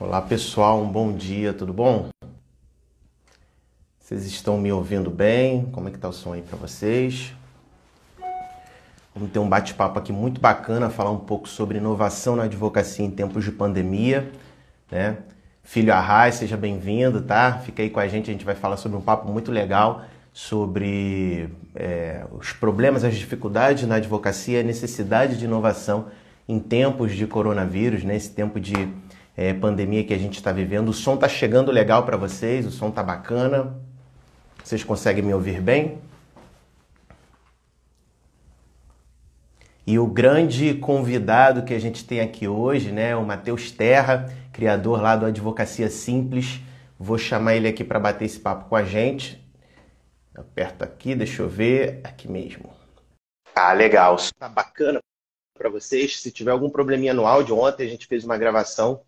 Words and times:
Olá 0.00 0.22
pessoal, 0.22 0.80
um 0.80 0.86
bom 0.86 1.12
dia, 1.12 1.52
tudo 1.52 1.72
bom? 1.72 2.10
Vocês 3.98 4.24
estão 4.26 4.56
me 4.56 4.70
ouvindo 4.70 5.10
bem? 5.10 5.66
Como 5.72 5.88
é 5.88 5.90
que 5.90 5.98
tá 5.98 6.08
o 6.08 6.12
som 6.12 6.34
aí 6.34 6.40
para 6.40 6.56
vocês? 6.56 7.34
Vamos 9.12 9.32
ter 9.32 9.40
um 9.40 9.48
bate-papo 9.48 9.98
aqui 9.98 10.12
muito 10.12 10.40
bacana, 10.40 10.88
falar 10.88 11.10
um 11.10 11.18
pouco 11.18 11.48
sobre 11.48 11.78
inovação 11.78 12.36
na 12.36 12.44
advocacia 12.44 13.04
em 13.04 13.10
tempos 13.10 13.42
de 13.42 13.50
pandemia, 13.50 14.30
né? 14.88 15.16
Filho 15.64 15.92
Arraes, 15.92 16.36
seja 16.36 16.56
bem-vindo, 16.56 17.20
tá? 17.22 17.54
Fica 17.58 17.82
aí 17.82 17.90
com 17.90 17.98
a 17.98 18.06
gente, 18.06 18.30
a 18.30 18.32
gente 18.32 18.44
vai 18.44 18.54
falar 18.54 18.76
sobre 18.76 18.96
um 18.96 19.02
papo 19.02 19.28
muito 19.28 19.50
legal 19.50 20.04
sobre 20.32 21.48
é, 21.74 22.24
os 22.30 22.52
problemas, 22.52 23.02
as 23.02 23.16
dificuldades 23.16 23.88
na 23.88 23.96
advocacia, 23.96 24.60
a 24.60 24.62
necessidade 24.62 25.36
de 25.36 25.46
inovação 25.46 26.06
em 26.48 26.60
tempos 26.60 27.16
de 27.16 27.26
coronavírus, 27.26 28.04
nesse 28.04 28.28
né? 28.28 28.34
tempo 28.36 28.60
de 28.60 28.88
é, 29.38 29.54
pandemia 29.54 30.02
que 30.02 30.12
a 30.12 30.18
gente 30.18 30.34
está 30.34 30.50
vivendo. 30.50 30.88
O 30.88 30.92
som 30.92 31.14
está 31.14 31.28
chegando 31.28 31.70
legal 31.70 32.04
para 32.04 32.16
vocês, 32.16 32.66
o 32.66 32.72
som 32.72 32.88
está 32.88 33.04
bacana. 33.04 33.80
Vocês 34.64 34.82
conseguem 34.82 35.22
me 35.22 35.32
ouvir 35.32 35.60
bem? 35.60 35.98
E 39.86 39.96
o 39.96 40.08
grande 40.08 40.74
convidado 40.74 41.62
que 41.62 41.72
a 41.72 41.78
gente 41.78 42.04
tem 42.04 42.20
aqui 42.20 42.48
hoje, 42.48 42.90
né, 42.90 43.14
o 43.14 43.24
Matheus 43.24 43.70
Terra, 43.70 44.26
criador 44.52 45.00
lá 45.00 45.14
do 45.14 45.26
Advocacia 45.26 45.88
Simples. 45.88 46.60
Vou 46.98 47.16
chamar 47.16 47.54
ele 47.54 47.68
aqui 47.68 47.84
para 47.84 48.00
bater 48.00 48.24
esse 48.24 48.40
papo 48.40 48.68
com 48.68 48.74
a 48.74 48.82
gente. 48.82 49.40
Aperto 50.34 50.82
aqui, 50.82 51.14
deixa 51.14 51.42
eu 51.42 51.48
ver, 51.48 52.00
aqui 52.02 52.28
mesmo. 52.28 52.72
Ah, 53.54 53.72
legal. 53.72 54.16
Tá 54.36 54.48
bacana 54.48 54.98
para 55.56 55.70
vocês. 55.70 56.20
Se 56.20 56.32
tiver 56.32 56.50
algum 56.50 56.68
probleminha 56.68 57.14
no 57.14 57.24
áudio, 57.24 57.56
ontem 57.56 57.86
a 57.86 57.88
gente 57.88 58.08
fez 58.08 58.24
uma 58.24 58.36
gravação 58.36 59.06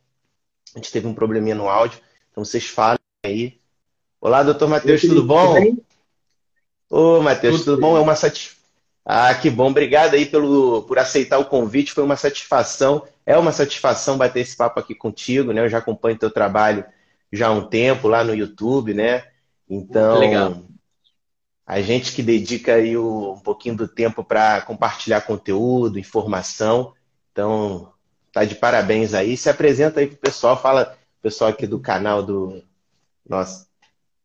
a 0.75 0.79
gente 0.79 0.93
teve 0.93 1.07
um 1.07 1.15
probleminha 1.15 1.55
no 1.55 1.69
áudio, 1.69 2.01
então 2.31 2.45
vocês 2.45 2.67
falem 2.67 2.99
aí. 3.25 3.59
Olá, 4.21 4.43
doutor 4.43 4.69
Matheus, 4.69 5.01
tudo 5.01 5.25
bom? 5.25 5.77
Ô, 6.89 7.21
Matheus, 7.21 7.61
tudo, 7.61 7.77
tudo 7.77 7.81
bom? 7.81 7.97
É 7.97 8.01
uma 8.01 8.15
satisfação. 8.15 8.61
Ah, 9.05 9.35
que 9.35 9.49
bom. 9.49 9.71
Obrigado 9.71 10.15
aí 10.15 10.27
pelo, 10.27 10.83
por 10.83 10.99
aceitar 10.99 11.39
o 11.39 11.47
convite. 11.47 11.93
Foi 11.93 12.05
uma 12.05 12.17
satisfação. 12.17 13.07
É 13.25 13.37
uma 13.37 13.51
satisfação 13.51 14.19
bater 14.19 14.41
esse 14.41 14.57
papo 14.57 14.79
aqui 14.79 14.95
contigo, 14.95 15.53
né? 15.53 15.63
Eu 15.63 15.69
já 15.69 15.79
acompanho 15.79 16.19
teu 16.19 16.31
trabalho 16.31 16.85
já 17.33 17.49
há 17.49 17.51
um 17.51 17.67
tempo 17.67 18.09
lá 18.09 18.23
no 18.23 18.35
YouTube, 18.35 18.93
né? 18.93 19.25
Então, 19.69 20.19
Legal. 20.19 20.63
a 21.65 21.81
gente 21.81 22.13
que 22.13 22.23
dedica 22.23 22.75
aí 22.75 22.97
um 22.97 23.39
pouquinho 23.39 23.77
do 23.77 23.89
tempo 23.89 24.23
para 24.23 24.61
compartilhar 24.63 25.23
conteúdo, 25.23 25.99
informação. 25.99 26.93
Então, 27.33 27.93
Tá 28.33 28.45
de 28.45 28.55
parabéns 28.55 29.15
aí. 29.15 29.37
Se 29.37 29.49
apresenta 29.51 30.01
aí 30.01 30.07
pro 30.07 30.17
pessoal, 30.17 30.61
fala 30.61 30.97
pessoal 31.21 31.51
aqui 31.51 31.67
do 31.67 31.81
canal 31.81 32.23
do 32.23 32.63
nosso. 33.29 33.69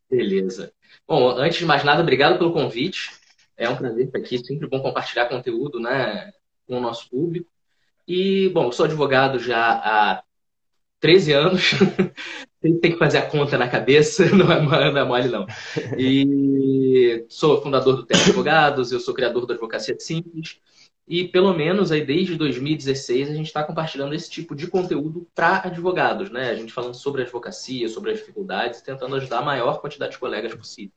Beleza. 0.09 0.71
Bom, 1.07 1.29
antes 1.29 1.57
de 1.59 1.65
mais 1.65 1.83
nada, 1.83 2.01
obrigado 2.01 2.37
pelo 2.37 2.53
convite. 2.53 3.11
É 3.57 3.69
um 3.69 3.75
prazer 3.75 4.05
estar 4.05 4.19
aqui, 4.19 4.37
sempre 4.43 4.67
bom 4.67 4.81
compartilhar 4.81 5.27
conteúdo, 5.27 5.79
né, 5.79 6.31
com 6.67 6.77
o 6.77 6.81
nosso 6.81 7.09
público. 7.09 7.49
E, 8.07 8.49
bom, 8.49 8.65
eu 8.65 8.71
sou 8.71 8.85
advogado 8.85 9.39
já 9.39 9.71
há 9.71 10.23
13 10.99 11.33
anos. 11.33 11.71
tem 12.61 12.91
que 12.91 12.97
fazer 12.97 13.19
a 13.19 13.29
conta 13.29 13.57
na 13.57 13.67
cabeça, 13.67 14.25
não 14.35 14.51
é, 14.51 14.91
não 14.91 14.97
é 14.99 15.05
mole, 15.05 15.29
não. 15.29 15.45
E 15.97 17.25
sou 17.29 17.61
fundador 17.61 17.95
do 17.95 18.05
Terra 18.05 18.23
Advogados, 18.23 18.91
eu 18.91 18.99
sou 18.99 19.13
criador 19.13 19.45
da 19.45 19.53
Advocacia 19.53 19.95
Simples. 19.99 20.59
E 21.07 21.27
pelo 21.27 21.53
menos 21.53 21.91
aí 21.91 22.03
desde 22.03 22.35
2016 22.35 23.29
a 23.29 23.33
gente 23.33 23.45
está 23.45 23.63
compartilhando 23.63 24.15
esse 24.15 24.29
tipo 24.29 24.55
de 24.55 24.67
conteúdo 24.67 25.27
para 25.35 25.67
advogados, 25.67 26.31
né? 26.31 26.49
A 26.49 26.55
gente 26.55 26.73
falando 26.73 26.95
sobre 26.95 27.21
a 27.21 27.25
advocacia, 27.25 27.87
sobre 27.87 28.11
as 28.11 28.17
dificuldades, 28.17 28.81
tentando 28.81 29.15
ajudar 29.15 29.39
a 29.39 29.45
maior 29.45 29.79
quantidade 29.79 30.13
de 30.13 30.17
colegas 30.17 30.55
possível. 30.55 30.91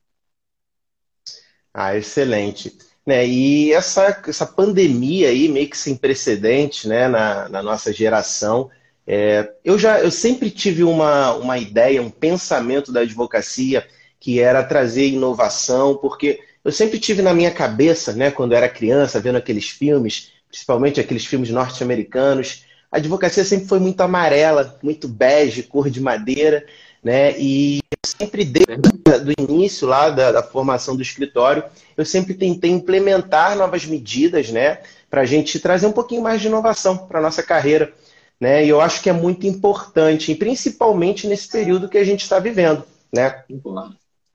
Ah, 1.74 1.94
excelente. 1.94 2.78
Né, 3.06 3.26
e 3.26 3.72
essa, 3.72 4.22
essa 4.26 4.47
pandemia 4.47 5.28
aí, 5.28 5.48
meio 5.48 5.68
que 5.70 5.78
sem 5.78 5.97
precedente 5.97 6.86
né, 6.86 7.08
na, 7.08 7.48
na 7.48 7.62
nossa 7.62 7.91
geração, 7.91 8.70
é, 9.06 9.54
eu 9.64 9.78
já 9.78 9.98
eu 10.00 10.10
sempre 10.10 10.50
tive 10.50 10.84
uma, 10.84 11.32
uma 11.34 11.56
ideia, 11.56 12.02
um 12.02 12.10
pensamento 12.10 12.92
da 12.92 13.00
advocacia 13.00 13.86
que 14.20 14.41
era 14.41 14.62
trazer 14.62 15.06
inovação, 15.06 15.97
porque 15.97 16.41
eu 16.64 16.72
sempre 16.72 16.98
tive 16.98 17.22
na 17.22 17.32
minha 17.32 17.50
cabeça, 17.50 18.12
né, 18.12 18.30
quando 18.30 18.54
era 18.54 18.69
criança, 18.69 19.20
vendo 19.20 19.36
aqueles 19.36 19.69
filmes, 19.69 20.32
principalmente 20.48 21.00
aqueles 21.00 21.24
filmes 21.24 21.50
norte-americanos, 21.50 22.64
a 22.91 22.96
advocacia 22.96 23.44
sempre 23.44 23.69
foi 23.69 23.78
muito 23.78 24.00
amarela, 24.00 24.78
muito 24.82 25.06
bege, 25.06 25.62
cor 25.62 25.91
de 25.91 26.00
madeira, 26.00 26.64
né? 27.02 27.38
E 27.38 27.80
sempre 28.04 28.44
desde 28.44 29.30
o 29.30 29.42
início 29.42 29.86
lá 29.86 30.08
da, 30.10 30.32
da, 30.32 30.42
formação 30.42 30.97
do 30.97 31.02
escritório, 31.02 31.62
eu 31.97 32.04
sempre 32.04 32.34
tentei 32.34 32.70
implementar 32.70 33.56
novas 33.56 33.84
medidas, 33.84 34.50
né, 34.50 34.78
para 35.10 35.22
a 35.22 35.26
gente 35.26 35.60
trazer 35.60 35.86
um 35.86 35.92
pouquinho 35.92 36.22
mais 36.22 36.41
de 36.41 36.48
inovação 36.48 36.97
para 36.97 37.20
nossa 37.20 37.42
carreira, 37.42 37.92
né? 38.41 38.64
E 38.64 38.68
eu 38.68 38.80
acho 38.80 39.02
que 39.02 39.10
é 39.10 39.12
muito 39.12 39.47
importante, 39.47 40.32
e 40.32 40.34
principalmente 40.34 41.26
nesse 41.26 41.48
período 41.48 41.88
que 41.88 41.98
a 41.98 42.04
gente 42.04 42.22
está 42.22 42.38
vivendo, 42.38 42.84
né? 43.14 43.42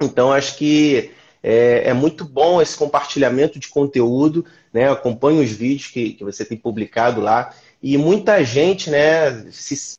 Então 0.01 0.31
acho 0.31 0.57
que 0.57 1.11
é, 1.43 1.89
é, 1.89 1.93
muito 1.93 2.23
bom 2.23 2.61
esse 2.61 2.77
compartilhamento 2.77 3.59
de 3.59 3.67
conteúdo, 3.67 4.45
né? 4.71 4.89
Acompanhe 4.89 5.43
os 5.43 5.51
vídeos 5.51 5.91
que, 5.91 6.13
que 6.13 6.23
você 6.23 6.45
tem 6.45 6.57
publicado 6.57 7.19
lá. 7.19 7.53
E 7.81 7.97
muita 7.97 8.41
gente, 8.45 8.89
né, 8.89 9.51
se 9.51 9.97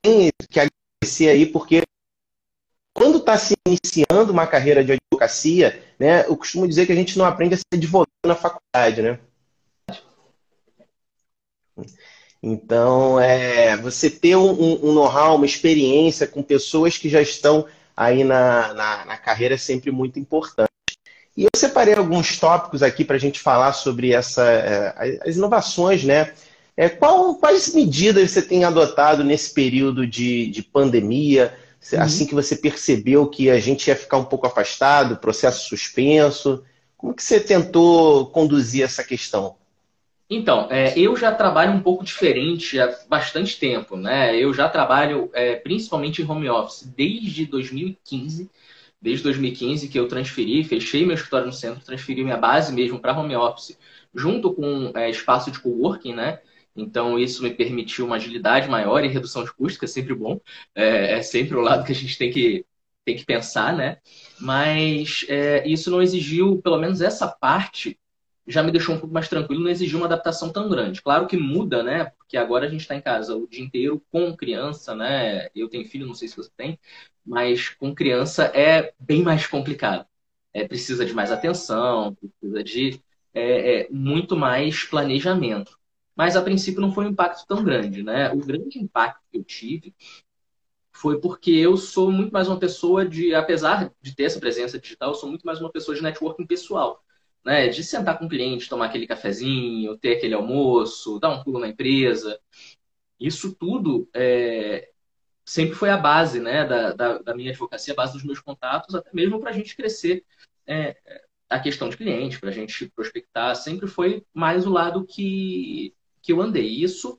tem 0.00 0.30
que 0.48 0.60
agradecer 0.60 1.28
aí, 1.28 1.46
porque 1.46 1.82
quando 2.94 3.18
está 3.18 3.36
se 3.36 3.54
iniciando 3.66 4.32
uma 4.32 4.46
carreira 4.46 4.84
de 4.84 4.92
advocacia, 4.92 5.82
né, 5.98 6.24
eu 6.26 6.36
costumo 6.36 6.68
dizer 6.68 6.86
que 6.86 6.92
a 6.92 6.96
gente 6.96 7.18
não 7.18 7.24
aprende 7.24 7.54
a 7.54 7.56
ser 7.56 7.64
advogado 7.74 8.08
na 8.24 8.36
faculdade, 8.36 9.02
né? 9.02 9.18
Então, 12.40 13.18
é, 13.18 13.76
você 13.76 14.08
ter 14.08 14.36
um, 14.36 14.84
um 14.84 14.92
know-how, 14.92 15.34
uma 15.34 15.46
experiência 15.46 16.26
com 16.26 16.40
pessoas 16.40 16.96
que 16.96 17.08
já 17.08 17.20
estão 17.20 17.66
aí 17.98 18.22
na, 18.22 18.72
na, 18.74 19.04
na 19.04 19.16
carreira 19.16 19.56
é 19.56 19.58
sempre 19.58 19.90
muito 19.90 20.20
importante. 20.20 20.70
E 21.36 21.42
eu 21.42 21.50
separei 21.56 21.94
alguns 21.94 22.38
tópicos 22.38 22.80
aqui 22.80 23.04
para 23.04 23.16
a 23.16 23.18
gente 23.18 23.40
falar 23.40 23.72
sobre 23.72 24.12
essa, 24.12 24.44
é, 24.48 25.18
as 25.26 25.34
inovações, 25.34 26.04
né? 26.04 26.32
É, 26.76 26.88
qual, 26.88 27.34
quais 27.34 27.74
medidas 27.74 28.30
você 28.30 28.40
tem 28.40 28.62
adotado 28.62 29.24
nesse 29.24 29.52
período 29.52 30.06
de, 30.06 30.48
de 30.48 30.62
pandemia, 30.62 31.52
uhum. 31.92 32.00
assim 32.00 32.24
que 32.24 32.36
você 32.36 32.54
percebeu 32.54 33.26
que 33.26 33.50
a 33.50 33.58
gente 33.58 33.88
ia 33.88 33.96
ficar 33.96 34.18
um 34.18 34.24
pouco 34.24 34.46
afastado, 34.46 35.16
processo 35.16 35.68
suspenso? 35.68 36.62
Como 36.96 37.12
que 37.12 37.22
você 37.22 37.40
tentou 37.40 38.26
conduzir 38.26 38.84
essa 38.84 39.02
questão? 39.02 39.56
Então, 40.30 40.68
é, 40.70 40.98
eu 40.98 41.16
já 41.16 41.34
trabalho 41.34 41.72
um 41.72 41.80
pouco 41.82 42.04
diferente 42.04 42.78
há 42.78 42.94
bastante 43.08 43.58
tempo, 43.58 43.96
né? 43.96 44.36
Eu 44.36 44.52
já 44.52 44.68
trabalho 44.68 45.30
é, 45.32 45.56
principalmente 45.56 46.20
em 46.20 46.26
home 46.30 46.48
office 46.50 46.84
desde 46.84 47.46
2015. 47.46 48.50
Desde 49.00 49.22
2015 49.22 49.88
que 49.88 49.98
eu 49.98 50.08
transferi, 50.08 50.64
fechei 50.64 51.06
meu 51.06 51.14
escritório 51.14 51.46
no 51.46 51.52
centro, 51.52 51.84
transferi 51.84 52.24
minha 52.24 52.36
base 52.36 52.72
mesmo 52.72 52.98
para 53.00 53.16
home 53.18 53.36
office, 53.36 53.78
junto 54.14 54.52
com 54.52 54.92
é, 54.94 55.08
espaço 55.08 55.50
de 55.50 55.60
coworking, 55.60 56.14
né? 56.14 56.40
Então, 56.76 57.18
isso 57.18 57.42
me 57.42 57.50
permitiu 57.54 58.06
uma 58.06 58.16
agilidade 58.16 58.68
maior 58.68 59.04
e 59.04 59.08
redução 59.08 59.44
de 59.44 59.52
custos, 59.52 59.78
que 59.78 59.84
é 59.84 59.88
sempre 59.88 60.14
bom. 60.14 60.40
É, 60.74 61.18
é 61.18 61.22
sempre 61.22 61.56
o 61.56 61.60
lado 61.60 61.84
que 61.84 61.92
a 61.92 61.94
gente 61.94 62.18
tem 62.18 62.30
que, 62.30 62.66
tem 63.04 63.16
que 63.16 63.24
pensar, 63.24 63.72
né? 63.76 63.98
Mas 64.40 65.24
é, 65.28 65.66
isso 65.66 65.90
não 65.90 66.02
exigiu, 66.02 66.60
pelo 66.62 66.78
menos 66.78 67.00
essa 67.00 67.26
parte, 67.28 67.98
já 68.48 68.62
me 68.62 68.72
deixou 68.72 68.94
um 68.94 68.98
pouco 68.98 69.12
mais 69.12 69.28
tranquilo, 69.28 69.62
não 69.62 69.70
exigiu 69.70 69.98
uma 69.98 70.06
adaptação 70.06 70.50
tão 70.50 70.68
grande. 70.70 71.02
Claro 71.02 71.26
que 71.26 71.36
muda, 71.36 71.82
né? 71.82 72.06
Porque 72.16 72.36
agora 72.36 72.66
a 72.66 72.68
gente 72.68 72.80
está 72.80 72.94
em 72.94 73.00
casa 73.02 73.36
o 73.36 73.46
dia 73.46 73.62
inteiro 73.62 74.02
com 74.10 74.34
criança, 74.34 74.94
né? 74.94 75.48
Eu 75.54 75.68
tenho 75.68 75.86
filho, 75.88 76.06
não 76.06 76.14
sei 76.14 76.28
se 76.28 76.36
você 76.36 76.50
tem, 76.56 76.78
mas 77.24 77.68
com 77.70 77.94
criança 77.94 78.44
é 78.54 78.94
bem 78.98 79.22
mais 79.22 79.46
complicado. 79.46 80.06
É, 80.52 80.66
precisa 80.66 81.04
de 81.04 81.12
mais 81.12 81.30
atenção, 81.30 82.14
precisa 82.14 82.64
de 82.64 83.02
é, 83.34 83.82
é, 83.82 83.88
muito 83.90 84.34
mais 84.34 84.82
planejamento. 84.84 85.78
Mas 86.16 86.34
a 86.34 86.42
princípio 86.42 86.80
não 86.80 86.92
foi 86.92 87.04
um 87.06 87.10
impacto 87.10 87.46
tão 87.46 87.62
grande, 87.62 88.02
né? 88.02 88.32
O 88.32 88.38
grande 88.38 88.78
impacto 88.78 89.22
que 89.30 89.38
eu 89.38 89.44
tive 89.44 89.94
foi 90.92 91.20
porque 91.20 91.50
eu 91.52 91.76
sou 91.76 92.10
muito 92.10 92.32
mais 92.32 92.48
uma 92.48 92.58
pessoa 92.58 93.06
de, 93.06 93.34
apesar 93.34 93.92
de 94.00 94.14
ter 94.16 94.24
essa 94.24 94.40
presença 94.40 94.78
digital, 94.80 95.10
eu 95.10 95.14
sou 95.14 95.28
muito 95.28 95.46
mais 95.46 95.60
uma 95.60 95.70
pessoa 95.70 95.94
de 95.96 96.02
networking 96.02 96.46
pessoal 96.46 97.04
né? 97.48 97.68
De 97.68 97.82
sentar 97.82 98.18
com 98.18 98.26
o 98.26 98.28
cliente, 98.28 98.68
tomar 98.68 98.86
aquele 98.86 99.06
cafezinho, 99.06 99.96
ter 99.96 100.18
aquele 100.18 100.34
almoço, 100.34 101.18
dar 101.18 101.30
um 101.30 101.42
pulo 101.42 101.58
na 101.58 101.68
empresa. 101.68 102.38
Isso 103.18 103.54
tudo 103.54 104.06
é, 104.14 104.90
sempre 105.46 105.74
foi 105.74 105.88
a 105.88 105.96
base 105.96 106.40
né, 106.40 106.66
da, 106.66 106.92
da, 106.92 107.18
da, 107.18 107.34
minha 107.34 107.50
advocacia, 107.50 107.94
a 107.94 107.96
base 107.96 108.12
dos 108.12 108.22
meus 108.22 108.38
contatos, 108.38 108.94
até 108.94 109.08
mesmo 109.14 109.40
para 109.40 109.48
a 109.48 109.52
gente 109.54 109.74
crescer 109.74 110.26
é, 110.66 110.94
a 111.48 111.58
questão 111.58 111.88
de 111.88 111.96
cliente, 111.96 112.38
para 112.38 112.50
a 112.50 112.52
gente 112.52 112.90
prospectar, 112.94 113.56
sempre 113.56 113.86
foi 113.86 114.22
mais 114.34 114.66
o 114.66 114.70
lado 114.70 115.06
que, 115.06 115.94
que 116.20 116.30
eu 116.34 116.42
andei. 116.42 116.68
Isso 116.68 117.18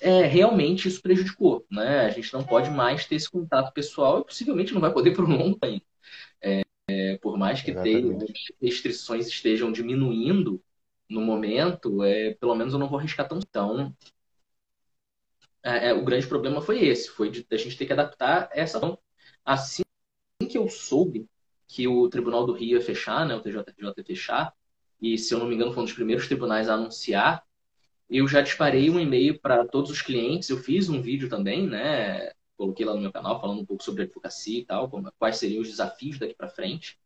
é, 0.00 0.22
realmente 0.22 0.88
isso 0.88 1.00
prejudicou. 1.00 1.64
Né? 1.70 2.00
A 2.00 2.10
gente 2.10 2.32
não 2.34 2.42
pode 2.42 2.68
mais 2.68 3.06
ter 3.06 3.14
esse 3.14 3.30
contato 3.30 3.72
pessoal 3.72 4.18
e 4.18 4.24
possivelmente 4.24 4.74
não 4.74 4.80
vai 4.80 4.92
poder 4.92 5.12
por 5.14 5.24
um 5.24 5.36
longo 5.36 5.56
tempo. 5.56 5.86
É, 6.88 7.18
por 7.18 7.36
mais 7.36 7.60
que 7.60 7.74
tenha, 7.74 8.16
restrições 8.60 9.26
estejam 9.26 9.70
diminuindo 9.70 10.62
no 11.08 11.20
momento, 11.20 12.02
é, 12.02 12.34
pelo 12.34 12.54
menos 12.54 12.72
eu 12.72 12.78
não 12.78 12.88
vou 12.88 12.98
arriscar 12.98 13.28
tão. 13.28 13.38
Então, 13.38 13.94
é, 15.62 15.88
é, 15.88 15.92
o 15.92 16.04
grande 16.04 16.26
problema 16.26 16.60
foi 16.62 16.84
esse, 16.84 17.10
foi 17.10 17.30
de, 17.30 17.46
a 17.50 17.56
gente 17.56 17.76
ter 17.76 17.86
que 17.86 17.92
adaptar 17.92 18.48
essa. 18.52 18.80
Assim 19.44 19.82
que 20.48 20.56
eu 20.56 20.68
soube 20.68 21.28
que 21.66 21.86
o 21.86 22.08
Tribunal 22.08 22.46
do 22.46 22.52
Rio 22.52 22.78
ia 22.78 22.80
fechar, 22.80 23.26
né, 23.26 23.34
o 23.34 23.42
TJJ 23.42 23.92
ia 23.98 24.04
fechar, 24.04 24.54
e 25.00 25.18
se 25.18 25.34
eu 25.34 25.38
não 25.38 25.46
me 25.46 25.54
engano 25.54 25.72
foi 25.72 25.82
um 25.82 25.86
dos 25.86 25.94
primeiros 25.94 26.26
tribunais 26.26 26.68
a 26.68 26.74
anunciar, 26.74 27.44
eu 28.08 28.26
já 28.26 28.40
disparei 28.40 28.88
um 28.88 28.98
e-mail 28.98 29.38
para 29.38 29.66
todos 29.66 29.90
os 29.90 30.00
clientes, 30.00 30.48
eu 30.48 30.56
fiz 30.56 30.88
um 30.88 31.02
vídeo 31.02 31.28
também, 31.28 31.66
né, 31.66 32.32
coloquei 32.58 32.84
lá 32.84 32.94
no 32.94 33.00
meu 33.00 33.12
canal 33.12 33.40
falando 33.40 33.60
um 33.60 33.66
pouco 33.66 33.82
sobre 33.82 34.02
advocacia 34.02 34.60
e 34.60 34.64
tal, 34.66 34.90
como, 34.90 35.10
quais 35.18 35.38
seriam 35.38 35.62
os 35.62 35.68
desafios 35.68 36.18
daqui 36.18 36.34
para 36.34 36.48
frente, 36.48 36.98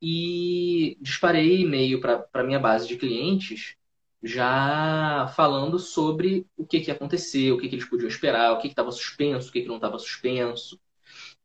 e 0.00 0.96
disparei 1.00 1.60
e-mail 1.60 2.00
para 2.00 2.44
minha 2.44 2.58
base 2.58 2.88
de 2.88 2.96
clientes 2.96 3.76
já 4.22 5.28
falando 5.36 5.78
sobre 5.78 6.46
o 6.56 6.66
que, 6.66 6.80
que 6.80 6.90
ia 6.90 6.94
acontecer, 6.94 7.52
o 7.52 7.58
que, 7.58 7.68
que 7.68 7.76
eles 7.76 7.88
podiam 7.88 8.08
esperar, 8.08 8.52
o 8.52 8.58
que 8.58 8.68
estava 8.68 8.90
suspenso, 8.90 9.48
o 9.48 9.52
que, 9.52 9.62
que 9.62 9.68
não 9.68 9.76
estava 9.76 9.98
suspenso. 9.98 10.80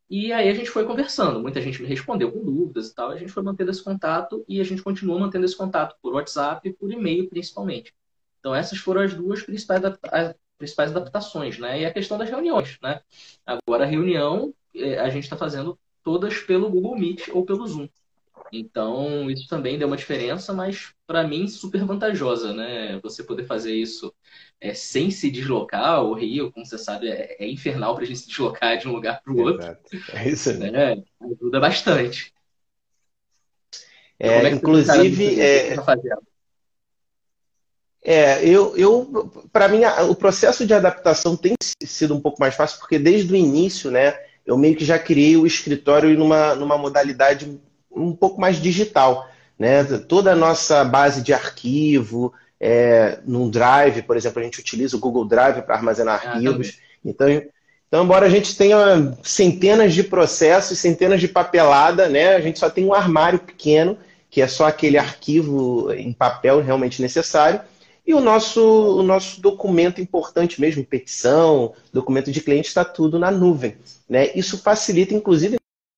E 0.09 0.31
aí 0.33 0.49
a 0.49 0.53
gente 0.53 0.69
foi 0.69 0.85
conversando, 0.85 1.39
muita 1.39 1.61
gente 1.61 1.81
me 1.81 1.87
respondeu 1.87 2.31
com 2.31 2.43
dúvidas 2.43 2.89
e 2.89 2.95
tal, 2.95 3.09
a 3.11 3.17
gente 3.17 3.31
foi 3.31 3.41
mantendo 3.43 3.71
esse 3.71 3.83
contato 3.83 4.43
e 4.47 4.59
a 4.59 4.63
gente 4.63 4.83
continua 4.83 5.19
mantendo 5.19 5.45
esse 5.45 5.57
contato 5.57 5.95
por 6.01 6.13
WhatsApp 6.13 6.67
e 6.67 6.73
por 6.73 6.91
e-mail 6.91 7.29
principalmente. 7.29 7.93
Então 8.39 8.53
essas 8.53 8.77
foram 8.79 9.01
as 9.01 9.13
duas 9.13 9.41
principais, 9.43 9.81
principais 10.63 10.91
adaptações, 10.91 11.59
né? 11.59 11.81
E 11.81 11.85
a 11.85 11.91
questão 11.91 12.17
das 12.17 12.29
reuniões, 12.29 12.77
né? 12.81 13.01
Agora 13.45 13.83
a 13.83 13.87
reunião 13.87 14.53
é, 14.73 14.97
a 14.97 15.09
gente 15.09 15.25
está 15.25 15.35
fazendo 15.35 15.77
todas 16.01 16.39
pelo 16.39 16.69
Google 16.69 16.97
Meet 16.97 17.27
ou 17.29 17.45
pelo 17.45 17.67
Zoom. 17.67 17.89
Então, 18.51 19.29
isso 19.29 19.47
também 19.47 19.77
deu 19.77 19.87
uma 19.87 19.97
diferença, 19.97 20.53
mas 20.53 20.93
para 21.05 21.27
mim 21.27 21.47
super 21.47 21.83
vantajosa, 21.83 22.53
né? 22.53 22.99
Você 23.01 23.23
poder 23.23 23.45
fazer 23.45 23.73
isso 23.73 24.13
é, 24.61 24.73
sem 24.73 25.11
se 25.11 25.29
deslocar. 25.29 26.03
O 26.03 26.13
Rio, 26.13 26.51
como 26.51 26.65
você 26.65 26.77
sabe, 26.77 27.09
é, 27.09 27.35
é 27.39 27.49
infernal 27.49 27.95
para 27.95 28.03
a 28.03 28.07
gente 28.07 28.19
se 28.19 28.27
deslocar 28.27 28.77
de 28.77 28.87
um 28.87 28.93
lugar 28.93 29.21
para 29.21 29.33
o 29.33 29.39
outro. 29.39 29.77
É 30.13 30.29
isso 30.29 30.53
né? 30.57 30.71
né? 30.71 31.03
Ajuda 31.21 31.59
bastante. 31.59 32.33
É, 34.19 34.27
é 34.27 34.49
inclusive, 34.49 35.41
é, 35.41 35.75
é, 38.03 38.43
eu, 38.45 38.75
eu 38.75 39.31
para 39.51 39.67
mim, 39.67 39.81
o 40.09 40.15
processo 40.15 40.65
de 40.65 40.73
adaptação 40.73 41.35
tem 41.35 41.55
sido 41.81 42.13
um 42.13 42.19
pouco 42.19 42.39
mais 42.39 42.55
fácil, 42.55 42.79
porque 42.79 42.99
desde 42.99 43.31
o 43.31 43.35
início, 43.35 43.89
né, 43.89 44.15
eu 44.45 44.57
meio 44.57 44.75
que 44.75 44.83
já 44.83 44.99
criei 44.99 45.37
o 45.37 45.47
escritório 45.47 46.17
numa, 46.17 46.53
numa 46.55 46.77
modalidade 46.77 47.59
um 47.89 48.13
pouco 48.13 48.41
mais 48.41 48.57
digital. 48.57 49.27
Né? 49.57 49.83
Toda 50.07 50.33
a 50.33 50.35
nossa 50.35 50.83
base 50.83 51.21
de 51.21 51.33
arquivo, 51.33 52.33
é, 52.59 53.19
num 53.25 53.49
Drive, 53.49 54.01
por 54.01 54.17
exemplo, 54.17 54.41
a 54.41 54.43
gente 54.43 54.59
utiliza 54.59 54.97
o 54.97 54.99
Google 54.99 55.25
Drive 55.25 55.61
para 55.61 55.75
armazenar 55.75 56.21
ah, 56.25 56.31
arquivos. 56.31 56.79
Então, 57.05 57.27
então, 57.87 58.03
embora 58.03 58.25
a 58.25 58.29
gente 58.29 58.57
tenha 58.57 59.15
centenas 59.21 59.93
de 59.93 60.03
processos, 60.03 60.79
centenas 60.79 61.21
de 61.21 61.27
papelada, 61.27 62.09
né, 62.09 62.35
a 62.35 62.41
gente 62.41 62.57
só 62.57 62.67
tem 62.67 62.83
um 62.83 62.93
armário 62.93 63.37
pequeno, 63.37 63.97
que 64.31 64.41
é 64.41 64.47
só 64.47 64.65
aquele 64.65 64.97
arquivo 64.97 65.93
em 65.93 66.11
papel 66.11 66.59
realmente 66.59 67.01
necessário. 67.03 67.61
E 68.05 68.13
o 68.13 68.19
nosso, 68.19 68.61
o 68.61 69.03
nosso 69.03 69.39
documento 69.39 70.01
importante 70.01 70.59
mesmo, 70.59 70.85
petição, 70.85 71.73
documento 71.91 72.31
de 72.31 72.41
cliente, 72.41 72.67
está 72.67 72.83
tudo 72.83 73.17
na 73.17 73.31
nuvem. 73.31 73.77
Né? 74.09 74.31
Isso 74.35 74.57
facilita, 74.57 75.13
inclusive, 75.13 75.57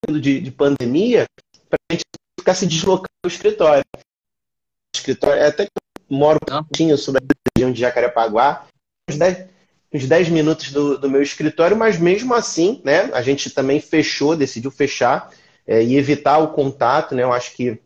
de, 0.10 0.40
de 0.40 0.52
pandemia, 0.52 1.26
para 1.68 1.80
a 1.90 1.94
gente 1.94 2.04
ficar 2.40 2.54
se 2.54 2.68
deslocando 2.68 3.10
do 3.24 3.28
escritório. 3.28 3.84
O 3.96 4.98
escritório, 4.98 5.42
é 5.42 5.48
até 5.48 5.66
que 5.66 5.72
eu 5.76 6.18
moro 6.18 6.38
um 6.44 6.64
pouquinho 6.64 6.98
sobre 6.98 7.24
a 7.24 7.36
região 7.58 7.74
de 7.74 7.82
Jacarepaguá, 7.82 8.68
uns 9.10 9.18
10, 9.18 9.48
uns 9.94 10.08
10 10.08 10.30
minutos 10.30 10.72
do, 10.72 10.98
do, 10.98 11.10
meu 11.10 11.24
escritório, 11.24 11.76
mas 11.76 11.98
mesmo 11.98 12.36
assim, 12.36 12.82
né, 12.84 13.10
a 13.14 13.22
gente 13.22 13.50
também 13.50 13.80
fechou, 13.80 14.36
decidiu 14.36 14.70
fechar 14.70 15.32
é, 15.66 15.84
e 15.84 15.96
evitar 15.96 16.38
o 16.38 16.50
contato, 16.50 17.16
né, 17.16 17.24
eu 17.24 17.34
acho 17.34 17.56
que 17.56 17.80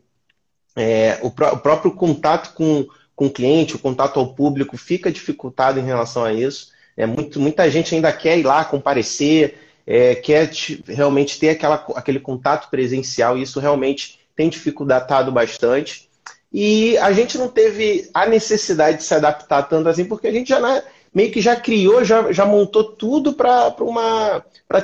é, 0.76 1.18
o, 1.22 1.30
pró 1.30 1.52
o, 1.52 1.58
próprio 1.58 1.92
contato 1.92 2.54
com, 2.54 2.86
com 3.20 3.26
o 3.26 3.30
cliente, 3.30 3.76
o 3.76 3.78
contato 3.78 4.18
ao 4.18 4.32
público 4.32 4.78
fica 4.78 5.12
dificultado 5.12 5.78
em 5.78 5.84
relação 5.84 6.24
a 6.24 6.32
isso. 6.32 6.68
É, 6.96 7.04
muito, 7.04 7.38
muita 7.38 7.70
gente 7.70 7.94
ainda 7.94 8.10
quer 8.10 8.38
ir 8.38 8.44
lá 8.44 8.64
comparecer, 8.64 9.58
é, 9.86 10.14
quer 10.14 10.50
realmente 10.88 11.38
ter 11.38 11.50
aquela, 11.50 11.86
aquele 11.96 12.18
contato 12.18 12.70
presencial, 12.70 13.36
e 13.36 13.42
isso 13.42 13.60
realmente 13.60 14.18
tem 14.34 14.48
dificultado 14.48 15.30
bastante. 15.30 16.08
E 16.50 16.96
a 16.96 17.12
gente 17.12 17.36
não 17.36 17.46
teve 17.46 18.08
a 18.14 18.24
necessidade 18.24 18.96
de 18.96 19.02
se 19.02 19.12
adaptar 19.12 19.64
tanto 19.64 19.90
assim, 19.90 20.06
porque 20.06 20.26
a 20.26 20.32
gente 20.32 20.48
já 20.48 20.58
né, 20.58 20.82
meio 21.14 21.30
que 21.30 21.42
já 21.42 21.54
criou, 21.54 22.02
já, 22.02 22.32
já 22.32 22.46
montou 22.46 22.84
tudo 22.84 23.34
para 23.34 23.70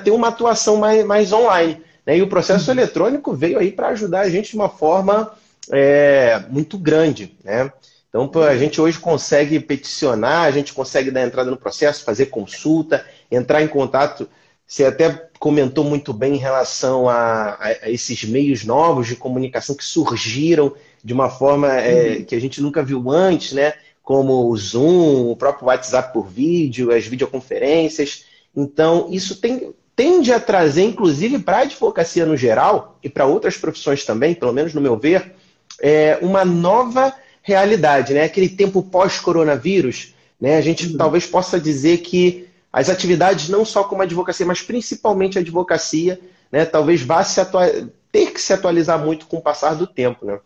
ter 0.04 0.10
uma 0.10 0.28
atuação 0.28 0.76
mais, 0.76 1.02
mais 1.06 1.32
online. 1.32 1.80
Né? 2.04 2.18
E 2.18 2.22
o 2.22 2.28
processo 2.28 2.70
eletrônico 2.70 3.32
veio 3.32 3.58
aí 3.58 3.72
para 3.72 3.88
ajudar 3.88 4.20
a 4.20 4.28
gente 4.28 4.50
de 4.50 4.56
uma 4.56 4.68
forma 4.68 5.32
é, 5.72 6.44
muito 6.50 6.76
grande. 6.76 7.34
Né? 7.42 7.72
Então, 8.08 8.42
a 8.42 8.56
gente 8.56 8.80
hoje 8.80 8.98
consegue 8.98 9.60
peticionar, 9.60 10.44
a 10.44 10.50
gente 10.50 10.72
consegue 10.72 11.10
dar 11.10 11.22
entrada 11.22 11.50
no 11.50 11.56
processo, 11.56 12.04
fazer 12.04 12.26
consulta, 12.26 13.04
entrar 13.30 13.62
em 13.62 13.68
contato 13.68 14.28
você 14.66 14.84
até 14.84 15.28
comentou 15.38 15.84
muito 15.84 16.12
bem 16.12 16.34
em 16.34 16.38
relação 16.38 17.08
a, 17.08 17.56
a 17.60 17.90
esses 17.90 18.24
meios 18.24 18.64
novos 18.64 19.06
de 19.06 19.14
comunicação 19.14 19.76
que 19.76 19.84
surgiram 19.84 20.74
de 21.04 21.12
uma 21.12 21.30
forma 21.30 21.72
é, 21.72 22.16
uhum. 22.16 22.24
que 22.24 22.34
a 22.34 22.40
gente 22.40 22.60
nunca 22.60 22.82
viu 22.82 23.08
antes, 23.08 23.52
né? 23.52 23.74
Como 24.02 24.48
o 24.50 24.56
Zoom, 24.56 25.30
o 25.30 25.36
próprio 25.36 25.68
WhatsApp 25.68 26.12
por 26.12 26.26
vídeo, 26.26 26.92
as 26.92 27.06
videoconferências. 27.06 28.24
Então, 28.56 29.08
isso 29.10 29.40
tem, 29.40 29.72
tende 29.94 30.32
a 30.32 30.40
trazer, 30.40 30.82
inclusive 30.82 31.38
para 31.38 31.58
a 31.58 31.62
advocacia 31.62 32.26
no 32.26 32.36
geral 32.36 32.98
e 33.02 33.08
para 33.08 33.26
outras 33.26 33.56
profissões 33.56 34.04
também, 34.04 34.34
pelo 34.34 34.52
menos 34.52 34.74
no 34.74 34.80
meu 34.80 34.96
ver, 34.96 35.32
é, 35.80 36.18
uma 36.22 36.44
nova 36.44 37.14
realidade, 37.46 38.12
né? 38.12 38.24
Aquele 38.24 38.48
tempo 38.48 38.82
pós-coronavírus, 38.82 40.14
né? 40.38 40.56
A 40.56 40.60
gente 40.60 40.88
uhum. 40.88 40.96
talvez 40.96 41.24
possa 41.24 41.60
dizer 41.60 41.98
que 41.98 42.48
as 42.72 42.90
atividades 42.90 43.48
não 43.48 43.64
só 43.64 43.84
como 43.84 44.02
advocacia, 44.02 44.44
mas 44.44 44.60
principalmente 44.60 45.38
a 45.38 45.40
advocacia, 45.40 46.20
né, 46.52 46.66
talvez 46.66 47.00
vá 47.00 47.24
se 47.24 47.40
ter 48.12 48.32
que 48.32 48.40
se 48.40 48.52
atualizar 48.52 49.02
muito 49.02 49.26
com 49.26 49.38
o 49.38 49.42
passar 49.42 49.74
do 49.74 49.86
tempo, 49.86 50.26
né? 50.26 50.40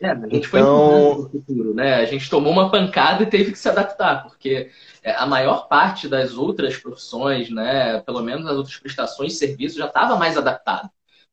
É, 0.00 0.10
a 0.10 0.14
gente 0.14 0.46
então... 0.46 1.28
foi 1.30 1.40
futuro, 1.40 1.74
né? 1.74 1.94
A 1.94 2.04
gente 2.04 2.30
tomou 2.30 2.52
uma 2.52 2.70
pancada 2.70 3.24
e 3.24 3.26
teve 3.26 3.50
que 3.50 3.58
se 3.58 3.68
adaptar, 3.68 4.22
porque 4.22 4.70
é, 5.02 5.12
a 5.12 5.26
maior 5.26 5.66
parte 5.66 6.06
das 6.06 6.34
outras 6.36 6.76
profissões, 6.76 7.50
né, 7.50 8.00
pelo 8.02 8.22
menos 8.22 8.46
as 8.46 8.56
outras 8.56 8.76
prestações 8.76 9.32
de 9.32 9.38
serviço, 9.38 9.78
já 9.78 9.86
estava 9.86 10.16
mais 10.16 10.36
adaptada. 10.36 10.90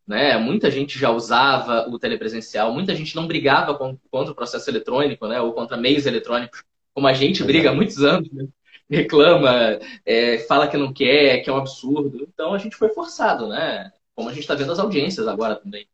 Né? 0.07 0.37
Muita 0.37 0.69
gente 0.69 0.99
já 0.99 1.09
usava 1.09 1.89
o 1.89 1.97
telepresencial, 1.97 2.71
muita 2.71 2.95
gente 2.95 3.15
não 3.15 3.27
brigava 3.27 3.73
contra 3.75 4.31
o 4.31 4.35
processo 4.35 4.69
eletrônico, 4.69 5.27
né, 5.27 5.41
ou 5.41 5.53
contra 5.53 5.75
meios 5.77 6.05
eletrônicos, 6.05 6.63
como 6.93 7.07
a 7.07 7.13
gente 7.13 7.43
briga 7.43 7.71
há 7.71 7.73
muitos 7.73 8.03
anos. 8.03 8.31
Né? 8.31 8.47
reclama, 8.89 9.79
é, 10.05 10.39
fala 10.39 10.67
que 10.67 10.77
não 10.77 10.93
quer, 10.93 11.39
que 11.39 11.49
é 11.49 11.53
um 11.53 11.57
absurdo. 11.57 12.27
Então 12.31 12.53
a 12.53 12.57
gente 12.57 12.75
foi 12.75 12.89
forçado, 12.89 13.47
né? 13.47 13.91
Como 14.15 14.29
a 14.29 14.31
gente 14.31 14.41
está 14.41 14.55
vendo 14.55 14.71
as 14.71 14.79
audiências 14.79 15.27
agora 15.27 15.55
também. 15.55 15.87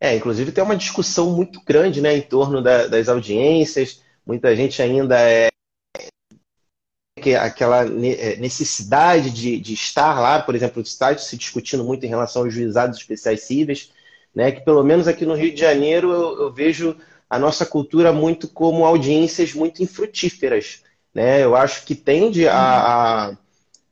É, 0.00 0.14
inclusive 0.14 0.52
tem 0.52 0.62
uma 0.62 0.76
discussão 0.76 1.30
muito 1.30 1.60
grande 1.64 2.00
né, 2.00 2.16
em 2.16 2.22
torno 2.22 2.60
da, 2.60 2.86
das 2.86 3.08
audiências. 3.08 4.02
Muita 4.26 4.54
gente 4.54 4.80
ainda 4.82 5.18
é 5.18 5.48
aquela 7.30 7.84
é, 7.84 8.36
necessidade 8.36 9.30
de, 9.30 9.58
de 9.58 9.74
estar 9.74 10.20
lá, 10.20 10.40
por 10.40 10.54
exemplo, 10.54 10.82
está 10.82 11.16
se 11.16 11.36
discutindo 11.36 11.84
muito 11.84 12.04
em 12.04 12.08
relação 12.08 12.42
aos 12.42 12.52
juizados 12.52 12.98
especiais 12.98 13.42
cíveis, 13.42 13.90
né, 14.34 14.50
que 14.50 14.62
pelo 14.62 14.82
menos 14.82 15.06
aqui 15.06 15.24
no 15.24 15.34
Rio 15.34 15.54
de 15.54 15.60
Janeiro 15.60 16.12
eu, 16.12 16.42
eu 16.42 16.52
vejo 16.52 16.96
a 17.30 17.38
nossa 17.38 17.64
cultura 17.64 18.12
muito 18.12 18.48
como 18.48 18.84
audiências 18.84 19.54
muito 19.54 19.82
infrutíferas 19.82 20.82
né? 21.14 21.44
Eu 21.44 21.54
acho 21.54 21.84
que 21.84 21.94
tende 21.94 22.48
a, 22.48 23.28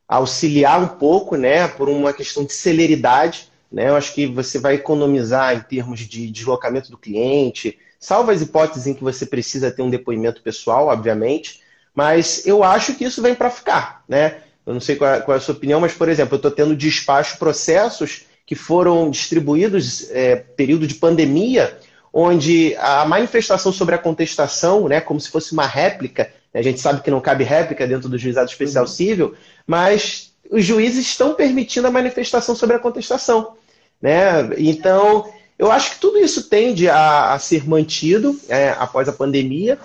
a 0.08 0.16
auxiliar 0.16 0.82
um 0.82 0.88
pouco, 0.88 1.36
né, 1.36 1.68
por 1.68 1.88
uma 1.88 2.12
questão 2.12 2.44
de 2.44 2.52
celeridade, 2.52 3.48
né? 3.70 3.88
Eu 3.88 3.96
acho 3.96 4.12
que 4.12 4.26
você 4.26 4.58
vai 4.58 4.74
economizar 4.74 5.54
em 5.56 5.60
termos 5.60 6.00
de 6.00 6.28
deslocamento 6.28 6.90
do 6.90 6.98
cliente, 6.98 7.78
salvo 7.98 8.32
as 8.32 8.42
hipóteses 8.42 8.88
em 8.88 8.94
que 8.94 9.04
você 9.04 9.24
precisa 9.24 9.70
ter 9.70 9.82
um 9.82 9.90
depoimento 9.90 10.42
pessoal, 10.42 10.88
obviamente, 10.88 11.61
mas 11.94 12.46
eu 12.46 12.64
acho 12.64 12.94
que 12.94 13.04
isso 13.04 13.20
vem 13.20 13.34
para 13.34 13.50
ficar, 13.50 14.02
né? 14.08 14.36
Eu 14.64 14.72
não 14.72 14.80
sei 14.80 14.96
qual 14.96 15.10
é, 15.10 15.20
qual 15.20 15.34
é, 15.34 15.38
a 15.38 15.40
sua 15.40 15.54
opinião, 15.54 15.80
mas, 15.80 15.92
por 15.92 16.08
exemplo, 16.08 16.34
eu 16.34 16.36
estou 16.36 16.50
tendo 16.50 16.76
despacho 16.76 17.38
processos 17.38 18.22
que 18.46 18.54
foram 18.54 19.10
distribuídos 19.10 20.10
é, 20.10 20.36
período 20.36 20.86
de 20.86 20.94
pandemia, 20.94 21.78
onde 22.12 22.76
a 22.76 23.04
manifestação 23.04 23.72
sobre 23.72 23.94
a 23.94 23.98
contestação, 23.98 24.88
né, 24.88 25.00
como 25.00 25.20
se 25.20 25.30
fosse 25.30 25.52
uma 25.52 25.66
réplica, 25.66 26.30
A 26.54 26.60
gente 26.60 26.80
sabe 26.80 27.00
que 27.00 27.10
não 27.10 27.20
cabe 27.20 27.44
réplica 27.44 27.86
dentro 27.86 28.10
do 28.10 28.18
juizado 28.18 28.50
especial 28.50 28.84
uhum. 28.84 28.90
civil, 28.90 29.34
mas 29.66 30.32
os 30.50 30.62
juízes 30.64 31.06
estão 31.06 31.32
permitindo 31.34 31.86
a 31.86 31.90
manifestação 31.90 32.54
sobre 32.54 32.76
a 32.76 32.78
contestação. 32.78 33.54
Né? 34.00 34.50
Então, 34.58 35.32
eu 35.58 35.72
acho 35.72 35.92
que 35.92 35.98
tudo 35.98 36.18
isso 36.18 36.50
tende 36.50 36.90
a, 36.90 37.32
a 37.32 37.38
ser 37.38 37.66
mantido 37.66 38.38
é, 38.48 38.70
após 38.78 39.08
a 39.08 39.12
pandemia 39.12 39.78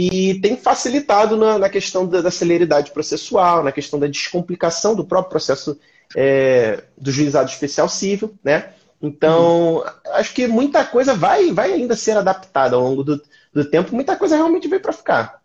e 0.00 0.40
tem 0.40 0.56
facilitado 0.56 1.36
na, 1.36 1.58
na 1.58 1.68
questão 1.68 2.06
da, 2.06 2.20
da, 2.20 2.30
celeridade 2.30 2.92
processual, 2.92 3.64
na 3.64 3.72
questão 3.72 3.98
da 3.98 4.06
descomplicação 4.06 4.94
do 4.94 5.04
próprio 5.04 5.30
processo 5.30 5.76
é, 6.16 6.84
do 6.96 7.10
juizado 7.10 7.50
especial 7.50 7.88
civil, 7.88 8.32
né? 8.44 8.70
Então, 9.02 9.78
uhum. 9.78 9.84
acho 10.12 10.32
que 10.32 10.46
muita 10.46 10.84
coisa 10.84 11.14
vai, 11.14 11.50
vai 11.50 11.72
ainda 11.72 11.96
ser 11.96 12.16
adaptada 12.16 12.76
ao 12.76 12.82
longo 12.82 13.02
do, 13.02 13.20
do 13.52 13.64
tempo, 13.64 13.92
muita 13.92 14.14
coisa 14.14 14.36
realmente 14.36 14.68
veio 14.68 14.80
para 14.80 14.92
ficar. 14.92 15.42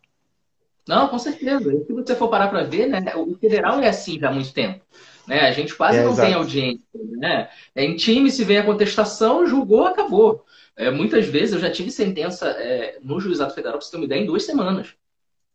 Não, 0.88 1.08
com 1.08 1.18
certeza. 1.18 1.72
Se 1.88 1.92
você 1.92 2.16
for 2.16 2.30
parar 2.30 2.50
para 2.50 2.62
ver, 2.62 2.86
né, 2.86 3.02
o 3.16 3.36
federal 3.40 3.80
é 3.80 3.88
assim 3.88 4.20
já 4.20 4.30
há 4.30 4.32
muito 4.32 4.54
tempo. 4.54 4.82
Né? 5.28 5.40
A 5.48 5.52
gente 5.52 5.74
quase 5.74 5.98
é, 5.98 6.04
não 6.04 6.12
exato. 6.12 6.28
tem 6.28 6.38
audiência. 6.38 6.84
Né? 6.94 7.50
É, 7.74 7.84
em 7.84 7.96
time, 7.96 8.30
se 8.30 8.44
vem 8.44 8.60
a 8.60 8.66
contestação, 8.66 9.48
julgou, 9.48 9.88
acabou. 9.88 10.46
É, 10.76 10.90
muitas 10.90 11.28
vezes 11.28 11.54
eu 11.54 11.60
já 11.60 11.72
tive 11.72 11.92
sentença 11.92 12.48
é, 12.50 12.98
no 13.02 13.20
juizado 13.20 13.54
federal, 13.54 13.78
para 13.78 13.86
você 13.86 13.92
ter 13.92 13.98
uma 13.98 14.06
ideia, 14.06 14.22
em 14.22 14.26
duas 14.26 14.44
semanas. 14.44 14.96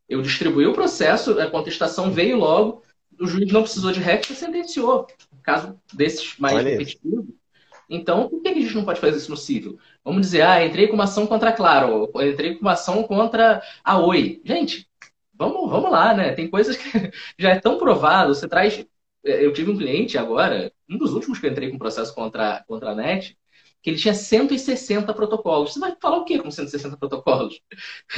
Eu 0.08 0.22
distribuí 0.22 0.66
o 0.66 0.72
processo, 0.72 1.38
a 1.38 1.50
contestação 1.50 2.10
veio 2.10 2.38
logo, 2.38 2.82
o 3.20 3.26
juiz 3.26 3.52
não 3.52 3.62
precisou 3.62 3.92
de 3.92 4.00
réplica, 4.00 4.34
sentenciou. 4.34 5.06
Caso 5.42 5.78
desses 5.92 6.38
mais 6.38 6.64
repetitivos. 6.64 7.26
Então, 7.90 8.28
por 8.28 8.42
que 8.42 8.48
a 8.48 8.54
gente 8.54 8.74
não 8.74 8.84
pode 8.84 9.00
fazer 9.00 9.16
isso 9.16 9.30
no 9.30 9.36
civil? 9.36 9.78
Vamos 10.04 10.20
dizer, 10.20 10.42
ah, 10.42 10.64
entrei 10.64 10.88
com 10.88 10.94
uma 10.94 11.04
ação 11.04 11.26
contra 11.26 11.50
a 11.50 11.52
Claro, 11.52 12.10
entrei 12.22 12.54
com 12.54 12.60
uma 12.60 12.72
ação 12.72 13.02
contra 13.02 13.62
a 13.82 13.98
Oi. 13.98 14.42
Gente, 14.44 14.88
vamos, 15.32 15.70
vamos 15.70 15.90
lá, 15.90 16.12
né? 16.14 16.32
Tem 16.32 16.48
coisas 16.50 16.76
que 16.76 16.84
já 17.38 17.50
é 17.50 17.60
tão 17.60 17.78
provado. 17.78 18.34
Você 18.34 18.46
traz. 18.46 18.84
É, 19.24 19.44
eu 19.44 19.52
tive 19.52 19.70
um 19.70 19.76
cliente 19.76 20.18
agora, 20.18 20.70
um 20.88 20.98
dos 20.98 21.12
últimos 21.12 21.38
que 21.38 21.46
eu 21.46 21.50
entrei 21.50 21.70
com 21.70 21.78
processo 21.78 22.14
contra, 22.14 22.62
contra 22.68 22.90
a 22.90 22.94
NET, 22.94 23.36
que 23.82 23.90
ele 23.90 23.98
tinha 23.98 24.14
160 24.14 25.12
protocolos. 25.14 25.72
Você 25.72 25.80
vai 25.80 25.94
falar 26.00 26.18
o 26.18 26.24
quê 26.24 26.38
com 26.38 26.50
160 26.50 26.96
protocolos? 26.96 27.60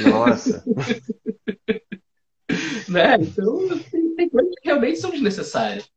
Nossa! 0.00 0.64
né? 2.88 3.16
Então, 3.20 3.68
tem, 3.90 4.14
tem, 4.14 4.28
coisas 4.28 4.54
que 4.60 4.68
realmente 4.68 4.98
são 4.98 5.10
desnecessárias. 5.10 5.88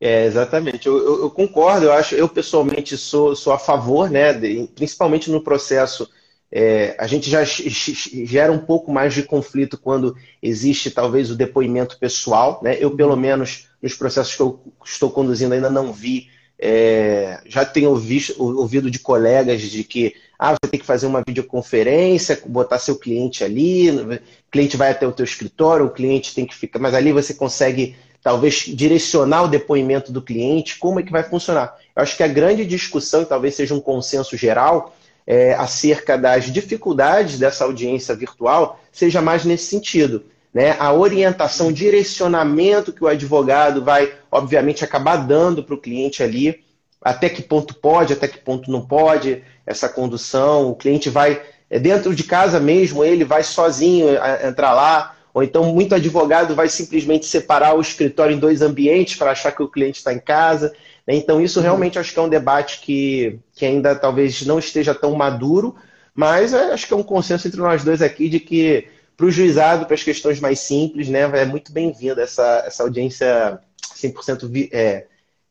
É, 0.00 0.26
exatamente. 0.26 0.86
Eu, 0.86 0.98
eu, 0.98 1.22
eu, 1.22 1.30
concordo, 1.30 1.86
eu 1.86 1.92
acho, 1.92 2.14
eu 2.14 2.28
pessoalmente 2.28 2.96
sou, 2.96 3.34
sou 3.34 3.52
a 3.52 3.58
favor, 3.58 4.10
né? 4.10 4.32
De, 4.32 4.68
principalmente 4.74 5.30
no 5.30 5.42
processo 5.42 6.08
é, 6.50 6.96
a 6.98 7.06
gente 7.06 7.28
já 7.28 7.44
gera 7.44 8.50
um 8.50 8.58
pouco 8.58 8.90
mais 8.90 9.12
de 9.12 9.22
conflito 9.22 9.76
quando 9.76 10.16
existe 10.42 10.90
talvez 10.90 11.30
o 11.30 11.36
depoimento 11.36 11.98
pessoal. 11.98 12.60
Né? 12.62 12.76
Eu, 12.80 12.96
pelo 12.96 13.16
menos, 13.16 13.68
nos 13.82 13.94
processos 13.94 14.34
que 14.34 14.42
eu 14.42 14.60
estou 14.84 15.10
conduzindo, 15.10 15.52
ainda 15.52 15.70
não 15.70 15.92
vi. 15.92 16.30
É, 16.60 17.40
já 17.46 17.64
tenho 17.64 17.94
visto, 17.94 18.34
ouvido 18.42 18.90
de 18.90 18.98
colegas 18.98 19.60
de 19.60 19.84
que 19.84 20.14
ah, 20.38 20.52
você 20.52 20.70
tem 20.70 20.80
que 20.80 20.86
fazer 20.86 21.06
uma 21.06 21.22
videoconferência, 21.26 22.40
botar 22.46 22.78
seu 22.78 22.96
cliente 22.96 23.44
ali, 23.44 23.90
o 23.90 24.20
cliente 24.50 24.76
vai 24.76 24.90
até 24.90 25.06
o 25.06 25.12
teu 25.12 25.24
escritório, 25.24 25.86
o 25.86 25.90
cliente 25.90 26.34
tem 26.34 26.46
que 26.46 26.54
ficar, 26.54 26.78
mas 26.78 26.94
ali 26.94 27.12
você 27.12 27.34
consegue 27.34 27.96
talvez 28.22 28.54
direcionar 28.66 29.44
o 29.44 29.48
depoimento 29.48 30.12
do 30.12 30.22
cliente, 30.22 30.78
como 30.78 31.00
é 31.00 31.02
que 31.02 31.12
vai 31.12 31.22
funcionar? 31.22 31.76
Eu 31.94 32.02
acho 32.02 32.16
que 32.16 32.22
a 32.22 32.28
grande 32.28 32.64
discussão, 32.64 33.22
e 33.22 33.26
talvez 33.26 33.54
seja 33.54 33.74
um 33.74 33.80
consenso 33.80 34.36
geral, 34.36 34.94
é, 35.26 35.54
acerca 35.54 36.16
das 36.16 36.50
dificuldades 36.50 37.38
dessa 37.38 37.64
audiência 37.64 38.14
virtual 38.14 38.80
seja 38.90 39.20
mais 39.20 39.44
nesse 39.44 39.66
sentido. 39.66 40.24
Né? 40.58 40.74
A 40.80 40.92
orientação, 40.92 41.70
direcionamento 41.70 42.92
que 42.92 43.04
o 43.04 43.06
advogado 43.06 43.84
vai, 43.84 44.12
obviamente, 44.28 44.82
acabar 44.82 45.14
dando 45.18 45.62
para 45.62 45.76
o 45.76 45.80
cliente 45.80 46.20
ali, 46.20 46.64
até 47.00 47.28
que 47.28 47.42
ponto 47.42 47.76
pode, 47.76 48.12
até 48.12 48.26
que 48.26 48.38
ponto 48.38 48.68
não 48.68 48.84
pode 48.84 49.40
essa 49.64 49.88
condução. 49.88 50.68
O 50.68 50.74
cliente 50.74 51.08
vai, 51.10 51.40
é, 51.70 51.78
dentro 51.78 52.12
de 52.12 52.24
casa 52.24 52.58
mesmo, 52.58 53.04
ele 53.04 53.24
vai 53.24 53.44
sozinho 53.44 54.08
entrar 54.44 54.74
lá, 54.74 55.14
ou 55.32 55.44
então 55.44 55.62
muito 55.66 55.94
advogado 55.94 56.56
vai 56.56 56.68
simplesmente 56.68 57.26
separar 57.26 57.76
o 57.76 57.80
escritório 57.80 58.34
em 58.34 58.40
dois 58.40 58.60
ambientes 58.60 59.14
para 59.14 59.30
achar 59.30 59.52
que 59.52 59.62
o 59.62 59.68
cliente 59.68 59.98
está 59.98 60.12
em 60.12 60.18
casa. 60.18 60.74
Né? 61.06 61.14
Então, 61.14 61.40
isso 61.40 61.60
uhum. 61.60 61.66
realmente 61.66 62.00
acho 62.00 62.12
que 62.12 62.18
é 62.18 62.22
um 62.22 62.28
debate 62.28 62.80
que, 62.80 63.38
que 63.54 63.64
ainda 63.64 63.94
talvez 63.94 64.44
não 64.44 64.58
esteja 64.58 64.92
tão 64.92 65.14
maduro, 65.14 65.76
mas 66.12 66.52
é, 66.52 66.72
acho 66.72 66.84
que 66.84 66.92
é 66.92 66.96
um 66.96 67.02
consenso 67.04 67.46
entre 67.46 67.60
nós 67.60 67.84
dois 67.84 68.02
aqui 68.02 68.28
de 68.28 68.40
que 68.40 68.88
para 69.18 69.26
o 69.26 69.30
juizado, 69.32 69.84
para 69.84 69.96
as 69.96 70.04
questões 70.04 70.38
mais 70.38 70.60
simples, 70.60 71.08
né, 71.08 71.22
é 71.22 71.44
muito 71.44 71.72
bem-vinda 71.72 72.22
essa, 72.22 72.62
essa 72.64 72.84
audiência 72.84 73.60
100% 73.96 74.46
vi, 74.46 74.70
é, 74.72 75.08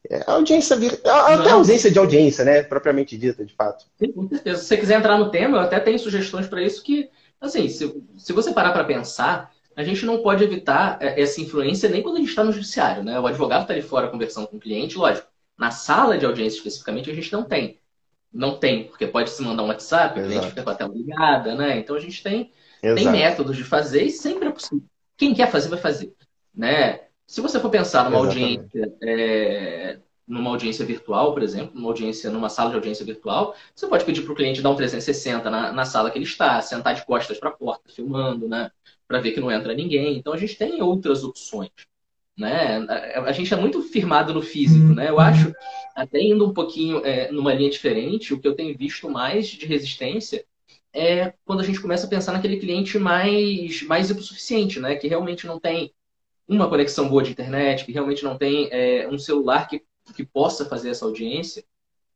é, 0.09 0.24
audiência, 0.25 0.77
até 1.03 1.51
ausência 1.51 1.91
de 1.91 2.00
audiência, 2.00 2.45
né, 2.45 2.63
propriamente 2.63 3.17
dita, 3.17 3.43
de 3.43 3.53
fato. 3.53 3.86
Sim, 4.00 4.13
com 4.13 4.29
certeza. 4.29 4.62
Se 4.62 4.67
você 4.67 4.77
quiser 4.77 4.97
entrar 4.97 5.17
no 5.17 5.29
tema, 5.29 5.57
eu 5.57 5.62
até 5.62 5.81
tenho 5.81 6.00
sugestões 6.00 6.47
para 6.47 6.63
isso 6.63 6.81
que, 6.81 7.09
assim, 7.41 7.67
se, 7.67 7.93
se 8.17 8.31
você 8.31 8.53
parar 8.53 8.71
para 8.71 8.86
pensar, 8.86 9.51
a 9.75 9.83
gente 9.83 10.05
não 10.05 10.24
pode 10.24 10.45
evitar 10.45 10.97
é, 11.01 11.21
essa 11.21 11.41
influência 11.41 11.89
nem 11.89 12.01
quando 12.01 12.15
a 12.15 12.19
gente 12.19 12.29
está 12.29 12.45
no 12.45 12.53
judiciário, 12.53 13.03
né? 13.03 13.19
O 13.19 13.27
advogado 13.27 13.63
está 13.63 13.74
ali 13.74 13.81
fora 13.81 14.07
conversando 14.07 14.47
com 14.47 14.55
o 14.55 14.62
cliente, 14.62 14.97
lógico. 14.97 15.27
Na 15.57 15.71
sala 15.71 16.17
de 16.17 16.25
audiência, 16.25 16.57
especificamente, 16.57 17.12
a 17.12 17.13
gente 17.13 17.33
não 17.33 17.43
tem. 17.43 17.77
Não 18.31 18.57
tem, 18.57 18.86
porque 18.86 19.07
pode 19.07 19.29
se 19.29 19.41
mandar 19.41 19.63
um 19.63 19.67
WhatsApp, 19.67 20.19
a 20.21 20.29
gente 20.29 20.47
fica 20.47 20.63
com 20.63 20.69
a 20.69 20.75
tela 20.75 20.93
ligada, 20.93 21.53
né? 21.53 21.77
Então 21.77 21.97
a 21.97 22.00
gente 22.00 22.24
tem, 22.24 22.50
tem 22.81 23.10
métodos 23.10 23.55
de 23.55 23.63
fazer 23.63 24.03
e 24.03 24.12
sempre 24.12 24.48
é 24.48 24.51
possível. 24.51 24.84
Quem 25.15 25.34
quer 25.34 25.50
fazer, 25.50 25.69
vai 25.69 25.79
fazer. 25.79 26.13
Né? 26.53 27.01
Se 27.25 27.41
você 27.41 27.60
for 27.60 27.69
pensar 27.69 28.10
numa 28.10 28.19
Exatamente. 28.19 28.69
audiência, 28.72 28.98
é, 29.03 30.00
numa 30.27 30.50
audiência 30.50 30.86
virtual, 30.86 31.34
por 31.34 31.41
exemplo, 31.41 31.75
numa 31.75 31.89
audiência, 31.89 32.29
numa 32.29 32.50
sala 32.50 32.69
de 32.69 32.75
audiência 32.75 33.05
virtual, 33.05 33.55
você 33.74 33.88
pode 33.88 34.05
pedir 34.05 34.22
para 34.22 34.34
o 34.34 34.36
cliente 34.36 34.62
dar 34.62 34.69
um 34.69 34.75
360 34.75 35.50
na, 35.50 35.72
na 35.72 35.86
sala 35.86 36.12
que 36.12 36.17
ele 36.17 36.25
está, 36.25 36.62
sentar 36.62 36.93
de 36.96 37.05
costas 37.05 37.39
para 37.39 37.50
a 37.50 37.53
porta, 37.53 37.91
filmando, 37.91 38.48
né? 38.48 38.72
Para 39.07 39.19
ver 39.19 39.31
que 39.31 39.39
não 39.39 39.51
entra 39.51 39.74
ninguém. 39.74 40.17
Então 40.17 40.34
a 40.34 40.38
gente 40.38 40.55
tem 40.55 40.81
outras 40.81 41.24
opções 41.24 41.72
né? 42.38 42.86
A 43.25 43.31
gente 43.31 43.51
é 43.51 43.57
muito 43.57 43.81
firmado 43.81 44.34
no 44.34 44.41
físico, 44.41 44.93
né? 44.93 45.10
Eu 45.10 45.19
acho, 45.19 45.51
até 45.96 46.22
indo 46.22 46.46
um 46.46 46.53
pouquinho 46.53 47.03
é, 47.03 47.31
numa 47.31 47.53
linha 47.53 47.69
diferente, 47.69 48.34
o 48.34 48.39
que 48.39 48.48
eu 48.48 48.55
tenho 48.55 48.77
visto 48.77 49.10
mais 49.10 49.48
de 49.48 49.65
resistência 49.65 50.46
é 50.94 51.34
quando 51.46 51.62
a 51.62 51.63
gente 51.63 51.82
começa 51.82 52.08
a 52.08 52.10
pensar 52.10 52.32
naquele 52.34 52.58
cliente 52.58 52.98
mais, 52.98 53.82
mais 53.84 54.10
hipossuficiente, 54.10 54.79
né? 54.79 54.96
Que 54.96 55.08
realmente 55.08 55.46
não 55.46 55.60
tem 55.60 55.94
uma 56.48 56.70
conexão 56.70 57.10
boa 57.10 57.24
de 57.24 57.32
internet, 57.32 57.86
que 57.86 57.91
realmente 57.91 58.24
não 58.24 58.38
tem 58.38 58.70
é, 58.72 59.08
um 59.10 59.17
celular 59.17 59.67
que, 59.67 59.84
que 60.15 60.25
possa 60.25 60.65
fazer 60.65 60.89
essa 60.89 61.06
audiência. 61.06 61.63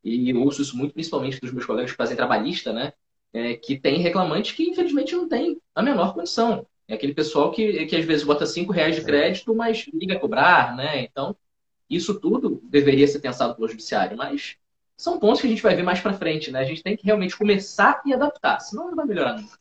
E 0.02 0.30
eu 0.30 0.42
ouço 0.42 0.62
isso 0.62 0.76
muito, 0.76 0.94
principalmente 0.94 1.40
dos 1.40 1.52
meus 1.52 1.66
colegas 1.66 1.90
que 1.90 1.96
fazem 1.96 2.16
trabalhista, 2.16 2.72
né? 2.72 2.92
É, 3.32 3.56
que 3.56 3.78
tem 3.78 3.98
reclamante 3.98 4.54
que 4.54 4.64
infelizmente 4.64 5.14
não 5.14 5.28
tem 5.28 5.60
a 5.74 5.82
menor 5.82 6.14
condição. 6.14 6.66
É 6.88 6.94
aquele 6.94 7.14
pessoal 7.14 7.50
que, 7.50 7.86
que 7.86 7.96
às 7.96 8.04
vezes 8.04 8.24
bota 8.24 8.44
5 8.44 8.72
reais 8.72 8.96
de 8.96 9.02
é. 9.02 9.04
crédito, 9.04 9.54
mas 9.54 9.86
liga 9.92 10.14
a 10.14 10.20
cobrar, 10.20 10.76
né? 10.76 11.02
Então, 11.02 11.36
isso 11.88 12.18
tudo 12.18 12.60
deveria 12.64 13.06
ser 13.06 13.20
pensado 13.20 13.54
pelo 13.54 13.68
judiciário, 13.68 14.16
mas 14.16 14.56
são 15.02 15.18
pontos 15.18 15.40
que 15.40 15.48
a 15.48 15.50
gente 15.50 15.62
vai 15.62 15.74
ver 15.74 15.82
mais 15.82 15.98
para 15.98 16.12
frente, 16.12 16.52
né? 16.52 16.60
A 16.60 16.64
gente 16.64 16.80
tem 16.80 16.96
que 16.96 17.04
realmente 17.04 17.36
começar 17.36 18.00
e 18.06 18.14
adaptar, 18.14 18.60
senão 18.60 18.86
não 18.86 18.94
vai 18.94 19.04
melhorar 19.04 19.34
nunca. 19.34 19.58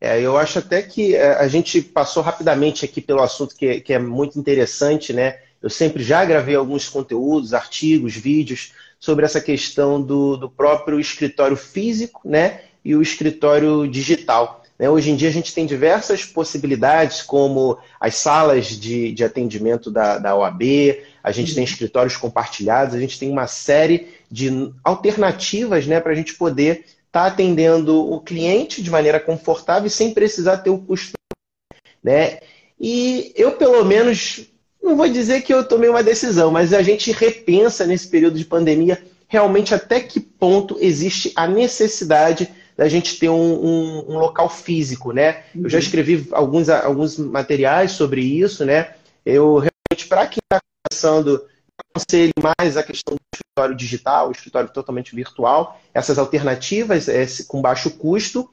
É, 0.00 0.20
eu 0.20 0.36
acho 0.36 0.58
até 0.58 0.82
que 0.82 1.14
é, 1.14 1.34
a 1.36 1.46
gente 1.46 1.80
passou 1.80 2.20
rapidamente 2.20 2.84
aqui 2.84 3.00
pelo 3.00 3.22
assunto 3.22 3.54
que, 3.54 3.80
que 3.80 3.92
é 3.92 3.98
muito 4.00 4.40
interessante, 4.40 5.12
né? 5.12 5.38
Eu 5.62 5.70
sempre 5.70 6.02
já 6.02 6.24
gravei 6.24 6.56
alguns 6.56 6.88
conteúdos, 6.88 7.54
artigos, 7.54 8.16
vídeos 8.16 8.72
sobre 8.98 9.24
essa 9.24 9.40
questão 9.40 10.02
do, 10.02 10.36
do 10.36 10.50
próprio 10.50 10.98
escritório 10.98 11.56
físico, 11.56 12.22
né? 12.24 12.62
E 12.84 12.96
o 12.96 13.00
escritório 13.00 13.86
digital. 13.86 14.64
Né? 14.78 14.90
Hoje 14.90 15.10
em 15.10 15.16
dia 15.16 15.28
a 15.28 15.32
gente 15.32 15.54
tem 15.54 15.64
diversas 15.64 16.24
possibilidades, 16.24 17.22
como 17.22 17.78
as 18.00 18.16
salas 18.16 18.66
de, 18.66 19.12
de 19.12 19.24
atendimento 19.24 19.92
da, 19.92 20.18
da 20.18 20.34
OAB, 20.34 20.62
a 21.26 21.32
gente 21.32 21.48
uhum. 21.48 21.54
tem 21.56 21.64
escritórios 21.64 22.16
compartilhados, 22.16 22.94
a 22.94 23.00
gente 23.00 23.18
tem 23.18 23.28
uma 23.28 23.48
série 23.48 24.06
de 24.30 24.72
alternativas 24.84 25.84
né, 25.84 25.98
para 25.98 26.12
a 26.12 26.14
gente 26.14 26.34
poder 26.34 26.84
estar 27.06 27.10
tá 27.10 27.26
atendendo 27.26 27.98
o 28.12 28.20
cliente 28.20 28.80
de 28.80 28.88
maneira 28.88 29.18
confortável 29.18 29.88
e 29.88 29.90
sem 29.90 30.14
precisar 30.14 30.58
ter 30.58 30.70
o 30.70 30.78
custo. 30.78 31.14
Né? 32.00 32.38
E 32.78 33.32
eu, 33.34 33.50
pelo 33.56 33.84
menos, 33.84 34.46
não 34.80 34.96
vou 34.96 35.08
dizer 35.08 35.42
que 35.42 35.52
eu 35.52 35.66
tomei 35.66 35.90
uma 35.90 36.00
decisão, 36.00 36.52
mas 36.52 36.72
a 36.72 36.80
gente 36.80 37.10
repensa 37.10 37.84
nesse 37.84 38.06
período 38.06 38.38
de 38.38 38.44
pandemia 38.44 39.02
realmente 39.26 39.74
até 39.74 39.98
que 39.98 40.20
ponto 40.20 40.78
existe 40.80 41.32
a 41.34 41.48
necessidade 41.48 42.48
da 42.76 42.88
gente 42.88 43.18
ter 43.18 43.30
um, 43.30 43.34
um, 43.34 44.04
um 44.10 44.18
local 44.18 44.48
físico, 44.48 45.10
né? 45.10 45.42
Uhum. 45.52 45.64
Eu 45.64 45.70
já 45.70 45.78
uhum. 45.78 45.82
escrevi 45.82 46.28
alguns, 46.30 46.68
alguns 46.68 47.18
materiais 47.18 47.90
sobre 47.90 48.20
isso, 48.20 48.64
né? 48.64 48.94
Eu 49.24 49.54
realmente, 49.54 50.06
para 50.08 50.28
quem 50.28 50.38
está 50.44 50.60
começando, 50.96 51.44
aconselho 51.92 52.32
mais 52.58 52.76
a 52.76 52.82
questão 52.82 53.14
do 53.14 53.20
escritório 53.34 53.76
digital, 53.76 54.32
escritório 54.32 54.70
totalmente 54.70 55.14
virtual, 55.14 55.78
essas 55.92 56.18
alternativas 56.18 57.08
é, 57.08 57.26
com 57.46 57.60
baixo 57.60 57.90
custo, 57.90 58.48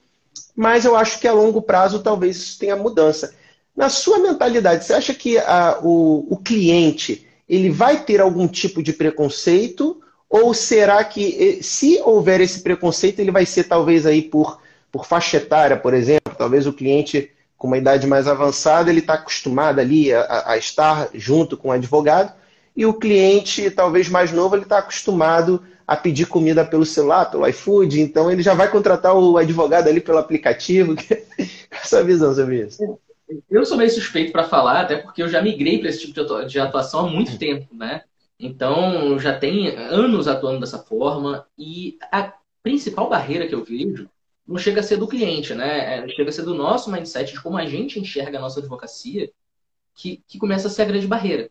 mas 0.56 0.84
eu 0.84 0.96
acho 0.96 1.20
que 1.20 1.28
a 1.28 1.34
longo 1.34 1.62
prazo 1.62 2.04
talvez 2.04 2.36
isso 2.36 2.60
tenha 2.60 2.76
mudança. 2.76 3.34
Na 3.76 3.90
sua 3.90 4.20
mentalidade, 4.20 4.84
você 4.84 4.94
acha 4.94 5.14
que 5.14 5.38
a, 5.38 5.80
o, 5.82 6.28
o 6.30 6.38
cliente 6.38 7.26
ele 7.48 7.70
vai 7.70 8.04
ter 8.04 8.20
algum 8.20 8.48
tipo 8.48 8.84
de 8.84 8.92
preconceito? 8.92 10.02
Ou 10.30 10.54
será 10.54 11.04
que, 11.04 11.60
se 11.62 12.00
houver 12.04 12.42
esse 12.42 12.62
preconceito, 12.62 13.20
ele 13.20 13.32
vai 13.32 13.46
ser 13.46 13.66
talvez 13.66 14.06
aí 14.06 14.22
por, 14.22 14.60
por 14.92 15.06
faixa 15.06 15.38
etária, 15.38 15.78
por 15.78 15.94
exemplo? 15.94 16.36
Talvez 16.38 16.68
o 16.68 16.74
cliente 16.74 17.32
com 17.63 17.67
uma 17.67 17.77
idade 17.77 18.05
mais 18.05 18.27
avançada, 18.27 18.89
ele 18.89 19.00
está 19.00 19.13
acostumado 19.13 19.79
ali 19.79 20.13
a, 20.13 20.43
a, 20.48 20.58
estar 20.58 21.08
junto 21.13 21.55
com 21.55 21.70
o 21.70 21.72
advogado, 21.72 22.34
e 22.75 22.86
o 22.86 22.93
cliente, 22.93 23.72
talvez 23.72 24.10
mais 24.10 24.34
novo, 24.34 24.53
ele 24.53 24.63
está 24.63 24.79
acostumado 24.79 25.63
a 25.88 25.96
pedir 25.96 26.25
comida 26.25 26.65
pelo 26.65 26.86
celular, 26.86 27.32
pelo 27.32 27.48
iFood, 27.48 28.01
então 28.01 28.29
ele 28.29 28.43
já 28.43 28.53
vai 28.53 28.70
contratar 28.70 29.15
o 29.15 29.38
advogado 29.38 29.88
ali 29.88 30.01
pelo 30.01 30.17
aplicativo. 30.17 30.93
Qual 31.08 31.17
é 31.39 31.77
a 31.82 31.86
sua 31.86 32.03
visão 32.03 32.36
sobre 32.36 32.65
isso? 32.65 33.00
Eu 33.50 33.65
sou 33.65 33.77
meio 33.77 33.89
suspeito 33.89 34.34
para 34.34 34.43
falar, 34.43 34.82
até 34.82 34.98
porque 34.98 35.24
eu 35.24 35.29
já 35.29 35.41
migrei 35.41 35.79
para 35.79 35.88
esse 35.88 36.05
tipo 36.05 36.46
de 36.46 36.60
atuação 36.60 37.08
há 37.08 37.10
muito 37.10 37.38
tempo, 37.38 37.74
né? 37.74 38.01
Então, 38.38 39.17
já 39.17 39.39
tem 39.39 39.70
anos 39.70 40.27
atuando 40.27 40.60
dessa 40.60 40.79
forma 40.79 41.46
e 41.58 41.98
a 42.12 42.34
principal 42.62 43.08
barreira 43.08 43.48
que 43.48 43.55
eu 43.55 43.63
vejo 43.63 44.10
não 44.48 44.58
chega 44.58 44.82
a 44.82 44.84
ser 44.84 44.98
do 44.98 45.08
cliente, 45.08 45.54
né? 45.54 46.00
É, 46.00 46.08
chega 46.10 46.30
a 46.30 46.34
ser 46.34 46.44
do 46.44 46.54
nosso 46.54 46.92
mindset, 46.92 47.34
de 47.34 47.42
como 47.42 47.58
a 47.58 47.66
gente 47.66 48.00
enxerga 48.00 48.38
a 48.38 48.42
nossa 48.42 48.60
advocacia, 48.60 49.32
que, 49.96 50.24
que 50.28 50.38
começa 50.38 50.68
a 50.68 50.72
ser 50.72 50.84
a 50.84 50.86
grande 50.86 51.08
barreira. 51.08 51.50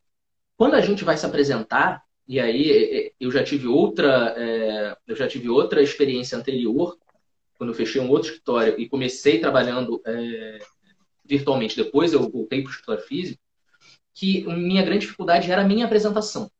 Quando 0.57 0.75
a 0.75 0.81
gente 0.81 1.05
vai 1.05 1.17
se 1.17 1.25
apresentar, 1.25 2.03
e 2.27 2.39
aí 2.39 2.71
é, 2.71 3.07
é, 3.07 3.13
eu 3.19 3.31
já 3.31 3.43
tive 3.43 3.67
outra, 3.67 4.35
é, 4.37 4.97
eu 5.07 5.17
já 5.17 5.27
tive 5.27 5.49
outra 5.49 5.83
experiência 5.83 6.37
anterior, 6.37 6.99
quando 7.57 7.71
eu 7.71 7.75
fechei 7.75 8.01
um 8.01 8.11
outro 8.11 8.29
escritório 8.29 8.79
e 8.79 8.89
comecei 8.89 9.39
trabalhando 9.39 10.01
é, 10.05 10.59
virtualmente, 11.25 11.77
depois 11.77 12.13
eu 12.13 12.29
voltei 12.29 12.61
para 12.63 12.69
o 12.69 12.73
escritório 12.73 13.03
físico, 13.05 13.41
que 14.15 14.45
minha 14.45 14.83
grande 14.83 15.07
dificuldade 15.07 15.51
era 15.51 15.63
a 15.63 15.67
minha 15.67 15.87
apresentação. 15.87 16.51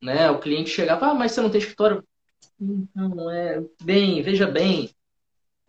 Né? 0.00 0.30
O 0.30 0.38
cliente 0.38 0.70
chegava, 0.70 1.06
ah, 1.06 1.14
mas 1.14 1.32
você 1.32 1.40
não 1.40 1.50
tem 1.50 1.60
escritório? 1.60 2.04
Não, 2.58 3.30
é. 3.30 3.62
Bem, 3.82 4.22
veja 4.22 4.46
bem. 4.46 4.90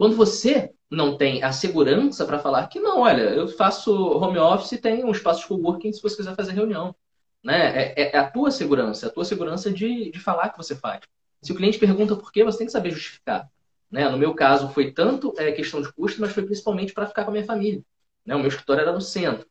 Quando 0.02 0.16
você 0.16 0.74
não 0.90 1.16
tem 1.16 1.44
a 1.44 1.52
segurança 1.52 2.26
para 2.26 2.40
falar 2.40 2.66
que 2.66 2.80
não, 2.80 3.02
olha, 3.02 3.22
eu 3.22 3.48
faço 3.48 3.94
home 3.94 4.40
office 4.40 4.72
e 4.72 4.80
tem 4.80 5.04
um 5.04 5.12
espaço 5.12 5.42
de 5.42 5.48
coworking 5.48 5.94
se 5.94 6.02
você 6.02 6.16
quiser 6.16 6.36
fazer 6.36 6.54
reunião. 6.54 6.96
Né? 7.44 7.94
É, 7.94 8.10
é, 8.10 8.18
a 8.18 8.28
tua 8.28 8.50
segurança, 8.50 9.06
é 9.06 9.10
a 9.10 9.12
tua 9.12 9.24
segurança 9.24 9.72
de, 9.72 10.10
de 10.10 10.20
falar 10.20 10.50
que 10.50 10.58
você 10.58 10.76
faz. 10.76 11.02
Se 11.40 11.52
o 11.52 11.56
cliente 11.56 11.78
pergunta 11.78 12.16
por 12.16 12.32
quê, 12.32 12.44
você 12.44 12.58
tem 12.58 12.66
que 12.66 12.74
saber 12.74 12.90
justificar. 12.90 13.48
Né? 13.92 14.10
No 14.10 14.18
meu 14.18 14.34
caso, 14.34 14.70
foi 14.70 14.92
tanto 14.92 15.36
é, 15.38 15.52
questão 15.52 15.84
de 15.84 15.94
custo, 15.94 16.20
mas 16.20 16.32
foi 16.32 16.42
principalmente 16.42 16.94
para 16.94 17.06
ficar 17.06 17.24
com 17.24 17.30
a 17.30 17.34
minha 17.34 17.46
família. 17.46 17.84
Né? 18.26 18.34
O 18.36 18.40
meu 18.40 18.48
escritório 18.48 18.82
era 18.82 18.92
no 18.92 19.02
centro. 19.02 19.46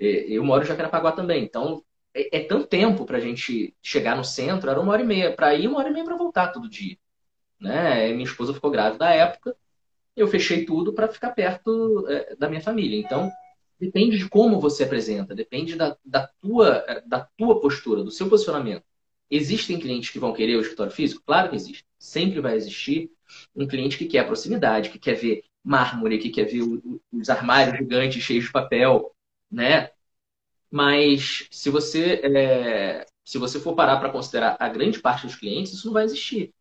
Eu 0.00 0.42
moro 0.42 0.64
em 0.64 0.66
Jacarepaguá 0.66 1.12
também. 1.12 1.44
Então, 1.44 1.80
é, 2.12 2.38
é 2.38 2.44
tanto 2.44 2.66
tempo 2.66 3.04
para 3.04 3.18
a 3.18 3.20
gente 3.20 3.72
chegar 3.80 4.16
no 4.16 4.24
centro, 4.24 4.68
era 4.68 4.80
uma 4.80 4.94
hora 4.94 5.02
e 5.02 5.06
meia 5.06 5.32
para 5.32 5.54
ir, 5.54 5.68
uma 5.68 5.78
hora 5.78 5.90
e 5.90 5.92
meia 5.92 6.04
para 6.04 6.16
voltar 6.16 6.48
todo 6.48 6.68
dia. 6.68 6.98
Né? 7.60 8.08
Minha 8.12 8.24
esposa 8.24 8.52
ficou 8.52 8.68
grávida 8.68 8.98
da 8.98 9.10
época, 9.12 9.56
eu 10.16 10.28
fechei 10.28 10.64
tudo 10.64 10.92
para 10.92 11.08
ficar 11.08 11.30
perto 11.30 12.06
é, 12.08 12.36
da 12.36 12.48
minha 12.48 12.60
família. 12.60 12.98
Então, 12.98 13.30
depende 13.78 14.18
de 14.18 14.28
como 14.28 14.60
você 14.60 14.84
apresenta, 14.84 15.34
depende 15.34 15.76
da, 15.76 15.96
da, 16.04 16.28
tua, 16.40 16.84
da 17.06 17.20
tua 17.36 17.60
postura, 17.60 18.02
do 18.02 18.10
seu 18.10 18.28
posicionamento. 18.28 18.84
Existem 19.30 19.78
clientes 19.78 20.10
que 20.10 20.18
vão 20.18 20.32
querer 20.32 20.56
o 20.56 20.60
escritório 20.60 20.92
físico? 20.92 21.22
Claro 21.24 21.48
que 21.48 21.56
existe. 21.56 21.86
Sempre 21.98 22.40
vai 22.40 22.54
existir 22.54 23.10
um 23.56 23.66
cliente 23.66 23.96
que 23.96 24.06
quer 24.06 24.26
proximidade, 24.26 24.90
que 24.90 24.98
quer 24.98 25.14
ver 25.14 25.44
mármore, 25.64 26.18
que 26.18 26.30
quer 26.30 26.44
ver 26.44 26.62
os 27.12 27.30
armários 27.30 27.78
gigantes 27.78 28.22
cheios 28.22 28.44
de 28.44 28.52
papel, 28.52 29.14
né? 29.50 29.90
Mas 30.70 31.46
se 31.50 31.70
você, 31.70 32.20
é, 32.24 33.06
se 33.24 33.38
você 33.38 33.60
for 33.60 33.74
parar 33.74 33.98
para 33.98 34.10
considerar 34.10 34.56
a 34.58 34.68
grande 34.68 35.00
parte 35.00 35.26
dos 35.26 35.36
clientes, 35.36 35.72
isso 35.72 35.86
não 35.86 35.94
vai 35.94 36.04
existir. 36.04 36.52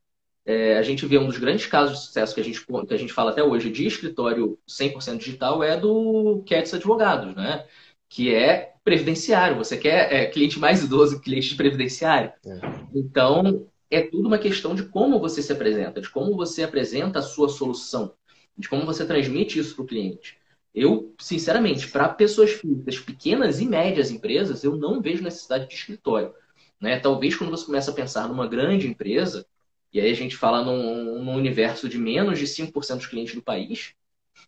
É, 0.46 0.78
a 0.78 0.82
gente 0.82 1.06
vê 1.06 1.18
um 1.18 1.28
dos 1.28 1.38
grandes 1.38 1.68
casos 1.68 2.00
de 2.00 2.06
sucesso 2.06 2.34
que 2.34 2.42
a 2.42 2.44
gente, 2.44 2.66
que 2.66 2.94
a 2.94 2.98
gente 2.98 3.14
fala 3.14 3.32
até 3.32 3.44
hoje 3.44 3.70
de 3.70 3.86
escritório 3.86 4.58
100% 4.68 5.18
digital 5.18 5.64
é 5.64 5.78
do 5.78 6.44
Cats 6.48 6.74
Advogados, 6.74 7.36
né? 7.36 7.66
Que 8.10 8.34
é 8.34 8.74
previdenciário. 8.84 9.58
Você 9.58 9.78
quer 9.78 10.12
é, 10.12 10.26
cliente 10.26 10.60
mais 10.60 10.84
idoso 10.84 11.18
que 11.18 11.26
cliente 11.26 11.50
de 11.50 11.56
previdenciário. 11.56 12.32
É. 12.46 12.60
Então, 12.94 13.68
é 13.90 14.02
tudo 14.02 14.28
uma 14.28 14.40
questão 14.40 14.74
de 14.74 14.84
como 14.84 15.20
você 15.20 15.44
se 15.44 15.52
apresenta, 15.52 16.02
de 16.02 16.10
como 16.10 16.36
você 16.36 16.64
apresenta 16.64 17.20
a 17.20 17.22
sua 17.22 17.50
solução, 17.50 18.14
de 18.58 18.68
como 18.68 18.86
você 18.86 19.06
transmite 19.06 19.60
isso 19.60 19.76
para 19.76 19.84
o 19.84 19.88
cliente. 19.88 20.40
Eu, 20.74 21.14
sinceramente, 21.20 21.90
para 21.90 22.08
pessoas 22.08 22.52
físicas, 22.52 22.98
pequenas 23.00 23.60
e 23.60 23.66
médias 23.66 24.10
empresas, 24.10 24.64
eu 24.64 24.76
não 24.78 25.02
vejo 25.02 25.22
necessidade 25.22 25.68
de 25.68 25.76
escritório. 25.76 26.34
Né? 26.80 27.00
Talvez 27.00 27.36
quando 27.36 27.52
você 27.52 27.66
começa 27.66 27.92
a 27.92 27.94
pensar 27.94 28.28
numa 28.30 28.48
grande 28.48 28.88
empresa, 28.88 29.46
e 29.94 30.00
aí 30.00 30.12
a 30.12 30.16
gente 30.16 30.38
fala 30.38 30.64
num, 30.64 31.24
num 31.24 31.36
universo 31.36 31.90
de 31.90 31.98
menos 31.98 32.40
de 32.40 32.48
5% 32.48 32.98
dos 32.98 33.08
clientes 33.08 33.36
do 33.36 33.42
país, 33.42 33.94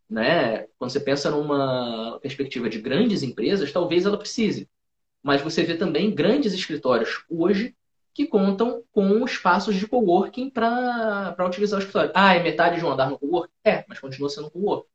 né? 0.10 0.68
quando 0.78 0.92
você 0.92 1.00
pensa 1.00 1.30
numa 1.30 2.20
perspectiva 2.22 2.70
de 2.70 2.80
grandes 2.80 3.24
empresas, 3.24 3.72
talvez 3.72 4.06
ela 4.06 4.18
precise. 4.18 4.70
Mas 5.22 5.42
você 5.42 5.64
vê 5.64 5.76
também 5.76 6.14
grandes 6.14 6.54
escritórios 6.54 7.24
hoje 7.30 7.76
que 8.14 8.28
contam 8.28 8.84
com 8.92 9.26
espaços 9.26 9.76
de 9.76 9.88
coworking 9.88 10.50
para 10.50 11.36
utilizar 11.48 11.80
o 11.80 11.82
escritório. 11.82 12.12
Ah, 12.14 12.36
é 12.36 12.44
metade 12.44 12.78
de 12.78 12.86
um 12.86 12.92
andar 12.92 13.10
no 13.10 13.18
coworking? 13.18 13.54
É, 13.64 13.84
mas 13.88 14.00
continua 14.00 14.30
sendo 14.30 14.52
coworking. 14.52 14.88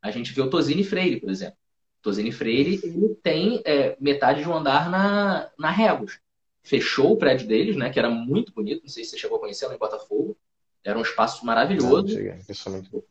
A 0.00 0.10
gente 0.10 0.32
vê 0.32 0.40
o 0.40 0.48
Tosini 0.48 0.82
Freire, 0.82 1.20
por 1.20 1.30
exemplo. 1.30 1.56
Tosini 2.00 2.32
Freire 2.32 2.80
ele 2.82 3.14
tem 3.22 3.62
é, 3.64 3.96
metade 4.00 4.42
de 4.42 4.48
um 4.48 4.54
andar 4.54 4.90
na, 4.90 5.50
na 5.58 5.70
Regos. 5.70 6.18
Fechou 6.62 7.12
o 7.12 7.16
prédio 7.16 7.46
deles, 7.46 7.76
né, 7.76 7.90
que 7.90 7.98
era 7.98 8.08
muito 8.08 8.52
bonito, 8.52 8.82
não 8.82 8.88
sei 8.88 9.04
se 9.04 9.10
você 9.10 9.18
chegou 9.18 9.36
a 9.36 9.40
conhecer 9.40 9.66
lá 9.66 9.74
em 9.74 9.78
Botafogo. 9.78 10.36
Era 10.84 10.98
um 10.98 11.02
espaço 11.02 11.46
maravilhoso. 11.46 12.18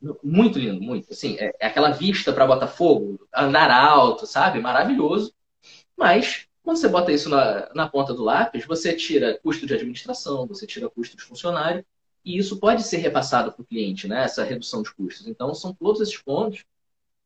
Não, 0.01 0.17
muito 0.21 0.59
lindo, 0.59 0.81
muito. 0.81 1.11
Assim, 1.11 1.37
é, 1.39 1.53
é 1.59 1.67
aquela 1.67 1.91
vista 1.91 2.33
para 2.33 2.45
Botafogo, 2.45 3.25
andar 3.33 3.71
alto, 3.71 4.25
sabe? 4.25 4.59
Maravilhoso. 4.59 5.33
Mas, 5.97 6.47
quando 6.63 6.77
você 6.77 6.89
bota 6.89 7.11
isso 7.11 7.29
na, 7.29 7.69
na 7.73 7.87
ponta 7.87 8.13
do 8.13 8.23
lápis, 8.23 8.65
você 8.65 8.93
tira 8.93 9.39
custo 9.41 9.65
de 9.65 9.73
administração, 9.73 10.45
você 10.45 10.67
tira 10.67 10.89
custo 10.89 11.15
de 11.15 11.23
funcionário, 11.23 11.85
e 12.25 12.37
isso 12.37 12.59
pode 12.59 12.83
ser 12.83 12.97
repassado 12.97 13.53
para 13.53 13.61
o 13.61 13.65
cliente, 13.65 14.07
né? 14.07 14.25
Essa 14.25 14.43
redução 14.43 14.83
de 14.83 14.93
custos. 14.93 15.27
Então, 15.27 15.53
são 15.53 15.73
todos 15.73 16.01
esses 16.01 16.17
pontos 16.17 16.65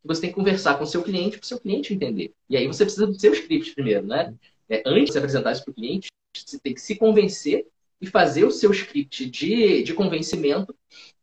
você 0.06 0.22
tem 0.22 0.30
que 0.30 0.36
conversar 0.36 0.78
com 0.78 0.84
o 0.84 0.88
seu 0.88 1.02
cliente 1.02 1.38
para 1.38 1.44
o 1.44 1.48
seu 1.48 1.60
cliente 1.60 1.94
entender. 1.94 2.34
E 2.50 2.56
aí 2.56 2.68
você 2.68 2.86
precisa 2.86 3.08
do 3.08 3.20
seu 3.20 3.34
script 3.34 3.74
primeiro, 3.74 4.06
né? 4.06 4.34
É, 4.70 4.84
antes 4.86 5.12
de 5.12 5.18
apresentar 5.18 5.52
isso 5.52 5.64
para 5.64 5.72
o 5.72 5.76
cliente, 5.76 6.08
você 6.36 6.60
tem 6.60 6.74
que 6.74 6.82
se 6.82 6.96
convencer 6.96 7.66
e 8.02 8.08
fazer 8.08 8.44
o 8.44 8.52
seu 8.52 8.72
script 8.72 9.30
de, 9.30 9.84
de 9.84 9.94
convencimento 9.94 10.76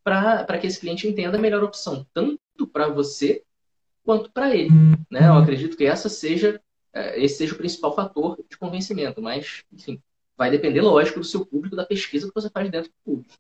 para 0.02 0.58
que 0.58 0.66
esse 0.66 0.80
cliente 0.80 1.06
entenda 1.06 1.38
a 1.38 1.40
melhor 1.40 1.62
opção, 1.62 2.06
tanto 2.12 2.66
para 2.72 2.88
você 2.88 3.42
quanto 4.04 4.30
para 4.30 4.54
ele. 4.54 4.70
Né? 5.10 5.28
Eu 5.28 5.34
acredito 5.34 5.76
que 5.76 5.84
essa 5.84 6.08
seja, 6.08 6.60
é, 6.92 7.22
esse 7.22 7.36
seja 7.36 7.54
o 7.54 7.58
principal 7.58 7.94
fator 7.94 8.38
de 8.48 8.56
convencimento, 8.56 9.22
mas, 9.22 9.62
enfim, 9.72 10.00
vai 10.36 10.50
depender, 10.50 10.80
lógico, 10.80 11.20
do 11.20 11.26
seu 11.26 11.46
público, 11.46 11.76
da 11.76 11.86
pesquisa 11.86 12.26
que 12.26 12.34
você 12.34 12.50
faz 12.50 12.70
dentro 12.70 12.90
do 12.90 12.94
público. 13.04 13.34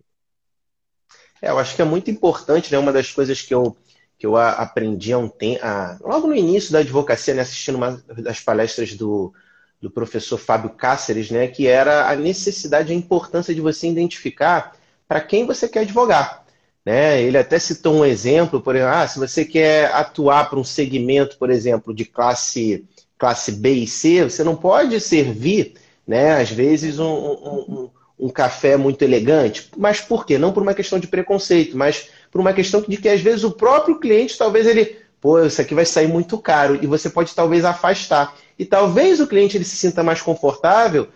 É, 1.40 1.50
eu 1.50 1.58
acho 1.58 1.74
que 1.74 1.82
é 1.82 1.84
muito 1.84 2.10
importante, 2.10 2.70
né? 2.70 2.78
Uma 2.78 2.92
das 2.92 3.10
coisas 3.10 3.42
que 3.42 3.52
eu 3.52 3.76
que 4.22 4.26
eu 4.26 4.36
aprendi 4.36 5.12
há 5.12 5.18
um 5.18 5.28
tempo, 5.28 5.64
logo 6.00 6.28
no 6.28 6.36
início 6.36 6.72
da 6.72 6.78
advocacia, 6.78 7.34
né, 7.34 7.42
assistindo 7.42 7.74
uma 7.74 8.00
das 8.18 8.38
palestras 8.38 8.94
do, 8.94 9.34
do 9.82 9.90
professor 9.90 10.38
Fábio 10.38 10.70
Cáceres, 10.70 11.28
né, 11.28 11.48
que 11.48 11.66
era 11.66 12.08
a 12.08 12.14
necessidade 12.14 12.92
a 12.92 12.96
importância 12.96 13.52
de 13.52 13.60
você 13.60 13.88
identificar 13.88 14.76
para 15.08 15.20
quem 15.20 15.44
você 15.44 15.68
quer 15.68 15.80
advogar. 15.80 16.44
Né? 16.86 17.20
Ele 17.20 17.36
até 17.36 17.58
citou 17.58 17.96
um 17.96 18.04
exemplo, 18.04 18.60
por 18.60 18.76
exemplo, 18.76 18.94
ah, 18.94 19.06
se 19.08 19.18
você 19.18 19.44
quer 19.44 19.92
atuar 19.92 20.48
para 20.48 20.58
um 20.58 20.64
segmento, 20.64 21.36
por 21.36 21.50
exemplo, 21.50 21.92
de 21.92 22.04
classe, 22.04 22.84
classe 23.18 23.50
B 23.52 23.72
e 23.72 23.86
C, 23.86 24.24
você 24.24 24.44
não 24.44 24.54
pode 24.54 24.98
servir, 25.00 25.74
né, 26.06 26.40
às 26.40 26.50
vezes, 26.50 27.00
um, 27.00 27.04
um, 27.04 27.64
um, 27.68 27.90
um 28.26 28.28
café 28.28 28.76
muito 28.76 29.02
elegante. 29.02 29.68
Mas 29.76 30.00
por 30.00 30.24
quê? 30.24 30.38
Não 30.38 30.52
por 30.52 30.62
uma 30.62 30.74
questão 30.74 30.98
de 30.98 31.08
preconceito, 31.08 31.76
mas 31.76 32.08
por 32.30 32.40
uma 32.40 32.52
questão 32.52 32.80
de 32.80 32.96
que 32.96 33.08
às 33.08 33.20
vezes 33.20 33.42
o 33.42 33.50
próprio 33.50 33.98
cliente, 33.98 34.38
talvez 34.38 34.66
ele, 34.66 34.96
pô, 35.20 35.44
isso 35.44 35.60
aqui 35.60 35.74
vai 35.74 35.84
sair 35.84 36.06
muito 36.06 36.38
caro 36.38 36.78
e 36.80 36.86
você 36.86 37.10
pode 37.10 37.34
talvez 37.34 37.64
afastar. 37.64 38.34
E 38.62 38.64
talvez 38.64 39.18
o 39.18 39.26
cliente 39.26 39.56
ele 39.56 39.64
se 39.64 39.74
sinta 39.74 40.04
mais 40.04 40.22
confortável 40.22 41.08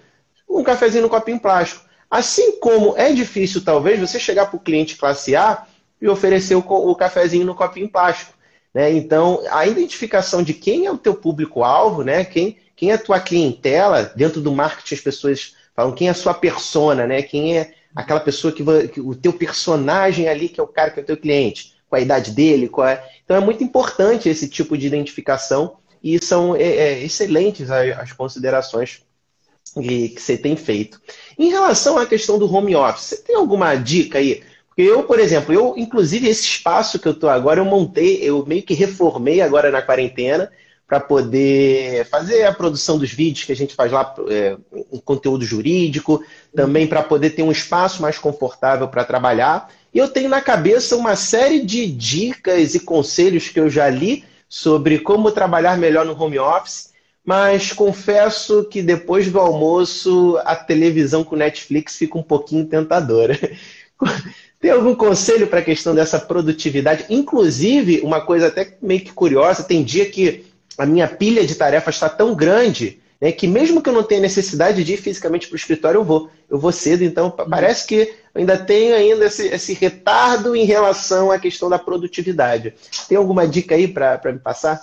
um 0.48 0.64
cafezinho 0.64 1.04
no 1.04 1.09
copinho 1.09 1.38
plástico. 1.38 1.85
Assim 2.11 2.59
como 2.59 2.96
é 2.96 3.12
difícil, 3.12 3.62
talvez, 3.64 4.00
você 4.00 4.18
chegar 4.18 4.46
para 4.46 4.56
o 4.56 4.61
cliente 4.61 4.96
classe 4.96 5.37
A 5.37 5.64
e 6.02 6.09
oferecer 6.09 6.56
o, 6.56 6.59
o 6.59 6.96
cafezinho 6.96 7.46
no 7.46 7.54
copinho 7.54 7.88
plástico. 7.88 8.32
Né? 8.74 8.90
Então, 8.92 9.44
a 9.48 9.64
identificação 9.64 10.42
de 10.42 10.54
quem 10.54 10.87
é 10.87 10.90
o 10.90 10.98
teu 10.98 11.14
público-alvo, 11.14 12.02
né? 12.02 12.24
quem, 12.24 12.56
quem 12.74 12.90
é 12.90 12.94
a 12.94 12.98
tua 12.98 13.20
clientela, 13.20 14.02
dentro 14.16 14.40
do 14.40 14.50
marketing 14.50 14.94
as 14.96 15.00
pessoas 15.00 15.54
falam 15.72 15.92
quem 15.92 16.09
é 16.09 16.11
a 16.11 16.14
sua 16.14 16.35
persona, 16.35 17.06
né? 17.06 17.22
quem 17.22 17.59
é 17.59 17.74
aquela 17.94 18.18
pessoa 18.18 18.52
que, 18.52 18.64
que, 18.88 19.00
o 19.00 19.14
teu 19.14 19.32
personagem 19.32 20.28
ali, 20.28 20.48
que 20.48 20.59
é 20.59 20.62
o 20.64 20.66
cara 20.66 20.90
que 20.90 20.98
é 20.98 21.02
o 21.04 21.06
teu 21.06 21.16
cliente. 21.16 21.74
qual 21.88 22.00
a 22.00 22.02
idade 22.02 22.32
dele, 22.32 22.68
qual 22.68 22.88
é... 22.88 23.04
Então 23.24 23.37
é 23.37 23.40
muito 23.40 23.62
importante 23.62 24.28
esse 24.28 24.48
tipo 24.48 24.76
de 24.76 24.88
identificação 24.88 25.76
e 26.06 26.24
são 26.24 26.54
é, 26.54 26.62
é, 26.62 27.04
excelentes 27.04 27.68
as, 27.68 28.12
considerações 28.12 29.02
que, 29.74 30.10
que 30.10 30.22
você 30.22 30.38
tem 30.38 30.54
feito. 30.54 31.00
Em 31.36 31.50
relação 31.50 31.98
à 31.98 32.06
questão 32.06 32.38
do 32.38 32.52
home 32.52 32.76
office, 32.76 33.06
você 33.06 33.16
tem 33.16 33.34
alguma 33.34 33.74
dica 33.74 34.18
aí? 34.18 34.40
Porque 34.68 34.82
eu, 34.82 35.02
por 35.02 35.18
exemplo, 35.18 35.52
eu, 35.52 35.74
inclusive, 35.76 36.28
esse 36.28 36.44
espaço 36.44 37.00
que 37.00 37.08
eu 37.08 37.12
estou 37.12 37.28
agora, 37.28 37.58
eu 37.58 37.64
montei, 37.64 38.18
eu 38.22 38.46
meio 38.46 38.62
que 38.62 38.72
reformei 38.72 39.40
agora 39.40 39.68
na 39.68 39.82
quarentena 39.82 40.48
para 40.86 41.00
poder 41.00 42.04
fazer 42.06 42.44
a 42.44 42.54
produção 42.54 42.96
dos 42.96 43.10
vídeos 43.10 43.44
que 43.44 43.50
a 43.50 43.56
gente 43.56 43.74
faz 43.74 43.90
lá, 43.90 44.14
é, 44.28 44.56
um 44.92 44.98
conteúdo 44.98 45.44
jurídico, 45.44 46.22
também 46.54 46.86
para 46.86 47.02
poder 47.02 47.30
ter 47.30 47.42
um 47.42 47.50
espaço 47.50 48.00
mais 48.00 48.16
confortável 48.16 48.86
para 48.86 49.02
trabalhar. 49.02 49.72
E 49.92 49.98
eu 49.98 50.06
tenho 50.06 50.28
na 50.28 50.40
cabeça 50.40 50.94
uma 50.94 51.16
série 51.16 51.64
de 51.64 51.84
dicas 51.84 52.76
e 52.76 52.80
conselhos 52.80 53.48
que 53.48 53.58
eu 53.58 53.68
já 53.68 53.88
li 53.88 54.24
sobre 54.48 54.98
como 54.98 55.32
trabalhar 55.32 55.76
melhor 55.78 56.04
no 56.04 56.20
home 56.20 56.38
office, 56.38 56.90
mas 57.24 57.72
confesso 57.72 58.64
que 58.64 58.82
depois 58.82 59.30
do 59.30 59.40
almoço 59.40 60.38
a 60.44 60.54
televisão 60.54 61.24
com 61.24 61.35
Netflix 61.35 61.96
fica 61.96 62.16
um 62.16 62.22
pouquinho 62.22 62.66
tentadora. 62.66 63.38
Tem 64.61 64.70
algum 64.70 64.94
conselho 64.94 65.46
para 65.46 65.59
a 65.59 65.64
questão 65.64 65.94
dessa 65.94 66.18
produtividade? 66.18 67.04
Inclusive, 67.11 68.00
uma 68.02 68.20
coisa 68.20 68.46
até 68.46 68.76
meio 68.80 69.00
que 69.00 69.12
curiosa, 69.12 69.62
tem 69.62 69.85
dia 69.85 70.06
que 70.06 70.46
a 70.78 70.87
minha 70.87 71.06
pilha 71.06 71.46
de 71.46 71.54
tarefas 71.54 71.94
está 71.94 72.09
tão 72.09 72.35
grande 72.35 72.98
né, 73.20 73.33
que 73.33 73.46
mesmo 73.46 73.83
que 73.83 73.88
eu 73.88 73.92
não 73.92 74.02
tenha 74.02 74.20
necessidade 74.20 74.85
de 74.85 74.94
ir 74.94 74.96
fisicamente 74.98 75.48
para 75.48 75.55
o 75.55 75.59
escritório, 75.59 75.98
eu 75.98 76.05
vou. 76.05 76.31
Eu 76.48 76.59
vou 76.59 76.70
cedo, 76.70 77.02
então 77.02 77.29
parece 77.29 77.85
que 77.88 78.14
ainda 78.33 78.57
tenho 78.57 78.94
ainda 78.94 79.26
esse, 79.26 79.48
esse 79.48 79.74
retardo 79.74 80.55
em 80.55 80.64
relação 80.64 81.33
à 81.33 81.40
questão 81.40 81.68
da 81.68 81.76
produtividade. 81.76 82.72
Tem 83.09 83.18
alguma 83.18 83.48
dica 83.48 83.74
aí 83.74 83.88
para 83.88 84.33
me 84.33 84.38
passar? 84.38 84.81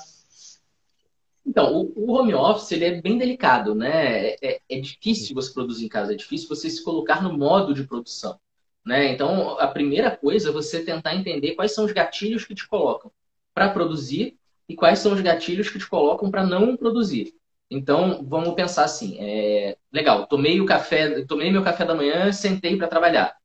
Então, 1.45 1.73
o, 1.73 1.93
o, 1.95 2.11
home 2.11 2.33
office 2.33 2.71
ele 2.73 2.85
é 2.85 3.01
bem 3.01 3.17
delicado, 3.17 3.73
né? 3.73 4.31
É, 4.41 4.59
é, 4.69 4.79
difícil 4.79 5.35
você 5.35 5.53
produzir 5.53 5.85
em 5.85 5.89
casa, 5.89 6.13
é 6.13 6.17
difícil 6.17 6.49
você 6.49 6.69
se 6.69 6.83
colocar 6.83 7.21
no 7.21 7.37
modo 7.37 7.73
de 7.73 7.83
produção. 7.83 8.37
Né? 8.85 9.13
Então, 9.13 9.57
a 9.59 9.67
primeira 9.67 10.11
coisa 10.11 10.49
é 10.49 10.51
você 10.51 10.83
tentar 10.83 11.15
entender 11.15 11.55
quais 11.55 11.73
são 11.73 11.85
os 11.85 11.91
gatilhos 11.91 12.45
que 12.45 12.55
te 12.55 12.67
colocam 12.67 13.11
para 13.53 13.69
produzir 13.69 14.37
e 14.67 14.75
quais 14.75 14.99
são 14.99 15.13
os 15.13 15.21
gatilhos 15.21 15.69
que 15.69 15.79
te 15.79 15.87
colocam 15.87 16.29
para 16.29 16.45
não 16.45 16.75
produzir. 16.75 17.33
Então, 17.69 18.23
vamos 18.27 18.53
pensar 18.55 18.83
assim: 18.85 19.17
é, 19.19 19.77
legal, 19.91 20.27
tomei 20.27 20.59
o 20.61 20.65
café, 20.65 21.23
tomei 21.25 21.51
meu 21.51 21.63
café 21.63 21.85
da 21.85 21.95
manhã, 21.95 22.31
sentei 22.31 22.77
para 22.77 22.87
trabalhar. 22.87 23.35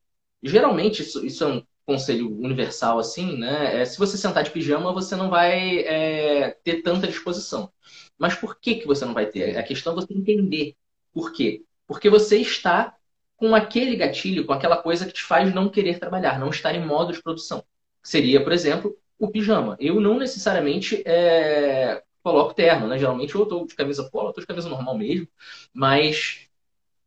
Geralmente, 0.43 1.03
isso, 1.03 1.25
isso, 1.25 1.45
é 1.45 1.47
um 1.49 1.63
conselho 1.87 2.31
universal, 2.39 2.99
assim, 2.99 3.37
né? 3.39 3.81
É, 3.81 3.85
se 3.85 3.99
você 3.99 4.17
sentar 4.17 4.45
de 4.45 4.51
pijama, 4.51 4.93
você 4.93 5.17
não 5.17 5.31
vai 5.31 5.79
é, 5.81 6.51
ter 6.63 6.83
tanta 6.83 7.07
disposição. 7.09 7.73
Mas 8.19 8.35
por 8.35 8.61
que, 8.61 8.77
que 8.77 8.87
você 8.87 9.05
não 9.05 9.15
vai 9.15 9.27
ter? 9.27 9.57
A 9.57 9.63
questão 9.63 9.93
é 9.93 9.97
você 9.97 10.13
entender 10.13 10.77
por 11.13 11.33
quê. 11.33 11.65
Porque 11.87 12.11
você 12.11 12.39
está 12.39 12.97
com 13.37 13.55
aquele 13.55 13.97
gatilho, 13.97 14.45
com 14.45 14.53
aquela 14.53 14.77
coisa 14.77 15.07
que 15.07 15.13
te 15.13 15.23
faz 15.23 15.55
não 15.55 15.69
querer 15.69 15.99
trabalhar, 15.99 16.39
não 16.39 16.51
estar 16.51 16.75
em 16.75 16.85
modo 16.85 17.13
de 17.13 17.23
produção. 17.23 17.65
Seria, 18.03 18.43
por 18.43 18.53
exemplo, 18.53 18.97
o 19.19 19.29
pijama. 19.29 19.77
Eu 19.81 20.01
não 20.01 20.19
necessariamente 20.19 21.03
é, 21.07 22.03
coloco 22.23 22.55
terno, 22.55 22.89
né? 22.89 22.99
Geralmente 22.99 23.35
eu 23.35 23.43
estou 23.43 23.67
de 23.67 23.75
camisa 23.75 24.09
polo, 24.11 24.31
estou 24.31 24.43
de 24.43 24.47
camisa 24.47 24.69
normal 24.69 24.97
mesmo, 24.97 25.29
mas 25.73 26.49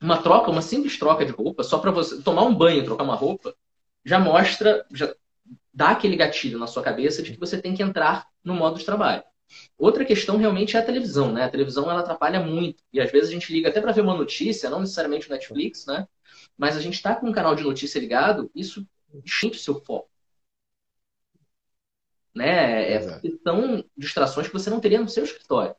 uma 0.02 0.21
troca, 0.21 0.52
uma 0.52 0.62
simples 0.62 0.97
troca 0.97 1.26
de 1.26 1.32
roupa, 1.32 1.63
só 1.63 1.80
para 1.80 1.91
você 1.91 2.21
tomar 2.21 2.43
um 2.43 2.56
banho, 2.56 2.84
trocar 2.84 3.04
uma 3.04 3.15
roupa, 3.15 3.56
já 4.06 4.19
mostra, 4.19 4.86
já 4.91 5.13
dá 5.74 5.91
aquele 5.91 6.15
gatilho 6.15 6.60
na 6.60 6.67
sua 6.67 6.84
cabeça 6.84 7.21
de 7.24 7.34
que 7.34 7.39
você 7.39 7.62
tem 7.62 7.76
que 7.76 7.84
entrar 7.84 8.28
no 8.43 8.54
modo 8.54 8.80
de 8.80 8.86
trabalho. 8.86 9.24
Outra 9.78 10.06
questão 10.06 10.38
realmente 10.38 10.78
é 10.78 10.80
a 10.80 10.86
televisão, 10.86 11.32
né? 11.32 11.43
A 11.43 11.50
televisão 11.50 11.89
ela 11.89 12.02
atrapalha 12.02 12.39
muito 12.39 12.84
e 12.91 13.00
às 13.02 13.12
vezes 13.12 13.30
a 13.30 13.34
gente 13.34 13.52
liga 13.52 13.69
até 13.69 13.82
para 13.82 13.91
ver 13.91 14.02
uma 14.02 14.15
notícia, 14.15 14.69
não 14.69 14.80
necessariamente 14.80 15.28
o 15.28 15.32
Netflix, 15.32 15.86
né? 15.86 16.08
Mas 16.58 16.78
a 16.78 16.82
gente 16.82 16.95
está 16.95 17.15
com 17.15 17.28
um 17.28 17.34
canal 17.34 17.56
de 17.56 17.63
notícia 17.63 18.00
ligado, 18.00 18.50
isso 18.56 18.88
enche 19.13 19.47
o 19.47 19.54
seu 19.56 19.82
foco. 19.82 20.11
Né? 22.34 22.94
É, 22.94 23.02
são 23.44 23.84
distrações 23.98 24.48
que 24.48 24.54
você 24.54 24.70
não 24.70 24.80
teria 24.80 25.02
no 25.02 25.10
seu 25.10 25.24
escritório. 25.24 25.76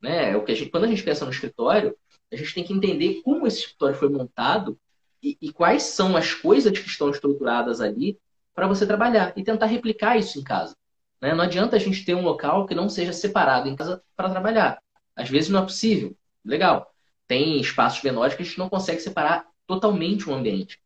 Né? 0.00 0.32
É 0.32 0.36
o 0.36 0.44
que 0.44 0.52
a 0.52 0.54
gente, 0.54 0.70
quando 0.70 0.84
a 0.84 0.88
gente 0.88 1.02
pensa 1.02 1.24
no 1.24 1.30
escritório, 1.30 1.96
a 2.32 2.36
gente 2.36 2.54
tem 2.54 2.64
que 2.64 2.72
entender 2.72 3.22
como 3.22 3.46
esse 3.46 3.60
escritório 3.60 3.96
foi 3.96 4.08
montado 4.08 4.78
e, 5.22 5.36
e 5.40 5.52
quais 5.52 5.82
são 5.82 6.16
as 6.16 6.34
coisas 6.34 6.78
que 6.78 6.86
estão 6.86 7.10
estruturadas 7.10 7.80
ali 7.80 8.18
para 8.54 8.66
você 8.66 8.86
trabalhar 8.86 9.32
e 9.36 9.42
tentar 9.42 9.66
replicar 9.66 10.16
isso 10.16 10.38
em 10.38 10.44
casa. 10.44 10.76
Né? 11.20 11.34
Não 11.34 11.44
adianta 11.44 11.76
a 11.76 11.78
gente 11.78 12.04
ter 12.04 12.14
um 12.14 12.22
local 12.22 12.66
que 12.66 12.74
não 12.74 12.88
seja 12.88 13.12
separado 13.12 13.68
em 13.68 13.76
casa 13.76 14.02
para 14.16 14.30
trabalhar. 14.30 14.80
Às 15.16 15.28
vezes 15.28 15.50
não 15.50 15.60
é 15.60 15.62
possível. 15.62 16.16
Legal. 16.44 16.92
Tem 17.26 17.60
espaços 17.60 18.02
menores 18.02 18.34
que 18.34 18.42
a 18.42 18.44
gente 18.44 18.58
não 18.58 18.68
consegue 18.68 19.00
separar 19.00 19.46
totalmente 19.66 20.28
um 20.30 20.34
ambiente. 20.34 20.80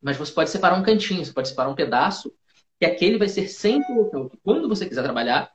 Mas 0.00 0.16
você 0.16 0.32
pode 0.32 0.50
separar 0.50 0.76
um 0.76 0.82
cantinho, 0.82 1.24
você 1.24 1.32
pode 1.32 1.48
separar 1.48 1.70
um 1.70 1.74
pedaço, 1.74 2.34
que 2.84 2.92
aquele 2.92 3.18
vai 3.18 3.28
ser 3.28 3.48
sempre 3.48 3.92
o 3.92 4.02
local 4.02 4.28
que, 4.28 4.36
quando 4.38 4.68
você 4.68 4.86
quiser 4.86 5.02
trabalhar, 5.02 5.50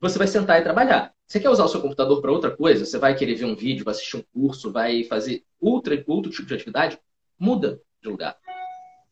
você 0.00 0.18
vai 0.18 0.26
sentar 0.26 0.60
e 0.60 0.62
trabalhar. 0.62 1.14
Você 1.26 1.40
quer 1.40 1.50
usar 1.50 1.64
o 1.64 1.68
seu 1.68 1.80
computador 1.80 2.20
para 2.20 2.32
outra 2.32 2.54
coisa? 2.54 2.84
Você 2.84 2.98
vai 2.98 3.14
querer 3.14 3.34
ver 3.34 3.44
um 3.46 3.54
vídeo, 3.56 3.84
vai 3.84 3.92
assistir 3.92 4.16
um 4.16 4.24
curso, 4.32 4.72
vai 4.72 5.04
fazer 5.04 5.44
outra, 5.60 6.02
outro 6.06 6.30
tipo 6.30 6.46
de 6.46 6.54
atividade? 6.54 6.98
Muda 7.38 7.80
de 8.02 8.08
lugar. 8.08 8.36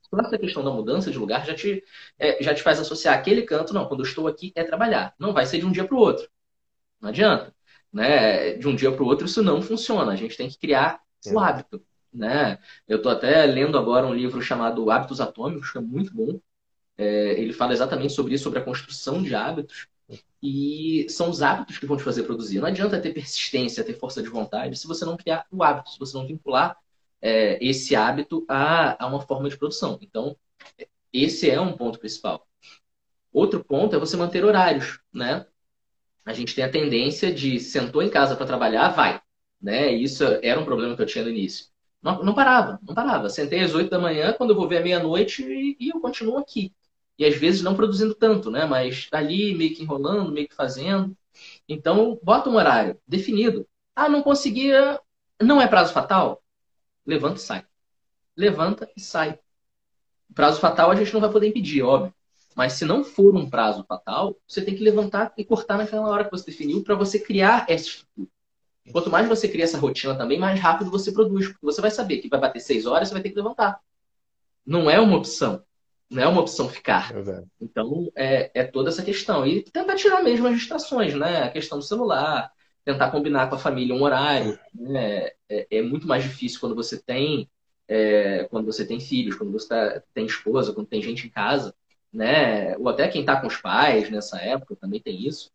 Só 0.03 0.21
essa 0.21 0.39
questão 0.39 0.63
da 0.63 0.71
mudança 0.71 1.11
de 1.11 1.19
lugar 1.19 1.47
já 1.47 1.55
te, 1.55 1.83
é, 2.19 2.43
já 2.43 2.55
te 2.55 2.63
faz 2.63 2.79
associar 2.79 3.19
aquele 3.19 3.43
canto, 3.43 3.73
não, 3.73 3.87
quando 3.87 4.01
eu 4.01 4.07
estou 4.07 4.29
aqui 4.29 4.53
é 4.55 4.63
trabalhar. 4.63 5.15
Não 5.19 5.33
vai 5.33 5.47
ser 5.47 5.59
de 5.59 5.67
um 5.67 5.73
dia 5.73 5.85
para 5.85 5.97
o 5.97 5.99
outro. 5.99 6.29
Não 7.01 7.09
adianta. 7.09 7.55
Né? 7.93 8.55
De 8.55 8.69
um 8.69 8.75
dia 8.75 8.93
para 8.93 9.03
o 9.03 9.07
outro 9.07 9.27
isso 9.27 9.43
não 9.43 9.63
funciona. 9.63 10.13
A 10.13 10.17
gente 10.17 10.37
tem 10.37 10.49
que 10.49 10.59
criar 10.59 11.01
o 11.27 11.39
hábito. 11.39 11.83
Né? 12.13 12.59
Eu 12.87 12.99
estou 12.99 13.11
até 13.11 13.47
lendo 13.47 13.79
agora 13.79 14.07
um 14.07 14.15
livro 14.15 14.43
chamado 14.43 14.91
Hábitos 14.91 15.21
Atômicos, 15.21 15.71
que 15.71 15.79
é 15.79 15.81
muito 15.81 16.15
bom. 16.15 16.39
É, 16.99 17.41
ele 17.41 17.53
fala 17.53 17.73
exatamente 17.73 18.13
sobre 18.13 18.35
isso, 18.35 18.45
sobre 18.45 18.59
a 18.59 18.65
construção 18.65 19.23
de 19.23 19.35
hábitos. 19.35 19.89
E 20.43 21.07
são 21.09 21.31
os 21.31 21.41
hábitos 21.43 21.79
que 21.79 21.87
vão 21.87 21.97
te 21.97 22.03
fazer 22.03 22.25
produzir. 22.25 22.61
Não 22.61 22.67
adianta 22.69 23.01
ter 23.01 23.13
persistência, 23.15 23.85
ter 23.85 23.95
força 23.95 24.23
de 24.23 24.29
vontade, 24.29 24.79
se 24.79 24.87
você 24.87 25.05
não 25.05 25.17
criar 25.17 25.47
o 25.51 25.63
hábito, 25.63 25.91
se 25.91 25.99
você 25.99 26.17
não 26.17 26.27
vincular 26.27 26.77
é, 27.21 27.59
esse 27.65 27.95
hábito 27.95 28.45
a, 28.49 29.03
a 29.03 29.07
uma 29.07 29.21
forma 29.21 29.49
de 29.49 29.57
produção. 29.57 29.99
Então, 30.03 30.37
esse 31.13 31.49
é 31.51 31.61
um 31.61 31.77
ponto 31.77 31.99
principal. 31.99 32.47
Outro 33.33 33.65
ponto 33.65 33.97
é 33.97 33.99
você 33.99 34.17
manter 34.17 34.45
horários, 34.45 35.01
né? 35.13 35.47
A 36.25 36.33
gente 36.33 36.55
tem 36.55 36.65
a 36.65 36.71
tendência 36.71 37.33
de 37.35 37.59
sentou 37.61 38.03
em 38.03 38.11
casa 38.11 38.37
para 38.37 38.47
trabalhar, 38.47 38.91
vai, 38.91 39.21
né? 39.61 39.93
Isso 39.93 40.25
era 40.43 40.61
um 40.61 40.65
problema 40.65 40.97
que 40.97 41.03
eu 41.03 41.07
tinha 41.07 41.25
no 41.25 41.31
início. 41.31 41.67
Não, 42.03 42.23
não 42.23 42.35
parava, 42.35 42.79
não 42.83 42.95
parava. 42.95 43.29
Sentei 43.31 43.61
às 43.61 43.75
8 43.75 43.91
da 43.91 43.99
manhã, 43.99 44.33
quando 44.35 44.51
eu 44.51 44.57
vou 44.57 44.69
ver 44.69 44.83
meia-noite 44.83 45.43
e, 45.43 45.77
e 45.81 45.91
eu 45.91 46.01
continuo 46.01 46.39
aqui. 46.39 46.75
E 47.19 47.25
às 47.25 47.37
vezes 47.37 47.63
não 47.63 47.77
produzindo 47.77 48.15
tanto, 48.15 48.51
né? 48.51 48.65
Mas 48.67 49.09
ali, 49.13 49.55
meio 49.55 49.75
que 49.75 49.83
enrolando, 49.83 50.33
meio 50.33 50.49
que 50.49 50.55
fazendo. 50.55 51.17
Então, 51.69 52.19
bota 52.23 52.51
um 52.51 52.57
horário 52.57 52.99
definido. 53.07 53.67
Ah, 53.95 54.09
não 54.09 54.23
conseguia. 54.23 55.01
Não 55.41 55.61
é 55.61 55.67
prazo 55.67 55.93
fatal? 55.93 56.43
Levanta 57.07 57.37
e 57.37 57.41
sai. 57.41 57.67
Levanta 58.37 58.91
e 58.97 59.01
sai. 59.01 59.39
Prazo 60.35 60.61
fatal 60.61 60.91
a 60.91 60.95
gente 60.95 61.13
não 61.13 61.21
vai 61.21 61.31
poder 61.31 61.49
impedir, 61.49 61.83
óbvio. 61.83 62.15
Mas 62.55 62.75
se 62.75 62.85
não 62.85 63.03
for 63.03 63.35
um 63.35 63.49
prazo 63.49 63.85
fatal, 63.85 64.37
você 64.47 64.63
tem 64.63 64.75
que 64.75 64.83
levantar 64.83 65.33
e 65.37 65.45
cortar 65.45 65.79
naquela 65.79 66.09
hora 66.09 66.25
que 66.25 66.31
você 66.31 66.47
definiu 66.47 66.83
para 66.83 66.95
você 66.95 67.19
criar 67.19 67.67
essa 67.69 67.89
estrutura. 67.89 68.29
Quanto 68.91 69.11
mais 69.11 69.29
você 69.29 69.49
cria 69.49 69.65
essa 69.65 69.79
rotina 69.79 70.17
também, 70.17 70.39
mais 70.39 70.59
rápido 70.59 70.91
você 70.91 71.13
produz. 71.13 71.49
Porque 71.49 71.65
você 71.65 71.81
vai 71.81 71.91
saber 71.91 72.19
que 72.19 72.29
vai 72.29 72.41
bater 72.41 72.61
seis 72.61 72.85
horas, 72.87 73.09
você 73.09 73.15
vai 73.15 73.23
ter 73.23 73.31
que 73.31 73.37
levantar. 73.37 73.81
Não 74.67 74.91
é 74.91 75.01
uma 75.01 75.17
opção. 75.17 75.65
Não 76.13 76.23
é 76.23 76.29
uma 76.29 76.41
opção 76.41 76.69
ficar. 76.69 77.13
É 77.17 77.43
então, 77.61 78.11
é, 78.15 78.51
é 78.55 78.65
toda 78.65 78.91
essa 78.91 79.03
questão. 79.03 79.47
E 79.47 79.63
tentar 79.63 79.97
tirar 79.97 80.23
mesmo 80.23 80.47
as 80.47 80.57
distrações, 80.57 81.15
né? 81.15 81.43
A 81.43 81.51
questão 81.51 81.79
do 81.79 81.85
celular, 81.85 82.53
tentar 82.85 83.11
combinar 83.11 83.49
com 83.49 83.57
a 83.57 83.59
família 83.59 83.95
um 83.95 84.03
horário. 84.03 84.59
Né? 84.75 85.31
É, 85.49 85.67
é 85.71 85.83
muito 85.83 86.07
mais 86.07 86.23
difícil 86.23 86.61
quando 86.61 86.75
você 86.75 87.01
tem 87.01 87.49
é, 87.89 88.45
quando 88.45 88.67
você 88.67 88.87
tem 88.87 89.01
filhos, 89.01 89.35
quando 89.35 89.53
você 89.53 89.69
tá, 89.69 90.03
tem 90.15 90.25
esposa, 90.25 90.73
quando 90.73 90.87
tem 90.87 91.03
gente 91.03 91.27
em 91.27 91.31
casa, 91.31 91.75
né? 92.13 92.77
Ou 92.79 92.89
até 92.89 93.09
quem 93.09 93.23
está 93.23 93.41
com 93.41 93.47
os 93.47 93.57
pais 93.57 94.09
nessa 94.11 94.39
época 94.41 94.77
também 94.77 95.01
tem 95.01 95.27
isso 95.27 95.51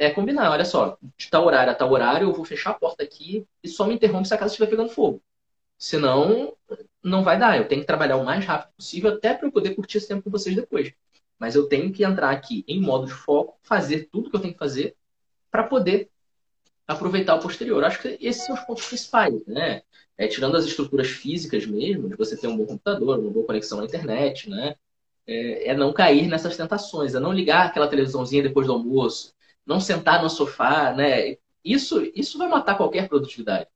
é 0.00 0.08
combinar, 0.08 0.50
olha 0.50 0.64
só, 0.64 0.96
de 1.16 1.28
tal 1.28 1.44
horário 1.44 1.70
a 1.70 1.74
tal 1.74 1.92
horário 1.92 2.26
eu 2.26 2.32
vou 2.32 2.42
fechar 2.42 2.70
a 2.70 2.74
porta 2.74 3.04
aqui 3.04 3.46
e 3.62 3.68
só 3.68 3.86
me 3.86 3.94
interrompe 3.94 4.26
se 4.26 4.32
a 4.32 4.38
casa 4.38 4.52
estiver 4.52 4.70
pegando 4.70 4.88
fogo. 4.88 5.22
Senão, 5.80 6.56
não 7.02 7.24
vai 7.24 7.38
dar. 7.38 7.58
Eu 7.58 7.66
tenho 7.66 7.80
que 7.80 7.86
trabalhar 7.88 8.16
o 8.18 8.24
mais 8.24 8.44
rápido 8.44 8.72
possível 8.76 9.14
até 9.14 9.34
para 9.34 9.48
eu 9.48 9.52
poder 9.52 9.74
curtir 9.74 9.98
esse 9.98 10.08
tempo 10.08 10.22
com 10.22 10.30
vocês 10.30 10.54
depois. 10.54 10.92
Mas 11.38 11.56
eu 11.56 11.68
tenho 11.68 11.92
que 11.92 12.04
entrar 12.04 12.30
aqui 12.30 12.64
em 12.68 12.80
modo 12.80 13.06
de 13.06 13.12
foco, 13.12 13.58
fazer 13.62 14.08
tudo 14.12 14.30
que 14.30 14.36
eu 14.36 14.40
tenho 14.40 14.52
que 14.52 14.58
fazer 14.58 14.96
para 15.50 15.64
poder 15.64 16.10
aproveitar 16.86 17.34
o 17.36 17.40
posterior. 17.40 17.82
Acho 17.84 18.02
que 18.02 18.18
esses 18.20 18.44
são 18.44 18.54
os 18.54 18.60
pontos 18.62 18.86
principais, 18.86 19.34
né? 19.46 19.82
É, 20.18 20.28
tirando 20.28 20.56
as 20.56 20.66
estruturas 20.66 21.08
físicas 21.08 21.66
mesmo, 21.66 22.08
de 22.08 22.16
você 22.16 22.36
ter 22.36 22.46
um 22.46 22.56
bom 22.56 22.66
computador, 22.66 23.18
uma 23.18 23.30
boa 23.30 23.46
conexão 23.46 23.80
à 23.80 23.84
internet, 23.84 24.48
né? 24.50 24.76
é, 25.30 25.70
é, 25.70 25.76
não 25.76 25.92
cair 25.92 26.26
nessas 26.28 26.56
tentações, 26.56 27.14
é 27.14 27.20
não 27.20 27.32
ligar 27.32 27.66
aquela 27.66 27.88
televisãozinha 27.88 28.42
depois 28.42 28.66
do 28.66 28.72
almoço, 28.72 29.32
não 29.64 29.80
sentar 29.80 30.22
no 30.22 30.28
sofá, 30.28 30.92
né? 30.92 31.36
Isso, 31.64 32.02
isso 32.14 32.38
vai 32.38 32.48
matar 32.48 32.76
qualquer 32.76 33.08
produtividade. 33.08 33.68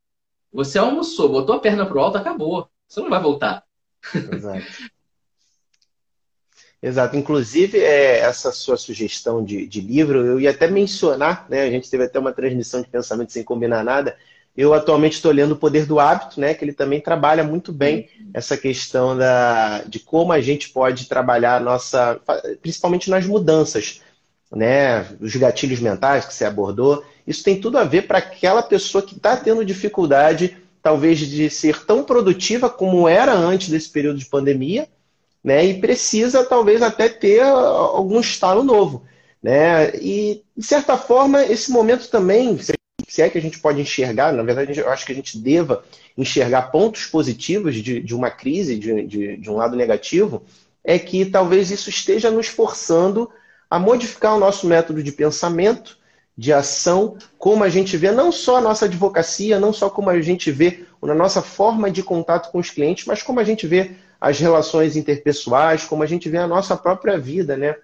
Você 0.55 0.79
almoçou, 0.79 1.29
botou 1.29 1.57
a 1.57 1.61
perna 1.61 1.85
pro 1.85 1.99
alto, 1.99 2.17
acabou. 2.17 2.71
Você 2.87 3.01
não 3.01 3.11
vai 3.11 3.21
voltar. 3.21 3.65
Exato. 4.33 4.65
Exato. 6.81 7.17
Inclusive, 7.17 7.79
é, 7.79 8.21
essa 8.21 8.53
sua 8.53 8.77
sugestão 8.77 9.43
de, 9.43 9.67
de, 9.67 9.81
livro, 9.81 10.25
eu 10.25 10.39
ia 10.39 10.51
até 10.51 10.69
mencionar, 10.69 11.45
né? 11.49 11.63
A 11.63 11.71
gente 11.71 11.91
teve 11.91 12.05
até 12.05 12.21
uma 12.21 12.33
transmissão 12.33 12.81
de 12.81 12.89
pensamento 12.89 13.33
sem 13.33 13.43
combinar 13.43 13.83
nada. 13.83 14.17
Eu 14.57 14.73
atualmente 14.73 15.15
estou 15.15 15.33
lendo 15.33 15.53
O 15.53 15.57
Poder 15.57 15.87
do 15.87 15.99
Hábito, 15.99 16.39
né? 16.39 16.55
Que 16.55 16.65
ele 16.65 16.73
também 16.73 17.01
trabalha 17.01 17.43
muito 17.43 17.73
bem 17.73 18.09
essa 18.33 18.57
questão 18.57 19.17
da, 19.17 19.83
de 19.83 19.99
como 19.99 20.31
a 20.31 20.41
gente 20.41 20.71
pode 20.71 21.09
trabalhar 21.09 21.57
a 21.57 21.61
nossa, 21.61 22.21
principalmente 22.63 23.11
nas 23.11 23.27
mudanças, 23.27 24.03
né? 24.53 25.07
Os 25.21 25.35
gatilhos 25.37 25.81
mentais 25.81 26.25
que 26.25 26.35
você 26.35 26.45
abordou. 26.45 27.05
Isso 27.27 27.43
tem 27.43 27.61
tudo 27.61 27.79
a 27.79 27.85
ver 27.85 28.07
para 28.07 28.19
aquela 28.19 28.63
pessoa 28.63 29.03
que 29.03 29.17
está 29.17 29.37
tendo 29.37 29.65
dificuldade, 29.65 30.57
talvez, 30.83 31.19
de 31.19 31.49
ser 31.51 31.85
tão 31.85 32.05
produtiva 32.05 32.69
como 32.69 33.09
era 33.09 33.33
antes 33.33 33.69
desse 33.69 33.91
período 33.91 34.19
de 34.19 34.27
pandemia 34.27 34.89
né? 35.45 35.67
E 35.67 35.79
precisa 35.79 36.43
talvez 36.43 36.81
até 36.81 37.09
ter 37.09 37.43
algum 37.43 38.19
estalo 38.19 38.65
novo, 38.65 39.05
né? 39.43 39.95
E 39.97 40.43
de 40.57 40.65
certa 40.65 40.97
forma 40.97 41.45
esse 41.45 41.71
momento 41.71 42.09
também, 42.09 42.59
se 43.07 43.21
é 43.21 43.29
que 43.29 43.37
a 43.37 43.43
gente 43.43 43.59
pode 43.59 43.81
enxergar, 43.81 44.33
na 44.33 44.43
verdade 44.43 44.81
eu 44.81 44.89
acho 44.89 45.05
que 45.05 45.13
a 45.13 45.15
gente 45.15 45.37
deva 45.37 45.85
enxergar 46.17 46.71
pontos 46.71 47.05
positivos 47.05 47.75
de, 47.75 48.01
de 48.01 48.15
uma 48.15 48.31
crise, 48.31 48.79
de, 48.79 49.07
de, 49.07 49.37
de 49.37 49.51
um 49.51 49.57
lado 49.57 49.77
negativo, 49.77 50.43
é 50.83 50.99
que 50.99 51.27
talvez 51.27 51.71
isso 51.71 51.91
esteja 51.91 52.31
nos 52.31 52.47
forçando 52.47 53.31
a 53.75 53.79
modificar 53.81 54.37
o 54.37 54.39
nosso 54.39 54.69
método 54.69 55.03
de 55.03 55.11
pensamento, 55.11 55.99
de 56.39 56.53
ação, 56.53 57.17
como 57.37 57.65
a 57.65 57.69
gente 57.69 57.97
vê 57.97 58.13
não 58.13 58.31
só 58.31 58.59
a 58.59 58.61
nossa 58.61 58.85
advocacia, 58.85 59.59
não 59.59 59.73
só 59.73 59.91
como 59.91 60.11
a 60.11 60.21
gente 60.21 60.49
vê 60.53 60.85
na 61.03 61.13
nossa 61.13 61.43
forma 61.43 61.91
de 61.91 62.01
contato 62.01 62.53
com 62.53 62.61
os 62.61 62.71
clientes, 62.71 63.05
mas 63.05 63.21
como 63.21 63.41
a 63.41 63.45
gente 63.45 63.67
vê 63.67 63.97
as 64.21 64.39
relações 64.39 64.95
interpessoais, 64.95 65.83
como 65.83 66.05
a 66.05 66.07
gente 66.07 66.29
vê 66.29 66.39
a 66.39 66.47
nossa 66.47 66.77
própria 66.77 67.19
vida, 67.19 67.57
né? 67.57 67.75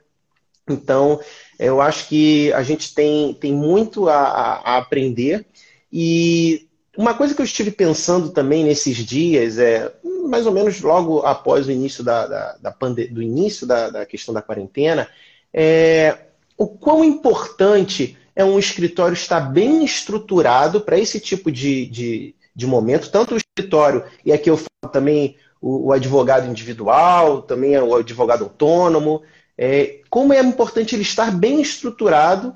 Então, 0.68 1.18
eu 1.58 1.80
acho 1.80 2.06
que 2.06 2.52
a 2.52 2.62
gente 2.62 2.94
tem, 2.94 3.34
tem 3.34 3.52
muito 3.52 4.08
a, 4.08 4.14
a 4.14 4.76
aprender. 4.76 5.44
E 5.92 6.68
uma 6.96 7.14
coisa 7.14 7.34
que 7.34 7.40
eu 7.40 7.44
estive 7.44 7.72
pensando 7.72 8.30
também 8.30 8.62
nesses 8.62 8.96
dias, 8.98 9.58
é 9.58 9.92
mais 10.28 10.46
ou 10.46 10.52
menos 10.52 10.80
logo 10.82 11.26
após 11.26 11.66
o 11.66 11.72
início 11.72 12.04
da, 12.04 12.28
da, 12.28 12.56
da 12.60 12.70
do 13.10 13.20
início 13.20 13.66
da, 13.66 13.90
da 13.90 14.06
questão 14.06 14.32
da 14.32 14.40
quarentena, 14.40 15.08
é 15.52 16.18
o 16.56 16.66
quão 16.66 17.04
importante 17.04 18.16
é 18.34 18.44
um 18.44 18.58
escritório 18.58 19.14
estar 19.14 19.40
bem 19.40 19.84
estruturado 19.84 20.80
para 20.80 20.98
esse 20.98 21.18
tipo 21.18 21.50
de, 21.50 21.86
de, 21.86 22.34
de 22.54 22.66
momento, 22.66 23.10
tanto 23.10 23.34
o 23.34 23.38
escritório, 23.38 24.04
e 24.24 24.32
aqui 24.32 24.50
eu 24.50 24.56
falo 24.56 24.92
também 24.92 25.36
o, 25.60 25.88
o 25.88 25.92
advogado 25.92 26.48
individual, 26.48 27.42
também 27.42 27.78
o 27.78 27.94
advogado 27.94 28.44
autônomo. 28.44 29.22
É, 29.56 30.00
como 30.08 30.32
é 30.32 30.40
importante 30.40 30.94
ele 30.94 31.02
estar 31.02 31.30
bem 31.30 31.60
estruturado, 31.60 32.54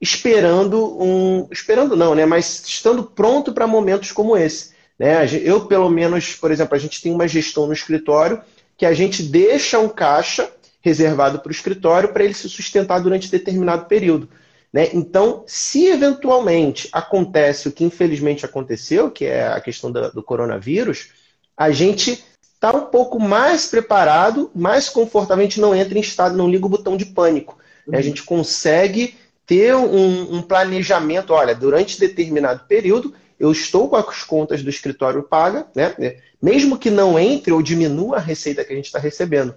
esperando 0.00 1.02
um. 1.02 1.48
Esperando 1.50 1.96
não, 1.96 2.14
né? 2.14 2.24
Mas 2.24 2.62
estando 2.66 3.02
pronto 3.02 3.52
para 3.52 3.66
momentos 3.66 4.12
como 4.12 4.36
esse. 4.36 4.72
Né? 4.98 5.26
Eu, 5.42 5.66
pelo 5.66 5.90
menos, 5.90 6.36
por 6.36 6.52
exemplo, 6.52 6.76
a 6.76 6.78
gente 6.78 7.02
tem 7.02 7.12
uma 7.12 7.26
gestão 7.26 7.66
no 7.66 7.72
escritório 7.72 8.40
que 8.76 8.86
a 8.86 8.94
gente 8.94 9.22
deixa 9.22 9.78
um 9.78 9.88
caixa 9.88 10.50
reservado 10.84 11.38
para 11.38 11.48
o 11.48 11.52
escritório 11.52 12.10
para 12.10 12.22
ele 12.22 12.34
se 12.34 12.46
sustentar 12.46 13.00
durante 13.00 13.30
determinado 13.30 13.86
período. 13.86 14.28
Né? 14.70 14.90
Então, 14.92 15.42
se 15.46 15.86
eventualmente 15.86 16.90
acontece 16.92 17.66
o 17.66 17.72
que 17.72 17.84
infelizmente 17.84 18.44
aconteceu, 18.44 19.10
que 19.10 19.24
é 19.24 19.48
a 19.48 19.60
questão 19.62 19.90
do, 19.90 20.12
do 20.12 20.22
coronavírus, 20.22 21.08
a 21.56 21.70
gente 21.70 22.22
está 22.42 22.76
um 22.76 22.84
pouco 22.86 23.18
mais 23.18 23.66
preparado, 23.66 24.50
mais 24.54 24.90
confortável, 24.90 25.42
a 25.42 25.48
gente 25.48 25.60
não 25.60 25.74
entra 25.74 25.96
em 25.96 26.02
estado, 26.02 26.36
não 26.36 26.50
liga 26.50 26.66
o 26.66 26.68
botão 26.68 26.98
de 26.98 27.06
pânico. 27.06 27.56
Uhum. 27.86 27.96
A 27.96 28.02
gente 28.02 28.22
consegue 28.22 29.16
ter 29.46 29.74
um, 29.74 30.36
um, 30.36 30.42
planejamento, 30.42 31.32
olha, 31.32 31.54
durante 31.54 31.98
determinado 31.98 32.64
período, 32.68 33.14
eu 33.40 33.50
estou 33.50 33.88
com 33.88 33.96
as 33.96 34.22
contas 34.22 34.62
do 34.62 34.68
escritório 34.68 35.22
paga, 35.22 35.66
né? 35.74 35.94
Mesmo 36.42 36.78
que 36.78 36.90
não 36.90 37.18
entre 37.18 37.52
ou 37.52 37.62
diminua 37.62 38.16
a 38.16 38.20
receita 38.20 38.64
que 38.64 38.72
a 38.72 38.76
gente 38.76 38.86
está 38.86 38.98
recebendo. 38.98 39.54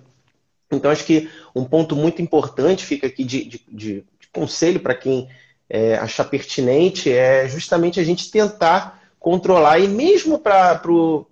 Então, 0.71 0.91
acho 0.91 1.06
que 1.06 1.30
um 1.56 1.63
ponto 1.63 1.95
muito 1.95 2.21
importante 2.21 2.86
fica 2.86 3.08
aqui 3.08 3.23
de, 3.23 3.43
de, 3.45 3.62
de, 3.67 3.93
de 4.19 4.27
conselho 4.34 4.80
para 4.80 4.95
quem 4.95 5.30
é, 5.69 5.95
achar 5.95 6.25
pertinente 6.25 7.12
é 7.12 7.47
justamente 7.47 7.99
a 7.99 8.03
gente 8.03 8.32
tentar 8.32 9.01
controlar. 9.19 9.80
E 9.80 9.88
mesmo 9.88 10.39
para 10.39 10.82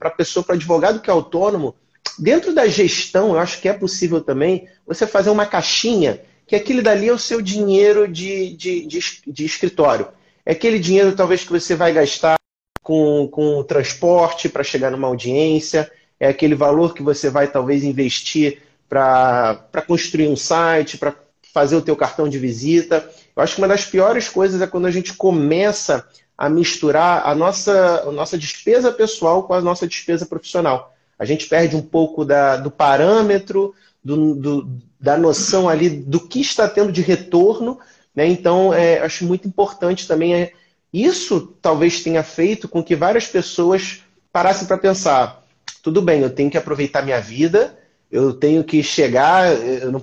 a 0.01 0.09
pessoa, 0.09 0.43
para 0.43 0.55
advogado 0.55 0.99
que 1.01 1.09
é 1.09 1.13
autônomo, 1.13 1.75
dentro 2.17 2.53
da 2.53 2.67
gestão, 2.67 3.29
eu 3.29 3.39
acho 3.39 3.61
que 3.61 3.69
é 3.69 3.73
possível 3.73 4.21
também 4.21 4.67
você 4.85 5.05
fazer 5.05 5.29
uma 5.29 5.45
caixinha, 5.45 6.21
que 6.47 6.55
aquele 6.55 6.81
dali 6.81 7.09
é 7.09 7.13
o 7.13 7.19
seu 7.19 7.41
dinheiro 7.41 8.07
de, 8.07 8.55
de, 8.55 8.85
de, 8.85 8.99
de 9.27 9.45
escritório. 9.45 10.07
É 10.45 10.51
aquele 10.51 10.79
dinheiro, 10.79 11.15
talvez, 11.15 11.43
que 11.43 11.51
você 11.51 11.75
vai 11.75 11.91
gastar 11.91 12.35
com, 12.81 13.27
com 13.27 13.57
o 13.57 13.63
transporte 13.63 14.47
para 14.47 14.63
chegar 14.63 14.91
numa 14.91 15.07
audiência, 15.07 15.91
é 16.19 16.27
aquele 16.27 16.53
valor 16.53 16.93
que 16.93 17.01
você 17.01 17.29
vai, 17.29 17.47
talvez, 17.47 17.83
investir 17.83 18.61
para 18.95 19.81
construir 19.81 20.29
um 20.29 20.35
site, 20.37 20.97
para 20.97 21.13
fazer 21.53 21.75
o 21.75 21.81
teu 21.81 21.95
cartão 21.95 22.29
de 22.29 22.39
visita. 22.39 23.09
Eu 23.35 23.43
acho 23.43 23.55
que 23.55 23.61
uma 23.61 23.67
das 23.67 23.83
piores 23.83 24.29
coisas 24.29 24.61
é 24.61 24.67
quando 24.67 24.85
a 24.85 24.91
gente 24.91 25.13
começa 25.13 26.07
a 26.37 26.49
misturar 26.49 27.27
a 27.27 27.35
nossa, 27.35 28.03
a 28.07 28.11
nossa 28.11 28.37
despesa 28.37 28.91
pessoal 28.91 29.43
com 29.43 29.53
a 29.53 29.61
nossa 29.61 29.87
despesa 29.87 30.25
profissional. 30.25 30.93
A 31.17 31.25
gente 31.25 31.47
perde 31.47 31.75
um 31.75 31.81
pouco 31.81 32.25
da, 32.25 32.57
do 32.57 32.71
parâmetro, 32.71 33.73
do, 34.03 34.35
do, 34.35 34.69
da 34.99 35.17
noção 35.17 35.67
ali 35.67 35.89
do 35.89 36.19
que 36.19 36.39
está 36.39 36.67
tendo 36.67 36.91
de 36.91 37.01
retorno. 37.01 37.79
Né? 38.13 38.27
Então, 38.27 38.73
é, 38.73 38.99
acho 38.99 39.25
muito 39.25 39.47
importante 39.47 40.07
também. 40.07 40.33
É, 40.33 40.53
isso 40.91 41.53
talvez 41.61 42.01
tenha 42.01 42.23
feito 42.23 42.67
com 42.67 42.83
que 42.83 42.95
várias 42.95 43.27
pessoas 43.27 44.01
parassem 44.31 44.67
para 44.67 44.77
pensar: 44.77 45.43
tudo 45.81 46.01
bem, 46.01 46.21
eu 46.21 46.29
tenho 46.29 46.51
que 46.51 46.57
aproveitar 46.57 47.01
minha 47.01 47.19
vida, 47.19 47.77
eu 48.11 48.33
tenho 48.33 48.63
que 48.63 48.81
chegar, 48.83 49.49
não 49.91 50.01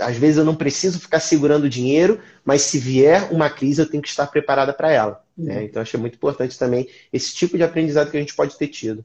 às 0.00 0.16
vezes 0.16 0.38
eu 0.38 0.44
não 0.44 0.54
preciso 0.54 0.98
ficar 0.98 1.20
segurando 1.20 1.68
dinheiro, 1.68 2.20
mas 2.44 2.62
se 2.62 2.78
vier 2.78 3.32
uma 3.32 3.50
crise, 3.50 3.82
eu 3.82 3.88
tenho 3.88 4.02
que 4.02 4.08
estar 4.08 4.26
preparada 4.26 4.72
para 4.72 4.90
ela. 4.90 5.22
Uhum. 5.36 5.44
Né? 5.44 5.64
Então, 5.64 5.82
acho 5.82 5.98
muito 5.98 6.14
importante 6.14 6.58
também 6.58 6.88
esse 7.12 7.34
tipo 7.34 7.56
de 7.56 7.62
aprendizado 7.62 8.10
que 8.10 8.16
a 8.16 8.20
gente 8.20 8.34
pode 8.34 8.56
ter 8.56 8.68
tido. 8.68 9.04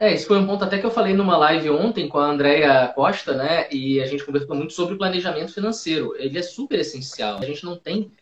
É, 0.00 0.12
esse 0.12 0.26
foi 0.26 0.38
um 0.38 0.46
ponto 0.46 0.64
até 0.64 0.78
que 0.78 0.86
eu 0.86 0.92
falei 0.92 1.12
numa 1.12 1.36
live 1.36 1.70
ontem 1.70 2.08
com 2.08 2.18
a 2.18 2.30
Andrea 2.30 2.92
Costa, 2.94 3.34
né? 3.34 3.68
E 3.70 4.00
a 4.00 4.06
gente 4.06 4.24
conversou 4.24 4.54
muito 4.54 4.72
sobre 4.72 4.96
planejamento 4.96 5.52
financeiro. 5.52 6.14
Ele 6.16 6.38
é 6.38 6.42
super 6.42 6.78
essencial. 6.78 7.38
A 7.38 7.44
gente 7.44 7.64
não 7.64 7.76
tem 7.76 8.12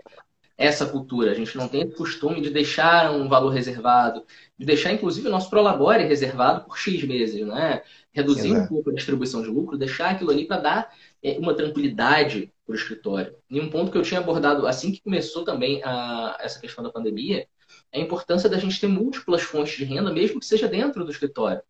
essa 0.56 0.86
cultura, 0.86 1.32
a 1.32 1.34
gente 1.34 1.54
não 1.54 1.68
tem 1.68 1.84
o 1.84 1.92
costume 1.92 2.40
de 2.40 2.48
deixar 2.48 3.12
um 3.12 3.28
valor 3.28 3.50
reservado, 3.50 4.24
de 4.58 4.64
deixar 4.64 4.90
inclusive 4.90 5.28
o 5.28 5.30
nosso 5.30 5.50
prolabore 5.50 6.04
reservado 6.04 6.64
por 6.64 6.78
X 6.78 7.04
meses, 7.04 7.46
né? 7.46 7.82
Reduzir 8.16 8.48
Exato. 8.48 8.64
um 8.64 8.66
pouco 8.66 8.88
a 8.88 8.94
distribuição 8.94 9.42
de 9.42 9.48
lucro, 9.48 9.76
deixar 9.76 10.10
aquilo 10.10 10.30
ali 10.30 10.46
para 10.46 10.56
dar 10.56 10.96
é, 11.22 11.38
uma 11.38 11.52
tranquilidade 11.54 12.50
para 12.64 12.72
o 12.72 12.74
escritório. 12.74 13.36
E 13.50 13.60
um 13.60 13.68
ponto 13.68 13.92
que 13.92 13.98
eu 13.98 14.02
tinha 14.02 14.20
abordado 14.20 14.66
assim 14.66 14.90
que 14.90 15.02
começou 15.02 15.44
também 15.44 15.82
a, 15.84 16.34
essa 16.40 16.58
questão 16.58 16.82
da 16.82 16.90
pandemia 16.90 17.46
é 17.92 18.00
a 18.00 18.02
importância 18.02 18.48
da 18.48 18.58
gente 18.58 18.80
ter 18.80 18.86
múltiplas 18.86 19.42
fontes 19.42 19.76
de 19.76 19.84
renda, 19.84 20.10
mesmo 20.10 20.40
que 20.40 20.46
seja 20.46 20.66
dentro 20.66 21.04
do 21.04 21.10
escritório. 21.10 21.60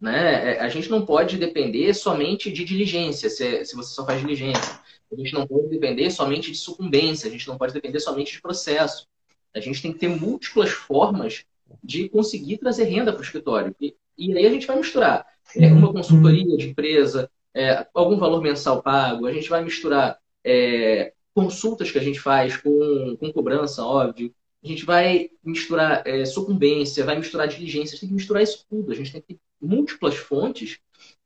Né? 0.00 0.54
É, 0.54 0.60
a 0.60 0.68
gente 0.68 0.88
não 0.88 1.04
pode 1.04 1.38
depender 1.38 1.92
somente 1.92 2.52
de 2.52 2.64
diligência, 2.64 3.28
se, 3.28 3.64
se 3.64 3.74
você 3.74 3.92
só 3.92 4.06
faz 4.06 4.20
diligência. 4.20 4.78
A 5.12 5.16
gente 5.16 5.34
não 5.34 5.44
pode 5.44 5.68
depender 5.68 6.08
somente 6.10 6.52
de 6.52 6.58
sucumbência, 6.58 7.26
a 7.28 7.32
gente 7.32 7.48
não 7.48 7.58
pode 7.58 7.72
depender 7.72 7.98
somente 7.98 8.32
de 8.32 8.40
processo. 8.40 9.08
A 9.52 9.58
gente 9.58 9.82
tem 9.82 9.92
que 9.92 9.98
ter 9.98 10.08
múltiplas 10.08 10.70
formas 10.70 11.44
de 11.82 12.08
conseguir 12.08 12.58
trazer 12.58 12.84
renda 12.84 13.12
para 13.12 13.20
o 13.20 13.24
escritório. 13.24 13.74
E, 13.80 13.96
e, 14.16 14.36
aí 14.36 14.46
a 14.46 14.50
gente 14.50 14.66
vai 14.66 14.76
misturar 14.76 15.26
é, 15.54 15.72
uma 15.72 15.92
consultoria 15.92 16.56
de 16.56 16.68
empresa, 16.68 17.30
é, 17.54 17.86
algum 17.94 18.18
valor 18.18 18.42
mensal 18.42 18.82
pago, 18.82 19.26
a 19.26 19.32
gente 19.32 19.48
vai 19.48 19.62
misturar 19.62 20.18
é, 20.44 21.12
consultas 21.34 21.90
que 21.90 21.98
a 21.98 22.02
gente 22.02 22.20
faz 22.20 22.56
com, 22.56 23.16
com 23.18 23.32
cobrança, 23.32 23.84
óbvio. 23.84 24.34
A 24.64 24.66
gente 24.66 24.84
vai 24.84 25.30
misturar 25.44 26.02
é, 26.06 26.24
sucumbência, 26.24 27.04
vai 27.04 27.16
misturar 27.16 27.46
diligência, 27.46 27.98
tem 27.98 28.08
que 28.08 28.14
misturar 28.14 28.42
isso 28.42 28.64
tudo. 28.68 28.90
A 28.90 28.94
gente 28.94 29.12
tem 29.12 29.20
que 29.20 29.34
ter 29.34 29.40
múltiplas 29.60 30.16
fontes. 30.16 30.78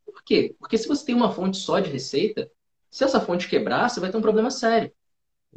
Por 0.04 0.22
quê? 0.22 0.54
Porque 0.58 0.76
se 0.76 0.88
você 0.88 1.06
tem 1.06 1.14
uma 1.14 1.32
fonte 1.32 1.56
só 1.56 1.80
de 1.80 1.90
receita, 1.90 2.50
se 2.90 3.04
essa 3.04 3.20
fonte 3.20 3.48
quebrar, 3.48 3.88
você 3.88 4.00
vai 4.00 4.10
ter 4.10 4.16
um 4.16 4.22
problema 4.22 4.50
sério. 4.50 4.92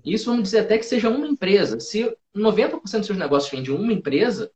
Isso 0.06 0.26
vamos 0.26 0.43
dizer 0.43 0.60
até 0.60 0.78
que 0.78 0.86
seja 0.86 1.10
uma 1.10 1.28
empresa. 1.28 1.80
Se 1.80 2.15
90% 2.36 2.82
dos 2.82 3.06
seus 3.08 3.17
negócios 3.17 3.52
vêm 3.52 3.63
de 3.63 3.72
uma 3.72 3.91
empresa, 3.91 4.52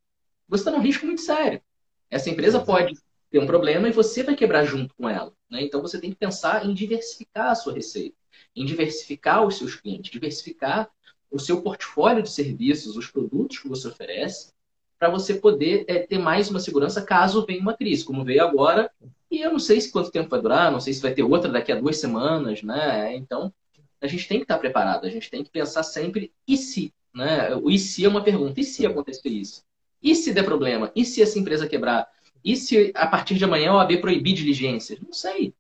você 0.47 0.61
está 0.61 0.71
num 0.71 0.81
risco 0.81 1.05
muito 1.05 1.21
sério. 1.21 1.61
Essa 2.09 2.29
empresa 2.29 2.59
pode 2.59 2.95
ter 3.29 3.39
um 3.39 3.47
problema 3.47 3.87
e 3.87 3.91
você 3.91 4.23
vai 4.23 4.35
quebrar 4.35 4.63
junto 4.63 4.95
com 4.95 5.09
ela. 5.09 5.33
Né? 5.49 5.63
Então 5.63 5.81
você 5.81 5.99
tem 5.99 6.09
que 6.09 6.15
pensar 6.15 6.65
em 6.65 6.73
diversificar 6.73 7.51
a 7.51 7.55
sua 7.55 7.73
receita, 7.73 8.15
em 8.55 8.65
diversificar 8.65 9.45
os 9.45 9.57
seus 9.57 9.75
clientes, 9.75 10.11
diversificar 10.11 10.89
o 11.29 11.39
seu 11.39 11.61
portfólio 11.61 12.23
de 12.23 12.29
serviços, 12.29 12.95
os 12.95 13.07
produtos 13.07 13.59
que 13.59 13.67
você 13.67 13.87
oferece, 13.87 14.53
para 14.97 15.09
você 15.09 15.35
poder 15.35 15.85
é, 15.87 15.99
ter 15.99 16.17
mais 16.17 16.49
uma 16.49 16.59
segurança 16.59 17.01
caso 17.01 17.45
venha 17.45 17.61
uma 17.61 17.75
crise, 17.75 18.03
como 18.03 18.23
veio 18.23 18.43
agora. 18.43 18.91
E 19.29 19.41
eu 19.41 19.51
não 19.51 19.59
sei 19.59 19.79
se 19.79 19.91
quanto 19.91 20.11
tempo 20.11 20.29
vai 20.29 20.41
durar, 20.41 20.71
não 20.71 20.79
sei 20.79 20.93
se 20.93 21.01
vai 21.01 21.13
ter 21.13 21.23
outra 21.23 21.51
daqui 21.51 21.71
a 21.71 21.79
duas 21.79 21.97
semanas, 21.97 22.63
né? 22.63 23.15
Então, 23.15 23.53
a 24.01 24.07
gente 24.07 24.27
tem 24.27 24.39
que 24.39 24.45
estar 24.45 24.57
preparado, 24.57 25.05
a 25.05 25.09
gente 25.09 25.29
tem 25.29 25.43
que 25.43 25.51
pensar 25.51 25.83
sempre 25.83 26.31
e 26.47 26.57
se, 26.57 26.93
né? 27.13 27.53
O 27.55 27.69
e 27.69 27.77
se 27.77 28.05
é 28.05 28.07
uma 28.07 28.23
pergunta, 28.23 28.59
e 28.59 28.63
se 28.63 28.85
acontecer 28.85 29.29
isso? 29.29 29.63
E 30.01 30.15
se 30.15 30.33
der 30.33 30.43
problema? 30.43 30.91
E 30.95 31.03
se 31.05 31.21
essa 31.21 31.39
empresa 31.39 31.67
quebrar? 31.67 32.07
E 32.43 32.55
se 32.55 32.91
a 32.95 33.07
partir 33.07 33.35
de 33.35 33.43
amanhã 33.43 33.73
o 33.73 33.79
AB 33.79 33.97
proibir 33.97 34.33
diligências? 34.33 34.99
Não 34.99 35.13
sei. 35.13 35.53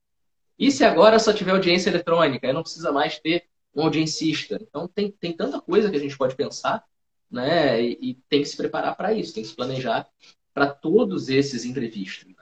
E 0.57 0.71
se 0.71 0.83
agora 0.83 1.19
só 1.19 1.33
tiver 1.33 1.51
audiência 1.51 1.89
eletrônica? 1.89 2.47
Eu 2.47 2.53
não 2.53 2.63
precisa 2.63 2.91
mais 2.91 3.19
ter 3.19 3.45
um 3.75 3.83
audiencista. 3.83 4.59
Então 4.61 4.87
tem, 4.87 5.11
tem 5.11 5.33
tanta 5.33 5.61
coisa 5.61 5.89
que 5.89 5.95
a 5.95 5.99
gente 5.99 6.17
pode 6.17 6.35
pensar, 6.35 6.83
né? 7.29 7.81
E, 7.81 7.97
e 8.01 8.13
tem 8.29 8.41
que 8.41 8.49
se 8.49 8.57
preparar 8.57 8.95
para 8.95 9.13
isso, 9.13 9.33
tem 9.33 9.43
que 9.43 9.49
se 9.49 9.55
planejar 9.55 10.07
para 10.53 10.67
todos 10.67 11.29
esses 11.29 11.65
imprevistos. 11.65 12.25
Né? 12.27 12.33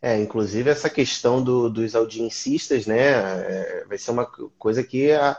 É, 0.00 0.18
inclusive 0.18 0.70
essa 0.70 0.88
questão 0.88 1.42
do, 1.42 1.68
dos 1.68 1.94
audiencistas, 1.94 2.86
né? 2.86 3.10
É, 3.10 3.84
vai 3.86 3.98
ser 3.98 4.12
uma 4.12 4.24
coisa 4.26 4.82
que 4.82 5.12
a, 5.12 5.36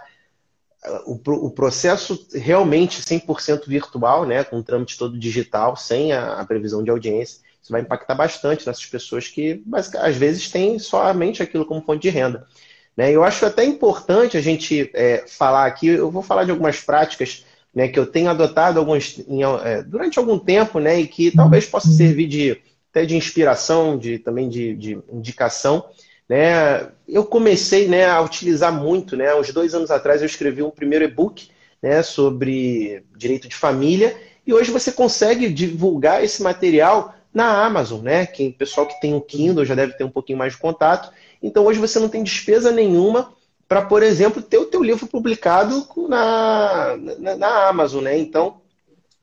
o, 1.05 1.19
o, 1.47 1.51
processo 1.51 2.27
realmente 2.33 3.01
100% 3.01 3.67
virtual, 3.67 4.25
né, 4.25 4.43
com 4.43 4.59
o 4.59 4.63
trâmite 4.63 4.97
todo 4.97 5.19
digital, 5.19 5.75
sem 5.75 6.13
a, 6.13 6.39
a, 6.39 6.45
previsão 6.45 6.83
de 6.83 6.89
audiência, 6.89 7.41
isso 7.61 7.71
vai 7.71 7.81
impactar 7.81 8.15
bastante 8.15 8.65
nessas 8.65 8.85
pessoas 8.85 9.27
que 9.27 9.61
às 9.99 10.15
vezes 10.15 10.49
têm 10.49 10.79
somente 10.79 11.43
aquilo 11.43 11.65
como 11.65 11.81
fonte 11.81 12.03
de 12.03 12.09
renda. 12.09 12.47
Né? 12.95 13.11
Eu 13.11 13.23
acho 13.23 13.45
até 13.45 13.65
importante 13.65 14.37
a 14.37 14.41
gente 14.41 14.89
é, 14.93 15.25
falar 15.27 15.65
aqui, 15.65 15.87
eu 15.87 16.09
vou 16.09 16.21
falar 16.21 16.45
de 16.45 16.51
algumas 16.51 16.79
práticas 16.79 17.45
né, 17.75 17.89
que 17.89 17.99
eu 17.99 18.05
tenho 18.05 18.29
adotado 18.29 18.79
alguns, 18.79 19.19
em, 19.27 19.43
é, 19.43 19.83
durante 19.83 20.17
algum 20.17 20.39
tempo 20.39 20.79
né, 20.79 21.01
e 21.01 21.07
que 21.07 21.29
talvez 21.31 21.65
possa 21.65 21.89
servir 21.89 22.27
de, 22.27 22.61
até 22.89 23.05
de 23.05 23.17
inspiração, 23.17 23.97
de, 23.97 24.17
também 24.17 24.47
de, 24.47 24.75
de 24.75 24.99
indicação 25.11 25.85
né? 26.29 26.87
Eu 27.07 27.25
comecei 27.25 27.87
né, 27.87 28.05
a 28.05 28.21
utilizar 28.21 28.71
muito, 28.71 29.17
né? 29.17 29.33
Uns 29.33 29.51
dois 29.51 29.73
anos 29.73 29.89
atrás 29.89 30.21
eu 30.21 30.27
escrevi 30.27 30.61
um 30.61 30.69
primeiro 30.69 31.03
e-book 31.03 31.49
né, 31.81 32.03
sobre 32.03 33.03
direito 33.17 33.49
de 33.49 33.55
família 33.55 34.15
e 34.45 34.53
hoje 34.53 34.69
você 34.69 34.91
consegue 34.91 35.49
divulgar 35.49 36.23
esse 36.23 36.43
material 36.43 37.15
na 37.33 37.65
Amazon, 37.65 38.01
né? 38.01 38.27
Quem 38.27 38.51
pessoal 38.51 38.85
que 38.85 38.99
tem 39.01 39.15
o 39.15 39.21
Kindle 39.21 39.65
já 39.65 39.73
deve 39.73 39.93
ter 39.93 40.03
um 40.03 40.09
pouquinho 40.09 40.37
mais 40.37 40.53
de 40.53 40.59
contato. 40.59 41.11
Então 41.41 41.65
hoje 41.65 41.79
você 41.79 41.99
não 41.99 42.09
tem 42.09 42.23
despesa 42.23 42.71
nenhuma 42.71 43.33
para, 43.67 43.83
por 43.83 44.03
exemplo, 44.03 44.41
ter 44.41 44.57
o 44.57 44.65
teu 44.65 44.83
livro 44.83 45.07
publicado 45.07 45.87
na, 46.07 46.97
na, 47.19 47.35
na 47.35 47.67
Amazon, 47.69 48.03
né? 48.03 48.17
Então 48.17 48.61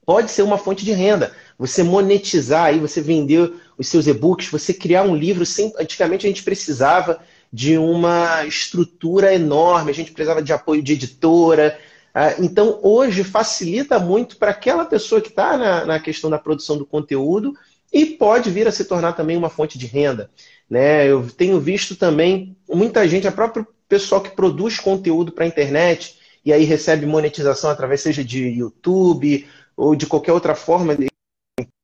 pode 0.05 0.31
ser 0.31 0.41
uma 0.41 0.57
fonte 0.57 0.85
de 0.85 0.93
renda. 0.93 1.33
Você 1.57 1.83
monetizar 1.83 2.65
aí, 2.65 2.79
você 2.79 3.01
vender 3.01 3.53
os 3.77 3.87
seus 3.87 4.07
e-books, 4.07 4.49
você 4.49 4.73
criar 4.73 5.03
um 5.03 5.15
livro 5.15 5.45
sem. 5.45 5.71
Antigamente 5.79 6.25
a 6.25 6.29
gente 6.29 6.43
precisava 6.43 7.19
de 7.51 7.77
uma 7.77 8.45
estrutura 8.45 9.33
enorme, 9.33 9.91
a 9.91 9.93
gente 9.93 10.11
precisava 10.11 10.41
de 10.41 10.51
apoio 10.51 10.81
de 10.81 10.93
editora. 10.93 11.77
Ah, 12.13 12.35
então, 12.39 12.79
hoje 12.81 13.23
facilita 13.23 13.99
muito 13.99 14.37
para 14.37 14.51
aquela 14.51 14.85
pessoa 14.85 15.21
que 15.21 15.29
está 15.29 15.57
na, 15.57 15.85
na 15.85 15.99
questão 15.99 16.29
da 16.29 16.39
produção 16.39 16.77
do 16.77 16.85
conteúdo 16.85 17.53
e 17.93 18.05
pode 18.05 18.49
vir 18.49 18.67
a 18.67 18.71
se 18.71 18.85
tornar 18.85 19.13
também 19.13 19.37
uma 19.37 19.49
fonte 19.49 19.77
de 19.77 19.85
renda. 19.85 20.29
Né? 20.69 21.07
Eu 21.07 21.27
tenho 21.29 21.59
visto 21.59 21.95
também 21.95 22.57
muita 22.67 23.07
gente, 23.07 23.27
a 23.27 23.31
própria 23.31 23.65
pessoal 23.87 24.19
que 24.19 24.31
produz 24.31 24.79
conteúdo 24.79 25.31
para 25.31 25.45
a 25.45 25.47
internet 25.47 26.17
e 26.43 26.51
aí 26.51 26.63
recebe 26.63 27.05
monetização 27.05 27.69
através 27.69 28.01
seja 28.01 28.23
de 28.23 28.47
YouTube 28.47 29.47
ou 29.75 29.95
de 29.95 30.05
qualquer 30.05 30.33
outra 30.33 30.55
forma 30.55 30.95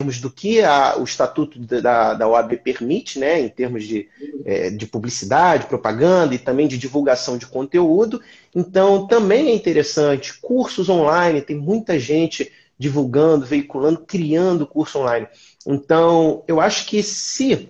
termos 0.04 0.20
do 0.20 0.30
que 0.30 0.62
a, 0.62 0.98
o 0.98 1.04
estatuto 1.04 1.58
da, 1.60 2.14
da 2.14 2.28
OAB 2.28 2.58
permite, 2.58 3.18
né, 3.18 3.40
em 3.40 3.48
termos 3.48 3.86
de, 3.86 4.10
é, 4.44 4.70
de 4.70 4.86
publicidade, 4.86 5.68
propaganda 5.68 6.36
e 6.36 6.40
também 6.40 6.68
de 6.68 6.78
divulgação 6.78 7.38
de 7.38 7.46
conteúdo. 7.46 8.22
Então, 8.54 9.08
também 9.08 9.48
é 9.48 9.56
interessante. 9.56 10.40
Cursos 10.42 10.90
online, 10.90 11.42
tem 11.42 11.56
muita 11.56 11.98
gente 11.98 12.52
divulgando, 12.78 13.46
veiculando, 13.46 14.00
criando 14.00 14.68
curso 14.68 15.00
online. 15.00 15.28
Então, 15.66 16.44
eu 16.48 16.60
acho 16.60 16.86
que 16.86 17.02
se 17.02 17.70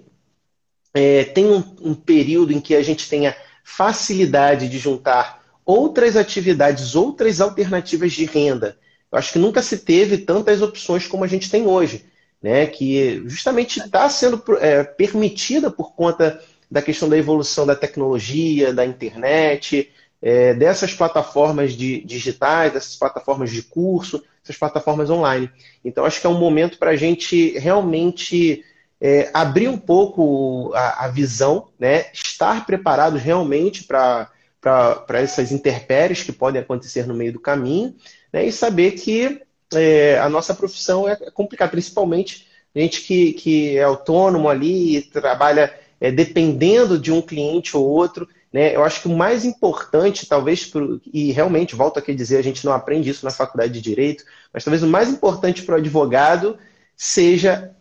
é, 0.93 1.23
tem 1.25 1.45
um, 1.45 1.63
um 1.81 1.93
período 1.93 2.51
em 2.51 2.59
que 2.59 2.73
a 2.73 2.81
gente 2.81 3.07
tenha 3.07 3.35
facilidade 3.63 4.67
de 4.67 4.79
juntar 4.79 5.43
outras 5.63 6.17
atividades, 6.17 6.95
outras 6.95 7.39
alternativas 7.39 8.11
de 8.11 8.25
renda, 8.25 8.77
eu 9.11 9.19
acho 9.19 9.31
que 9.31 9.39
nunca 9.39 9.61
se 9.61 9.77
teve 9.77 10.17
tantas 10.17 10.61
opções 10.61 11.07
como 11.07 11.23
a 11.23 11.27
gente 11.27 11.49
tem 11.49 11.67
hoje 11.67 12.05
né, 12.43 12.67
que 12.67 13.23
justamente 13.25 13.79
está 13.79 14.09
sendo 14.09 14.43
é, 14.59 14.83
permitida 14.83 15.71
por 15.71 15.95
conta 15.95 16.41
da 16.69 16.81
questão 16.81 17.07
da 17.07 17.17
evolução 17.17 17.65
da 17.65 17.75
tecnologia, 17.75 18.73
da 18.73 18.85
internet, 18.85 19.89
é, 20.21 20.53
dessas 20.53 20.93
plataformas 20.93 21.71
de, 21.71 22.03
digitais, 22.03 22.73
dessas 22.73 22.97
plataformas 22.97 23.49
de 23.49 23.61
curso, 23.61 24.21
essas 24.43 24.57
plataformas 24.57 25.09
online. 25.09 25.49
Então, 25.85 26.03
acho 26.03 26.19
que 26.19 26.27
é 26.27 26.29
um 26.29 26.37
momento 26.37 26.77
para 26.77 26.91
a 26.91 26.95
gente 26.97 27.57
realmente 27.57 28.61
é, 28.99 29.29
abrir 29.33 29.69
um 29.69 29.77
pouco 29.77 30.73
a, 30.73 31.05
a, 31.05 31.07
visão, 31.07 31.69
né, 31.79 32.07
estar 32.13 32.65
preparados 32.65 33.21
realmente 33.21 33.85
para 33.85 34.29
essas 35.09 35.51
intempéries 35.51 36.23
que 36.23 36.31
podem 36.33 36.61
acontecer 36.61 37.07
no 37.07 37.13
meio 37.13 37.31
do 37.31 37.39
caminho, 37.39 37.95
né, 38.33 38.45
e 38.45 38.51
saber 38.51 38.91
que 38.91 39.41
é, 39.75 40.19
a 40.19 40.29
nossa 40.29 40.53
profissão 40.53 41.07
é 41.07 41.15
complicada, 41.31 41.71
principalmente 41.71 42.47
gente 42.75 43.01
que, 43.01 43.33
que 43.33 43.77
é 43.77 43.83
autônomo 43.83 44.49
ali 44.49 45.01
trabalha 45.03 45.73
é, 46.01 46.11
dependendo 46.11 46.97
de 46.97 47.11
um 47.11 47.21
cliente 47.21 47.77
ou 47.77 47.87
outro. 47.87 48.27
Né? 48.51 48.75
Eu 48.75 48.83
acho 48.83 49.01
que 49.01 49.07
o 49.07 49.15
mais 49.15 49.45
importante, 49.45 50.25
talvez, 50.25 50.65
pro, 50.65 51.01
e 51.11 51.31
realmente, 51.31 51.75
volto 51.75 51.97
aqui 51.97 52.11
a 52.11 52.15
dizer, 52.15 52.37
a 52.37 52.43
gente 52.43 52.65
não 52.65 52.73
aprende 52.73 53.09
isso 53.09 53.25
na 53.25 53.31
faculdade 53.31 53.73
de 53.73 53.81
Direito, 53.81 54.23
mas 54.51 54.63
talvez 54.63 54.83
o 54.83 54.87
mais 54.87 55.09
importante 55.09 55.63
para 55.63 55.75
o 55.75 55.77
advogado 55.77 56.57
seja 56.95 57.71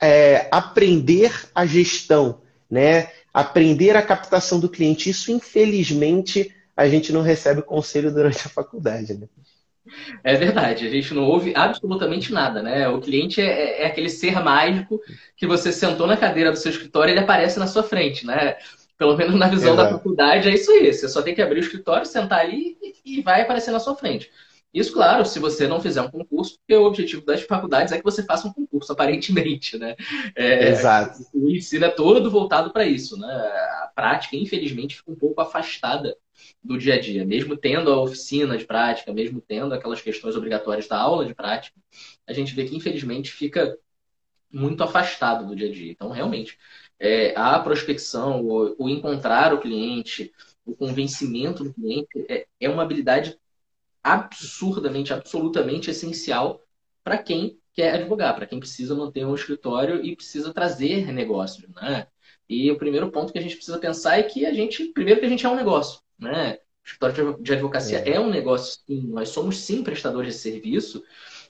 é, 0.00 0.48
aprender 0.50 1.32
a 1.54 1.66
gestão, 1.66 2.40
né? 2.70 3.08
aprender 3.32 3.96
a 3.96 4.02
captação 4.02 4.58
do 4.58 4.68
cliente. 4.68 5.10
Isso, 5.10 5.30
infelizmente, 5.30 6.52
a 6.76 6.88
gente 6.88 7.12
não 7.12 7.22
recebe 7.22 7.62
conselho 7.62 8.12
durante 8.12 8.46
a 8.46 8.50
faculdade. 8.50 9.14
Né? 9.14 9.28
É 10.24 10.34
verdade, 10.34 10.86
a 10.86 10.90
gente 10.90 11.14
não 11.14 11.24
ouve 11.24 11.52
absolutamente 11.54 12.32
nada, 12.32 12.62
né? 12.62 12.88
O 12.88 13.00
cliente 13.00 13.40
é, 13.40 13.46
é, 13.46 13.82
é 13.82 13.86
aquele 13.86 14.08
ser 14.08 14.42
mágico 14.42 15.00
que 15.36 15.46
você 15.46 15.72
sentou 15.72 16.06
na 16.06 16.16
cadeira 16.16 16.50
do 16.50 16.58
seu 16.58 16.70
escritório 16.70 17.10
e 17.10 17.14
ele 17.14 17.20
aparece 17.20 17.58
na 17.58 17.66
sua 17.66 17.82
frente, 17.82 18.26
né? 18.26 18.56
Pelo 18.98 19.16
menos 19.16 19.34
na 19.34 19.48
visão 19.48 19.74
Exato. 19.74 19.90
da 19.90 19.96
faculdade 19.98 20.48
é 20.48 20.54
isso 20.54 20.70
aí. 20.70 20.92
Você 20.92 21.08
só 21.08 21.22
tem 21.22 21.34
que 21.34 21.42
abrir 21.42 21.60
o 21.60 21.62
escritório, 21.62 22.06
sentar 22.06 22.40
ali 22.40 22.76
e, 22.82 23.18
e 23.18 23.22
vai 23.22 23.42
aparecer 23.42 23.70
na 23.70 23.80
sua 23.80 23.94
frente. 23.94 24.30
Isso, 24.76 24.92
claro, 24.92 25.24
se 25.24 25.38
você 25.38 25.66
não 25.66 25.80
fizer 25.80 26.02
um 26.02 26.10
concurso, 26.10 26.58
porque 26.58 26.74
o 26.74 26.84
objetivo 26.84 27.24
das 27.24 27.40
faculdades 27.42 27.92
é 27.92 27.98
que 27.98 28.04
você 28.04 28.22
faça 28.22 28.46
um 28.46 28.52
concurso, 28.52 28.92
aparentemente, 28.92 29.78
né? 29.78 29.96
É, 30.34 30.68
Exato. 30.68 31.18
O 31.32 31.48
ensino 31.48 31.86
é 31.86 31.88
todo 31.88 32.30
voltado 32.30 32.70
para 32.70 32.84
isso, 32.84 33.18
né? 33.18 33.26
A 33.26 33.90
prática, 33.94 34.36
infelizmente, 34.36 34.96
fica 34.96 35.10
um 35.10 35.16
pouco 35.16 35.40
afastada 35.40 36.14
do 36.62 36.78
dia 36.78 36.94
a 36.94 37.00
dia. 37.00 37.24
Mesmo 37.24 37.56
tendo 37.56 37.90
a 37.90 38.00
oficina 38.00 38.56
de 38.56 38.64
prática, 38.64 39.12
mesmo 39.12 39.40
tendo 39.40 39.74
aquelas 39.74 40.00
questões 40.00 40.36
obrigatórias 40.36 40.86
da 40.88 40.98
aula 40.98 41.24
de 41.24 41.34
prática, 41.34 41.78
a 42.26 42.32
gente 42.32 42.54
vê 42.54 42.64
que, 42.64 42.76
infelizmente, 42.76 43.30
fica 43.30 43.76
muito 44.50 44.82
afastado 44.82 45.46
do 45.46 45.56
dia 45.56 45.68
a 45.68 45.72
dia. 45.72 45.92
Então, 45.92 46.10
realmente, 46.10 46.58
é, 46.98 47.34
a 47.36 47.58
prospecção, 47.58 48.42
o, 48.42 48.74
o, 48.78 48.88
encontrar 48.88 49.52
o 49.52 49.60
cliente, 49.60 50.32
o 50.64 50.74
convencimento 50.74 51.64
do 51.64 51.74
cliente 51.74 52.08
é, 52.28 52.46
é 52.60 52.68
uma 52.68 52.82
habilidade 52.82 53.38
absurdamente, 54.02 55.12
absolutamente 55.12 55.90
essencial 55.90 56.62
para 57.02 57.18
quem 57.18 57.58
quer 57.74 57.94
advogar, 57.94 58.34
para 58.34 58.46
quem 58.46 58.58
precisa 58.58 58.94
manter 58.94 59.26
um 59.26 59.34
escritório 59.34 60.02
e 60.04 60.16
precisa 60.16 60.52
trazer 60.52 61.12
negócio, 61.12 61.68
né? 61.74 62.06
E 62.48 62.70
o 62.70 62.78
primeiro 62.78 63.10
ponto 63.10 63.32
que 63.32 63.38
a 63.38 63.42
gente 63.42 63.56
precisa 63.56 63.78
pensar 63.78 64.18
é 64.18 64.22
que 64.22 64.46
a 64.46 64.52
gente, 64.52 64.86
primeiro 64.92 65.20
que 65.20 65.26
a 65.26 65.28
gente 65.28 65.44
é 65.44 65.48
um 65.48 65.56
negócio, 65.56 66.00
né? 66.18 66.58
O 66.84 66.86
escritório 66.86 67.36
de 67.40 67.52
advocacia 67.52 67.98
é. 67.98 68.14
é 68.14 68.20
um 68.20 68.30
negócio, 68.30 68.80
sim. 68.86 69.08
Nós 69.08 69.30
somos, 69.30 69.58
sim, 69.58 69.82
prestadores 69.82 70.34
de 70.34 70.40
serviço 70.40 71.02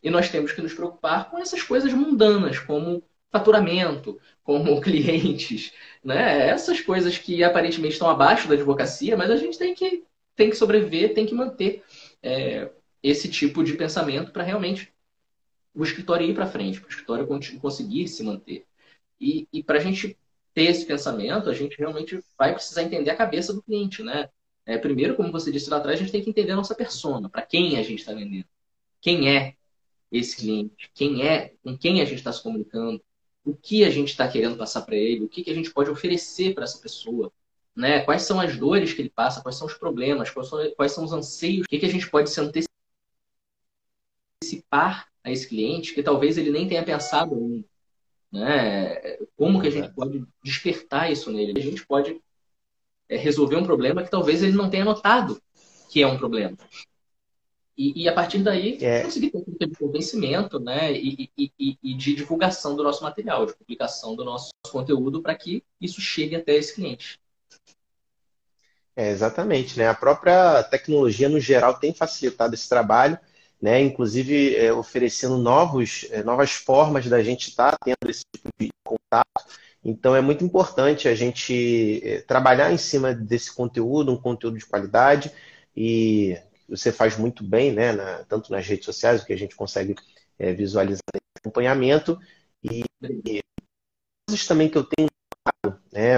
e 0.03 0.11
nós 0.11 0.29
temos 0.29 0.53
que 0.53 0.62
nos 0.62 0.75
preocupar 0.75 1.31
com 1.31 1.39
essas 1.39 1.62
coisas 1.62 1.93
mundanas, 1.93 2.59
como 2.59 3.03
faturamento, 3.31 4.19
como 4.43 4.81
clientes, 4.83 5.73
né? 6.03 6.49
Essas 6.49 6.81
coisas 6.81 7.19
que 7.19 7.45
aparentemente 7.45 7.95
estão 7.95 8.09
abaixo 8.09 8.49
da 8.49 8.55
advocacia, 8.55 9.17
mas 9.17 9.31
a 9.31 9.37
gente 9.37 9.59
tem 9.59 9.75
que, 9.75 10.05
tem 10.35 10.51
que 10.51 10.57
sobreviver, 10.57 11.14
tem 11.14 11.27
que 11.27 11.35
manter 11.35 11.85
é, 12.23 12.71
esse 13.03 13.29
tipo 13.29 13.62
de 13.62 13.75
pensamento 13.75 14.33
para 14.33 14.43
realmente 14.43 14.93
o 15.75 15.85
escritório 15.85 16.27
ir 16.27 16.35
para 16.35 16.47
frente, 16.47 16.81
para 16.81 16.89
o 16.89 16.91
escritório 16.91 17.27
conseguir 17.61 18.09
se 18.09 18.23
manter. 18.23 18.64
E, 19.21 19.47
e 19.53 19.62
para 19.62 19.79
a 19.79 19.81
gente 19.81 20.19
ter 20.55 20.64
esse 20.64 20.87
pensamento, 20.87 21.51
a 21.51 21.55
gente 21.55 21.77
realmente 21.77 22.19
vai 22.39 22.55
precisar 22.55 22.83
entender 22.83 23.11
a 23.11 23.17
cabeça 23.17 23.53
do 23.53 23.62
cliente, 23.62 24.03
né? 24.03 24.31
É, 24.67 24.77
primeiro, 24.77 25.14
como 25.14 25.31
você 25.31 25.53
disse 25.53 25.71
lá 25.71 25.77
atrás, 25.77 25.99
a 25.99 26.03
gente 26.03 26.11
tem 26.11 26.23
que 26.23 26.31
entender 26.31 26.51
a 26.53 26.57
nossa 26.57 26.75
persona, 26.75 27.31
para 27.31 27.43
quem 27.43 27.79
a 27.79 27.83
gente 27.83 28.01
está 28.01 28.12
vendendo. 28.12 28.47
Quem 29.01 29.31
é 29.31 29.55
esse 30.11 30.37
cliente? 30.37 30.91
Quem 30.93 31.25
é, 31.27 31.55
com 31.62 31.79
quem 31.79 32.01
a 32.01 32.05
gente 32.05 32.19
está 32.19 32.33
se 32.33 32.43
comunicando? 32.43 33.01
O 33.45 33.55
que 33.55 33.85
a 33.85 33.91
gente 33.91 34.09
está 34.09 34.27
querendo 34.27 34.57
passar 34.57 34.83
para 34.83 34.97
ele? 34.97 35.25
O 35.25 35.29
que, 35.29 35.45
que 35.45 35.51
a 35.51 35.55
gente 35.55 35.71
pode 35.71 35.89
oferecer 35.89 36.53
para 36.53 36.64
essa 36.64 36.79
pessoa? 36.79 37.33
Né? 37.77 38.01
Quais 38.01 38.23
são 38.23 38.41
as 38.41 38.57
dores 38.57 38.93
que 38.93 39.03
ele 39.03 39.11
passa? 39.11 39.41
Quais 39.41 39.57
são 39.57 39.69
os 39.69 39.75
problemas? 39.75 40.31
Quais 40.31 40.49
são, 40.49 40.71
quais 40.73 40.93
são 40.93 41.05
os 41.05 41.12
anseios? 41.12 41.64
O 41.64 41.69
que, 41.69 41.79
que 41.79 41.87
a 41.87 41.91
gente 41.91 42.11
pode 42.11 42.29
se 42.31 42.41
antecipar 44.43 45.09
a 45.23 45.31
esse 45.31 45.49
cliente 45.49 45.95
que 45.95 46.03
talvez 46.03 46.37
ele 46.37 46.51
nem 46.51 46.67
tenha 46.67 46.83
pensado 46.83 47.37
ainda? 47.37 47.64
Né? 48.33 49.19
Como 49.37 49.61
que 49.61 49.69
a 49.69 49.71
gente 49.71 49.93
pode 49.95 50.25
despertar 50.43 51.12
isso 51.12 51.31
nele? 51.31 51.53
A 51.57 51.62
gente 51.62 51.87
pode 51.87 52.21
resolver 53.09 53.57
um 53.57 53.64
problema 53.64 54.02
que 54.02 54.11
talvez 54.11 54.42
ele 54.42 54.57
não 54.57 54.70
tenha 54.70 54.84
notado 54.84 55.40
que 55.88 56.02
é 56.02 56.07
um 56.07 56.18
problema. 56.18 56.57
E, 57.76 58.02
e 58.02 58.09
a 58.09 58.12
partir 58.12 58.38
daí, 58.38 58.78
é. 58.80 59.02
conseguir 59.02 59.30
ter 59.30 59.38
um 59.38 59.44
tipo 59.44 59.66
de 59.66 59.76
convencimento 59.76 60.59
né? 60.59 60.92
E, 60.92 61.30
e, 61.36 61.78
e, 61.82 61.94
de 61.94 62.14
divulgação 62.14 62.74
do 62.74 62.82
nosso 62.82 63.02
material, 63.02 63.46
de 63.46 63.54
publicação 63.54 64.16
do 64.16 64.24
nosso 64.24 64.50
conteúdo 64.70 65.22
para 65.22 65.34
que 65.34 65.62
isso 65.80 66.00
chegue 66.00 66.36
até 66.36 66.54
esse 66.54 66.74
cliente. 66.74 67.20
É, 68.94 69.11
exatamente. 69.11 69.78
Né? 69.78 69.88
A 69.88 69.94
própria 69.94 70.62
tecnologia, 70.64 71.28
no 71.28 71.38
geral, 71.38 71.78
tem 71.78 71.92
facilitado 71.92 72.54
esse 72.54 72.66
trabalho, 72.66 73.18
né? 73.61 73.80
inclusive 73.80 74.57
é, 74.57 74.72
oferecendo 74.72 75.36
novos, 75.36 76.07
é, 76.11 76.22
novas 76.22 76.52
formas 76.52 77.07
da 77.07 77.22
gente 77.22 77.48
estar 77.48 77.72
tá 77.72 77.78
tendo 77.84 78.11
esse 78.11 78.24
tipo 78.32 78.48
de 78.59 78.70
contato 78.82 79.66
então 79.89 80.16
é 80.16 80.20
muito 80.20 80.45
importante 80.45 81.07
a 81.07 81.14
gente 81.14 82.01
eh, 82.03 82.20
trabalhar 82.22 82.72
em 82.72 82.76
cima 82.76 83.14
desse 83.14 83.55
conteúdo, 83.55 84.12
um 84.12 84.20
conteúdo 84.20 84.59
de 84.59 84.66
qualidade, 84.66 85.30
e 85.76 86.37
você 86.68 86.91
faz 86.91 87.16
muito 87.16 87.45
bem, 87.45 87.72
né, 87.72 87.93
na, 87.93 88.24
tanto 88.24 88.51
nas 88.51 88.66
redes 88.66 88.84
sociais, 88.84 89.22
o 89.22 89.26
que 89.26 89.32
a 89.32 89.39
gente 89.39 89.55
consegue 89.55 89.95
é, 90.39 90.53
visualizar 90.53 91.03
acompanhamento, 91.39 92.18
e, 92.64 92.82
e 93.03 93.41
coisas 94.28 94.45
também 94.49 94.68
que 94.68 94.76
eu 94.76 94.82
tenho 94.82 95.09
né, 95.93 96.16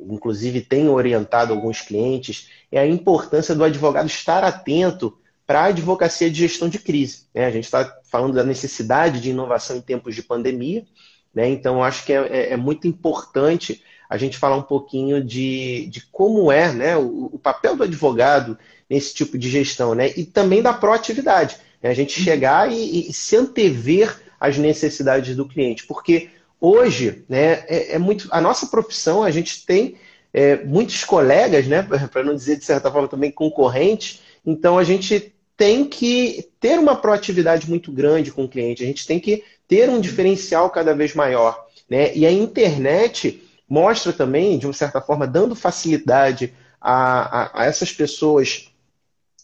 inclusive 0.00 0.62
tenho 0.62 0.92
orientado 0.92 1.52
alguns 1.52 1.82
clientes, 1.82 2.48
é 2.72 2.80
a 2.80 2.86
importância 2.86 3.54
do 3.54 3.64
advogado 3.64 4.06
estar 4.06 4.42
atento 4.42 5.18
para 5.46 5.60
a 5.60 5.66
advocacia 5.66 6.30
de 6.30 6.38
gestão 6.38 6.70
de 6.70 6.78
crise. 6.78 7.26
Né? 7.34 7.44
A 7.44 7.50
gente 7.50 7.64
está 7.64 8.00
falando 8.10 8.34
da 8.34 8.42
necessidade 8.42 9.20
de 9.20 9.30
inovação 9.30 9.76
em 9.76 9.82
tempos 9.82 10.14
de 10.14 10.22
pandemia, 10.22 10.86
né? 11.34 11.48
Então, 11.48 11.82
acho 11.82 12.04
que 12.04 12.12
é, 12.12 12.26
é, 12.30 12.52
é, 12.52 12.56
muito 12.56 12.86
importante 12.86 13.82
a 14.08 14.16
gente 14.16 14.38
falar 14.38 14.56
um 14.56 14.62
pouquinho 14.62 15.22
de, 15.22 15.86
de 15.86 16.06
como 16.12 16.52
é 16.52 16.72
né, 16.72 16.96
o, 16.96 17.30
o, 17.32 17.38
papel 17.38 17.74
do 17.74 17.82
advogado 17.82 18.56
nesse 18.88 19.14
tipo 19.14 19.36
de 19.36 19.48
gestão, 19.48 19.94
né? 19.94 20.12
E 20.16 20.24
também 20.24 20.62
da 20.62 20.72
proatividade. 20.72 21.56
Né? 21.82 21.90
A 21.90 21.94
gente 21.94 22.20
chegar 22.20 22.70
e, 22.70 23.08
e, 23.08 23.12
se 23.12 23.36
antever 23.36 24.22
às 24.38 24.56
necessidades 24.56 25.34
do 25.34 25.48
cliente. 25.48 25.86
Porque 25.86 26.30
hoje, 26.60 27.24
né, 27.28 27.64
é, 27.66 27.94
é 27.94 27.98
muito. 27.98 28.28
A 28.30 28.40
nossa 28.40 28.66
profissão, 28.66 29.22
a 29.22 29.30
gente 29.30 29.66
tem 29.66 29.96
é, 30.32 30.62
muitos 30.64 31.02
colegas, 31.02 31.66
né? 31.66 31.82
Para 32.12 32.22
não 32.22 32.34
dizer 32.34 32.58
de 32.58 32.64
certa 32.64 32.90
forma 32.90 33.08
também 33.08 33.32
concorrentes, 33.32 34.20
então 34.46 34.78
a 34.78 34.84
gente 34.84 35.34
tem 35.56 35.84
que 35.84 36.48
ter 36.58 36.78
uma 36.78 36.96
proatividade 36.96 37.68
muito 37.68 37.92
grande 37.92 38.32
com 38.32 38.44
o 38.44 38.48
cliente, 38.48 38.82
a 38.82 38.86
gente 38.86 39.06
tem 39.06 39.20
que 39.20 39.44
ter 39.68 39.88
um 39.88 40.00
diferencial 40.00 40.70
cada 40.70 40.94
vez 40.94 41.14
maior. 41.14 41.66
Né? 41.88 42.14
E 42.14 42.26
a 42.26 42.32
internet 42.32 43.42
mostra 43.68 44.12
também, 44.12 44.58
de 44.58 44.66
uma 44.66 44.72
certa 44.72 45.00
forma, 45.00 45.26
dando 45.26 45.54
facilidade 45.54 46.54
a, 46.80 47.60
a, 47.60 47.62
a 47.62 47.64
essas 47.66 47.92
pessoas. 47.92 48.70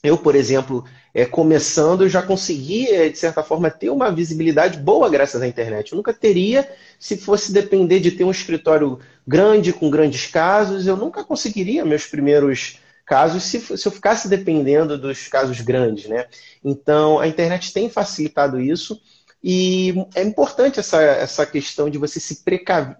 Eu, 0.02 0.16
por 0.16 0.34
exemplo, 0.34 0.84
é, 1.14 1.24
começando, 1.24 2.02
eu 2.02 2.08
já 2.08 2.22
consegui, 2.22 2.86
de 3.10 3.18
certa 3.18 3.42
forma, 3.42 3.70
ter 3.70 3.90
uma 3.90 4.10
visibilidade 4.10 4.78
boa 4.78 5.08
graças 5.08 5.42
à 5.42 5.46
internet. 5.46 5.92
Eu 5.92 5.96
nunca 5.96 6.12
teria 6.12 6.68
se 6.98 7.16
fosse 7.16 7.52
depender 7.52 8.00
de 8.00 8.12
ter 8.12 8.24
um 8.24 8.30
escritório 8.30 8.98
grande, 9.26 9.72
com 9.72 9.90
grandes 9.90 10.26
casos, 10.26 10.86
eu 10.86 10.96
nunca 10.96 11.24
conseguiria 11.24 11.84
meus 11.84 12.06
primeiros 12.06 12.78
casos 13.06 13.42
se, 13.42 13.58
se 13.76 13.88
eu 13.88 13.90
ficasse 13.90 14.28
dependendo 14.28 14.96
dos 14.96 15.26
casos 15.26 15.60
grandes. 15.60 16.08
Né? 16.08 16.26
Então, 16.64 17.18
a 17.18 17.26
internet 17.26 17.72
tem 17.72 17.90
facilitado 17.90 18.60
isso. 18.60 19.00
E 19.42 19.94
é 20.14 20.22
importante 20.22 20.78
essa, 20.78 21.00
essa 21.02 21.46
questão 21.46 21.88
de 21.88 21.98
você 21.98 22.20
se, 22.20 22.36
precav... 22.44 22.94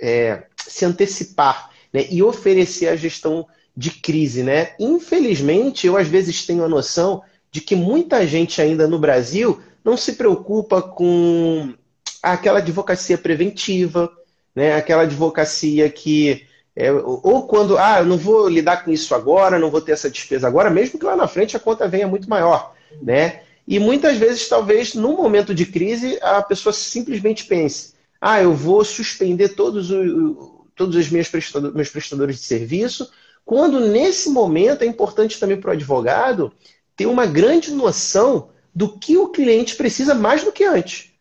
é, 0.00 0.44
se 0.56 0.84
antecipar 0.84 1.70
né? 1.92 2.06
e 2.10 2.22
oferecer 2.22 2.88
a 2.88 2.96
gestão 2.96 3.46
de 3.76 3.90
crise. 3.90 4.42
Né? 4.42 4.72
Infelizmente, 4.78 5.86
eu 5.86 5.96
às 5.96 6.08
vezes 6.08 6.44
tenho 6.44 6.64
a 6.64 6.68
noção 6.68 7.22
de 7.50 7.60
que 7.60 7.76
muita 7.76 8.26
gente 8.26 8.60
ainda 8.60 8.88
no 8.88 8.98
Brasil 8.98 9.60
não 9.84 9.96
se 9.96 10.14
preocupa 10.14 10.82
com 10.82 11.72
aquela 12.20 12.58
advocacia 12.58 13.16
preventiva, 13.16 14.10
né? 14.54 14.74
aquela 14.74 15.02
advocacia 15.02 15.88
que. 15.88 16.46
É, 16.76 16.90
ou 16.90 17.46
quando, 17.46 17.78
ah, 17.78 18.00
eu 18.00 18.04
não 18.04 18.18
vou 18.18 18.48
lidar 18.48 18.84
com 18.84 18.90
isso 18.90 19.14
agora, 19.14 19.60
não 19.60 19.70
vou 19.70 19.80
ter 19.80 19.92
essa 19.92 20.10
despesa 20.10 20.48
agora, 20.48 20.68
mesmo 20.68 20.98
que 20.98 21.04
lá 21.04 21.14
na 21.14 21.28
frente 21.28 21.56
a 21.56 21.60
conta 21.60 21.86
venha 21.86 22.08
muito 22.08 22.28
maior. 22.28 22.74
Né? 23.00 23.42
E 23.66 23.78
muitas 23.78 24.18
vezes, 24.18 24.48
talvez, 24.48 24.94
num 24.94 25.16
momento 25.16 25.54
de 25.54 25.64
crise, 25.64 26.18
a 26.20 26.42
pessoa 26.42 26.72
simplesmente 26.72 27.46
pense: 27.46 27.94
ah, 28.20 28.42
eu 28.42 28.54
vou 28.54 28.84
suspender 28.84 29.50
todos, 29.50 29.90
o, 29.90 30.66
todos 30.74 30.96
os 30.96 31.10
meus, 31.10 31.28
prestadores, 31.28 31.74
meus 31.74 31.88
prestadores 31.88 32.36
de 32.36 32.42
serviço, 32.42 33.10
quando 33.44 33.80
nesse 33.80 34.30
momento 34.30 34.82
é 34.82 34.86
importante 34.86 35.38
também 35.38 35.58
para 35.58 35.70
o 35.70 35.72
advogado 35.72 36.52
ter 36.96 37.06
uma 37.06 37.26
grande 37.26 37.72
noção 37.72 38.50
do 38.74 38.98
que 38.98 39.16
o 39.16 39.28
cliente 39.28 39.76
precisa 39.76 40.14
mais 40.14 40.44
do 40.44 40.52
que 40.52 40.64
antes. 40.64 41.12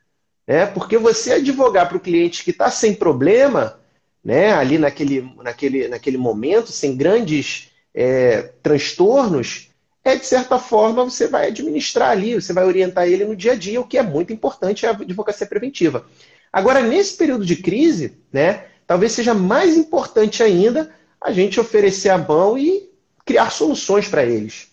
Né? 0.48 0.66
Porque 0.66 0.98
você 0.98 1.34
advogar 1.34 1.88
para 1.88 1.98
o 1.98 2.02
cliente 2.02 2.44
que 2.44 2.52
está 2.52 2.70
sem 2.70 2.94
problema, 2.94 3.80
né, 4.24 4.54
ali 4.54 4.78
naquele, 4.78 5.22
naquele, 5.38 5.88
naquele 5.88 6.18
momento, 6.18 6.72
sem 6.72 6.96
grandes 6.96 7.70
é, 7.94 8.54
transtornos, 8.62 9.70
é 10.04 10.16
de 10.16 10.26
certa 10.26 10.60
forma 10.60 11.04
você 11.04 11.28
vai 11.28 11.47
administrar 11.47 12.10
ali, 12.10 12.36
você 12.36 12.51
vai 12.51 12.66
orientar 12.66 13.08
ele 13.08 13.26
no 13.26 13.36
dia 13.36 13.54
a 13.54 13.56
dia, 13.56 13.80
o 13.80 13.88
que 13.88 13.97
é 13.97 14.04
muito 14.04 14.34
importante 14.34 14.86
é 14.86 14.89
a 14.89 14.91
advocacia 14.91 15.47
preventiva. 15.47 16.06
Agora, 16.51 16.82
nesse 16.82 17.18
período 17.18 17.45
de 17.45 17.56
crise, 17.56 18.18
né, 18.32 18.66
talvez 18.86 19.14
seja 19.14 19.34
mais 19.34 19.78
importante 19.78 20.43
ainda 20.43 20.93
a 21.20 21.32
gente 21.32 21.60
oferecer 21.60 22.10
a 22.10 22.18
mão 22.18 22.58
e 22.58 22.89
criar 23.26 23.49
soluções 23.49 24.10
para 24.10 24.26
eles. 24.26 24.72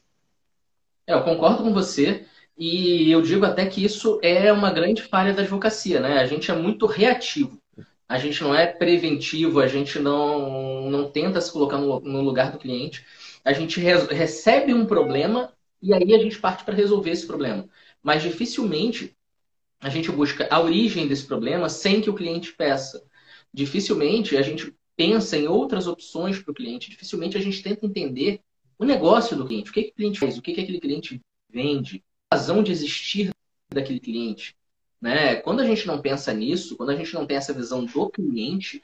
É, 1.06 1.14
eu 1.14 1.22
concordo 1.22 1.62
com 1.62 1.72
você 1.72 2.26
e 2.58 3.10
eu 3.10 3.22
digo 3.22 3.46
até 3.46 3.64
que 3.66 3.84
isso 3.84 4.18
é 4.22 4.52
uma 4.52 4.72
grande 4.72 5.02
falha 5.02 5.32
da 5.32 5.42
advocacia, 5.42 6.00
né? 6.00 6.18
A 6.18 6.26
gente 6.26 6.50
é 6.50 6.54
muito 6.54 6.86
reativo. 6.86 7.58
A 8.08 8.18
gente 8.18 8.42
não 8.42 8.52
é 8.52 8.66
preventivo, 8.66 9.60
a 9.60 9.68
gente 9.68 10.00
não, 10.00 10.90
não 10.90 11.08
tenta 11.08 11.40
se 11.40 11.52
colocar 11.52 11.78
no, 11.78 12.00
no 12.00 12.20
lugar 12.20 12.50
do 12.50 12.58
cliente 12.58 13.06
a 13.44 13.52
gente 13.52 13.80
re 13.80 13.94
recebe 14.14 14.74
um 14.74 14.86
problema 14.86 15.52
e 15.82 15.94
aí 15.94 16.14
a 16.14 16.18
gente 16.18 16.38
parte 16.38 16.64
para 16.64 16.74
resolver 16.74 17.10
esse 17.10 17.26
problema. 17.26 17.68
Mas 18.02 18.22
dificilmente 18.22 19.16
a 19.80 19.88
gente 19.88 20.10
busca 20.10 20.46
a 20.50 20.60
origem 20.60 21.08
desse 21.08 21.26
problema 21.26 21.68
sem 21.68 22.00
que 22.00 22.10
o 22.10 22.14
cliente 22.14 22.52
peça. 22.52 23.02
Dificilmente 23.52 24.36
a 24.36 24.42
gente 24.42 24.74
pensa 24.96 25.36
em 25.36 25.48
outras 25.48 25.86
opções 25.86 26.38
para 26.38 26.52
o 26.52 26.54
cliente. 26.54 26.90
Dificilmente 26.90 27.36
a 27.36 27.40
gente 27.40 27.62
tenta 27.62 27.86
entender 27.86 28.40
o 28.78 28.84
negócio 28.84 29.36
do 29.36 29.46
cliente. 29.46 29.70
O 29.70 29.72
que, 29.72 29.84
que 29.84 29.90
o 29.90 29.94
cliente 29.94 30.20
faz? 30.20 30.36
O 30.36 30.42
que, 30.42 30.52
que 30.52 30.60
aquele 30.60 30.80
cliente 30.80 31.20
vende? 31.48 32.04
A 32.30 32.36
razão 32.36 32.62
de 32.62 32.70
existir 32.70 33.30
daquele 33.70 34.00
cliente. 34.00 34.54
Né? 35.00 35.36
Quando 35.36 35.60
a 35.60 35.64
gente 35.64 35.86
não 35.86 36.00
pensa 36.02 36.32
nisso, 36.34 36.76
quando 36.76 36.90
a 36.90 36.96
gente 36.96 37.14
não 37.14 37.26
tem 37.26 37.38
essa 37.38 37.54
visão 37.54 37.84
do 37.86 38.10
cliente, 38.10 38.82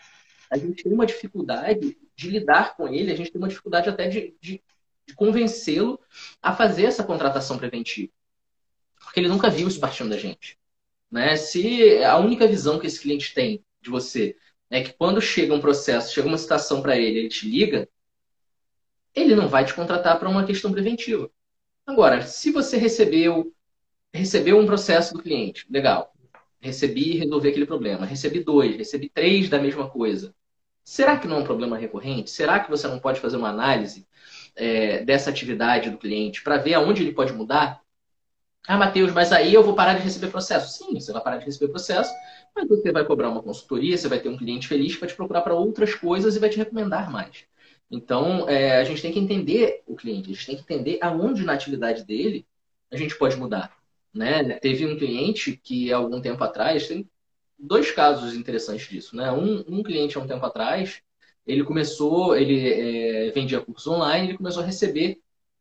a 0.50 0.57
gente 0.57 0.82
tem 0.82 0.92
uma 0.92 1.04
dificuldade 1.04 1.98
de 2.17 2.31
lidar 2.31 2.77
com 2.77 2.89
ele, 2.89 3.12
a 3.12 3.17
gente 3.17 3.31
tem 3.31 3.41
uma 3.41 3.49
dificuldade 3.49 3.89
até 3.89 4.09
de, 4.09 4.35
de, 4.41 4.62
de 5.07 5.14
convencê-lo 5.14 6.01
a 6.43 6.55
fazer 6.55 6.87
essa 6.87 7.05
contratação 7.05 7.59
preventiva. 7.59 8.12
Porque 8.99 9.21
ele 9.21 9.29
nunca 9.29 9.51
viu 9.51 9.69
isso 9.69 9.79
partindo 9.79 10.11
da 10.11 10.17
gente. 10.17 10.59
Né? 11.11 11.37
Se 11.37 12.03
a 12.03 12.17
única 12.19 12.47
visão 12.49 12.79
que 12.79 12.87
esse 12.87 13.01
cliente 13.01 13.35
tem 13.35 13.64
de 13.81 13.91
você 13.91 14.37
é 14.71 14.83
que 14.83 14.93
quando 14.93 15.21
chega 15.21 15.55
um 15.55 15.61
processo, 15.61 16.12
chega 16.12 16.27
uma 16.27 16.39
citação 16.39 16.83
para 16.83 16.97
ele, 16.97 17.21
ele 17.21 17.29
te 17.29 17.49
liga, 17.49 17.89
ele 19.14 19.37
não 19.37 19.49
vai 19.49 19.64
te 19.64 19.75
contratar 19.75 20.19
para 20.19 20.29
uma 20.29 20.45
questão 20.45 20.73
preventiva. 20.73 21.31
Agora, 21.87 22.27
se 22.27 22.51
você 22.51 22.77
recebeu 22.77 23.53
recebeu 24.12 24.59
um 24.59 24.64
processo 24.64 25.12
do 25.12 25.23
cliente, 25.23 25.67
legal, 25.69 26.17
Recebi 26.61 27.12
e 27.12 27.19
resolvi 27.19 27.49
aquele 27.49 27.67
problema. 27.67 28.07
Recebi 28.07 28.41
dois, 28.41 28.77
recebi 28.77 29.09
três 29.09 29.49
da 29.49 29.61
mesma 29.61 29.89
coisa. 29.89 30.35
Será 30.87 31.18
que 31.18 31.26
não 31.26 31.39
é 31.39 31.41
um 31.41 31.45
problema 31.45 31.76
recorrente? 31.76 32.30
Será 32.30 32.61
que 32.61 32.70
você 32.70 32.87
não 32.87 33.01
pode 33.01 33.18
fazer 33.18 33.37
uma 33.37 33.49
análise 33.49 34.07
é, 34.55 35.05
dessa 35.05 35.30
atividade 35.30 35.91
do 35.91 35.99
cliente 35.99 36.45
para 36.45 36.59
ver 36.59 36.74
aonde 36.74 37.03
ele 37.03 37.12
pode 37.12 37.32
mudar? 37.32 37.82
Ah, 38.68 38.76
Matheus, 38.76 39.12
mas 39.12 39.32
aí 39.32 39.53
eu 39.53 39.64
vou 39.64 39.74
parar 39.74 39.95
de 39.95 40.03
receber 40.03 40.28
processo. 40.28 40.78
Sim, 40.78 40.95
você 40.95 41.12
vai 41.12 41.20
parar 41.20 41.39
de 41.39 41.45
receber 41.45 41.72
processo, 41.72 42.12
mas 42.55 42.68
você 42.68 42.93
vai 42.93 43.05
cobrar 43.05 43.30
uma 43.30 43.43
consultoria, 43.43 43.99
você 43.99 44.07
vai 44.07 44.20
ter 44.20 44.28
um 44.28 44.37
cliente 44.37 44.68
feliz 44.68 44.95
que 44.95 45.01
vai 45.01 45.09
te 45.09 45.16
procurar 45.16 45.43
para 45.43 45.55
outras 45.55 45.93
coisas 45.93 46.37
e 46.37 46.39
vai 46.39 46.49
te 46.49 46.57
recomendar 46.57 47.11
mais. 47.11 47.45
Então, 47.91 48.49
é, 48.49 48.78
a 48.78 48.84
gente 48.84 49.03
tem 49.03 49.12
que 49.12 49.18
entender 49.18 49.82
o 49.89 49.97
cliente, 49.97 50.30
a 50.30 50.34
gente 50.34 50.47
tem 50.47 50.57
que 50.57 50.62
entender 50.62 50.99
aonde 51.03 51.45
na 51.45 51.53
atividade 51.55 52.05
dele 52.05 52.47
a 52.93 52.97
gente 52.97 53.18
pode 53.18 53.37
mudar. 53.37 53.76
Né? 54.14 54.55
Teve 54.61 54.87
um 54.87 54.97
cliente 54.97 55.57
que, 55.57 55.93
algum 55.93 56.20
tempo 56.20 56.43
atrás, 56.45 56.87
tem 56.87 57.09
dois 57.59 57.90
casos 57.90 58.34
interessantes 58.34 58.88
disso. 58.88 59.16
Né? 59.16 59.30
Um, 59.32 59.64
um 59.68 59.82
cliente, 59.82 60.16
há 60.16 60.20
um 60.20 60.26
tempo 60.26 60.44
atrás, 60.44 61.02
ele 61.46 61.64
começou, 61.64 62.36
ele 62.36 62.68
é, 62.68 63.30
vendia 63.30 63.61
cursos 63.61 63.86
online, 63.86 64.28
ele 64.28 64.36
começou 64.36 64.62
a 64.62 64.66
receber 64.66 65.20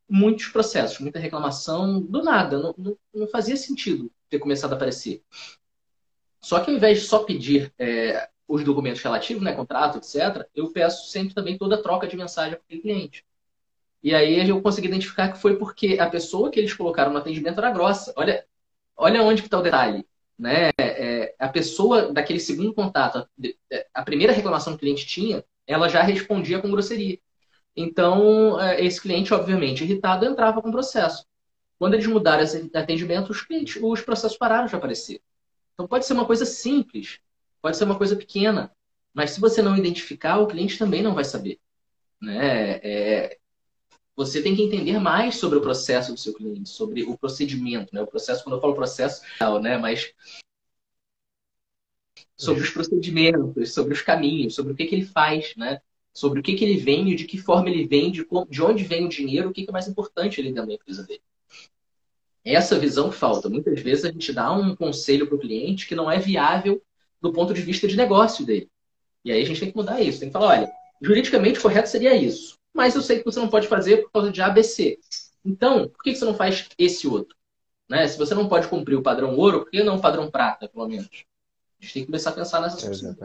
muitos 0.09 0.47
processos, 0.47 0.99
muita 0.99 1.19
reclamação, 1.19 2.01
do 2.01 2.23
nada, 2.23 2.59
não, 2.59 2.75
não, 2.77 2.97
não, 3.13 3.27
fazia 3.27 3.57
sentido 3.57 4.11
ter 4.29 4.39
começado 4.39 4.73
a 4.73 4.75
aparecer. 4.75 5.23
Só 6.41 6.59
que 6.59 6.69
ao 6.69 6.77
invés 6.77 7.01
de 7.01 7.05
só 7.05 7.23
pedir 7.23 7.73
é, 7.79 8.29
os 8.47 8.63
documentos 8.63 9.01
relativos, 9.01 9.43
né, 9.43 9.53
contrato, 9.53 9.97
etc., 9.97 10.47
eu 10.53 10.71
peço 10.71 11.09
sempre 11.09 11.33
também 11.33 11.57
toda 11.57 11.75
a 11.75 11.81
troca 11.81 12.07
de 12.07 12.15
mensagem 12.15 12.57
para 12.57 12.77
o 12.77 12.81
cliente. 12.81 13.25
E 14.03 14.13
aí 14.13 14.47
eu 14.47 14.61
consegui 14.61 14.87
identificar 14.87 15.31
que 15.31 15.39
foi 15.39 15.57
porque 15.57 15.97
a 15.99 16.07
pessoa 16.07 16.51
que 16.51 16.59
eles 16.59 16.73
colocaram 16.73 17.11
no 17.11 17.17
atendimento 17.17 17.57
era 17.57 17.71
grossa. 17.71 18.13
Olha, 18.15 18.45
olha 18.95 19.23
onde 19.23 19.41
que 19.41 19.47
está 19.47 19.57
o 19.57 19.63
detalhe. 19.63 20.05
Né? 20.37 20.71
É, 20.77 21.35
a 21.39 21.47
pessoa 21.47 22.11
daquele 22.11 22.39
segundo 22.39 22.73
contato, 22.73 23.27
a 23.93 24.03
primeira 24.03 24.33
reclamação 24.33 24.73
que 24.73 24.77
o 24.77 24.79
cliente 24.79 25.05
tinha, 25.05 25.43
ela 25.65 25.89
já 25.89 26.01
respondia 26.01 26.59
com 26.59 26.69
grosseria. 26.69 27.19
Então, 27.75 28.59
é, 28.59 28.83
esse 28.83 29.01
cliente, 29.01 29.33
obviamente, 29.33 29.83
irritado, 29.83 30.25
entrava 30.25 30.61
com 30.61 30.71
processo. 30.71 31.25
Quando 31.77 31.93
eles 31.95 32.07
mudaram 32.07 32.43
esse 32.43 32.69
atendimento, 32.73 33.31
os, 33.31 33.41
clientes, 33.41 33.81
os 33.81 34.01
processos 34.01 34.37
pararam 34.37 34.67
de 34.67 34.75
aparecer. 34.75 35.21
Então, 35.73 35.87
pode 35.87 36.05
ser 36.05 36.13
uma 36.13 36.25
coisa 36.25 36.45
simples, 36.45 37.19
pode 37.61 37.75
ser 37.75 37.83
uma 37.83 37.97
coisa 37.97 38.15
pequena, 38.15 38.71
mas 39.13 39.31
se 39.31 39.41
você 39.41 39.61
não 39.61 39.75
identificar, 39.75 40.39
o 40.39 40.47
cliente 40.47 40.77
também 40.77 41.01
não 41.01 41.13
vai 41.13 41.25
saber. 41.25 41.59
Né? 42.21 42.79
É, 42.81 43.37
você 44.15 44.41
tem 44.41 44.55
que 44.55 44.61
entender 44.61 44.99
mais 44.99 45.35
sobre 45.35 45.57
o 45.57 45.61
processo 45.61 46.13
do 46.13 46.19
seu 46.19 46.33
cliente, 46.33 46.69
sobre 46.69 47.03
o 47.03 47.17
procedimento. 47.17 47.93
Né? 47.93 48.01
O 48.01 48.07
processo, 48.07 48.43
quando 48.43 48.55
eu 48.55 48.61
falo 48.61 48.75
processo, 48.75 49.21
né? 49.61 49.77
mas 49.77 50.13
sobre 52.37 52.63
os 52.63 52.69
procedimentos, 52.69 53.73
sobre 53.73 53.93
os 53.93 54.01
caminhos, 54.01 54.55
sobre 54.55 54.73
o 54.73 54.75
que, 54.75 54.85
que 54.85 54.95
ele 54.95 55.05
faz, 55.05 55.53
né? 55.55 55.81
sobre 56.13 56.39
o 56.39 56.43
que, 56.43 56.55
que 56.55 56.63
ele 56.63 56.77
vende, 56.77 57.15
de 57.15 57.25
que 57.25 57.37
forma 57.37 57.69
ele 57.69 57.85
vende, 57.85 58.25
de 58.49 58.61
onde 58.61 58.83
vem 58.85 59.05
o 59.05 59.09
dinheiro, 59.09 59.49
o 59.49 59.53
que, 59.53 59.63
que 59.63 59.69
é 59.69 59.73
mais 59.73 59.87
importante 59.87 60.39
ele 60.39 60.53
dentro 60.53 60.67
da 60.67 60.73
empresa 60.73 61.03
dele. 61.03 61.21
Essa 62.43 62.79
visão 62.79 63.11
falta. 63.11 63.49
Muitas 63.49 63.81
vezes 63.81 64.05
a 64.05 64.11
gente 64.11 64.31
dá 64.31 64.53
um 64.53 64.75
conselho 64.75 65.27
para 65.27 65.35
o 65.35 65.39
cliente 65.39 65.87
que 65.87 65.95
não 65.95 66.09
é 66.09 66.19
viável 66.19 66.81
do 67.19 67.33
ponto 67.33 67.53
de 67.53 67.61
vista 67.61 67.87
de 67.87 67.97
negócio 67.97 68.45
dele. 68.45 68.69
E 69.25 69.31
aí 69.31 69.41
a 69.41 69.45
gente 69.45 69.59
tem 69.59 69.71
que 69.71 69.75
mudar 69.75 69.99
isso. 69.99 70.19
Tem 70.19 70.29
que 70.29 70.33
falar, 70.33 70.59
olha, 70.59 70.71
juridicamente 71.01 71.59
correto 71.59 71.89
seria 71.89 72.15
isso. 72.15 72.54
Mas 72.75 72.93
eu 72.93 73.01
sei 73.01 73.19
que 73.19 73.25
você 73.25 73.39
não 73.39 73.47
pode 73.47 73.69
fazer 73.69 74.03
por 74.03 74.11
causa 74.11 74.29
de 74.29 74.41
ABC. 74.41 74.99
Então, 75.45 75.87
por 75.87 76.03
que 76.03 76.13
você 76.13 76.25
não 76.25 76.35
faz 76.35 76.67
esse 76.77 77.07
outro? 77.07 77.33
Né? 77.89 78.05
Se 78.05 78.17
você 78.17 78.35
não 78.35 78.49
pode 78.49 78.67
cumprir 78.67 78.95
o 78.95 79.01
padrão 79.01 79.33
ouro, 79.37 79.61
por 79.61 79.71
que 79.71 79.81
não 79.81 79.95
o 79.95 80.01
padrão 80.01 80.29
prata, 80.29 80.67
pelo 80.67 80.85
menos? 80.85 81.07
A 81.79 81.83
gente 81.83 81.93
tem 81.93 82.03
que 82.03 82.07
começar 82.07 82.31
a 82.31 82.33
pensar 82.33 82.59
nessas 82.59 82.83
coisas. 82.83 83.15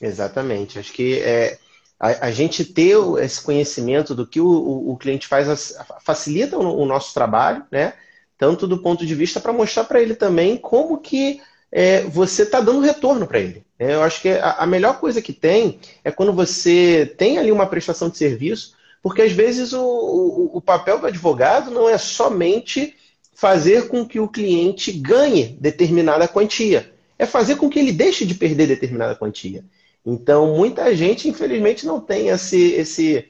Exatamente. 0.00 0.78
Acho 0.78 0.92
que 0.92 1.18
é, 1.18 1.58
a, 1.98 2.26
a, 2.26 2.30
gente 2.30 2.64
ter 2.64 2.96
esse 3.18 3.42
conhecimento 3.42 4.14
do 4.14 4.24
que 4.24 4.40
o, 4.40 4.46
o, 4.46 4.92
o 4.92 4.96
cliente 4.96 5.26
faz 5.26 5.76
facilita 6.00 6.56
o, 6.56 6.82
o, 6.82 6.86
nosso 6.86 7.12
trabalho, 7.12 7.66
né? 7.72 7.94
Tanto 8.38 8.68
do 8.68 8.78
ponto 8.78 9.04
de 9.04 9.14
vista 9.16 9.40
para 9.40 9.52
mostrar 9.52 9.84
para 9.84 10.00
ele 10.00 10.14
também 10.14 10.56
como 10.56 11.00
que 11.00 11.40
é, 11.78 12.00
você 12.04 12.44
está 12.44 12.58
dando 12.58 12.80
retorno 12.80 13.26
para 13.26 13.38
ele. 13.38 13.62
É, 13.78 13.92
eu 13.92 14.02
acho 14.02 14.22
que 14.22 14.30
a, 14.30 14.52
a, 14.52 14.66
melhor 14.66 14.98
coisa 14.98 15.20
que 15.20 15.34
tem 15.34 15.78
é 16.02 16.10
quando 16.10 16.32
você 16.32 17.14
tem 17.18 17.36
ali 17.36 17.52
uma 17.52 17.66
prestação 17.66 18.08
de 18.08 18.16
serviço, 18.16 18.74
porque 19.02 19.20
às 19.20 19.32
vezes 19.32 19.74
o, 19.74 19.84
o, 19.84 20.56
o 20.56 20.60
papel 20.62 20.98
do 20.98 21.06
advogado 21.06 21.70
não 21.70 21.86
é 21.86 21.98
somente 21.98 22.96
fazer 23.34 23.88
com 23.88 24.08
que 24.08 24.18
o 24.18 24.26
cliente 24.26 24.90
ganhe 24.90 25.54
determinada 25.60 26.26
quantia, 26.26 26.90
é 27.18 27.26
fazer 27.26 27.56
com 27.56 27.68
que 27.68 27.78
ele 27.78 27.92
deixe 27.92 28.24
de 28.24 28.34
perder 28.34 28.66
determinada 28.68 29.14
quantia. 29.14 29.62
Então, 30.04 30.56
muita 30.56 30.96
gente, 30.96 31.28
infelizmente, 31.28 31.84
não 31.84 32.00
tem 32.00 32.28
esse, 32.28 32.72
esse, 32.72 33.28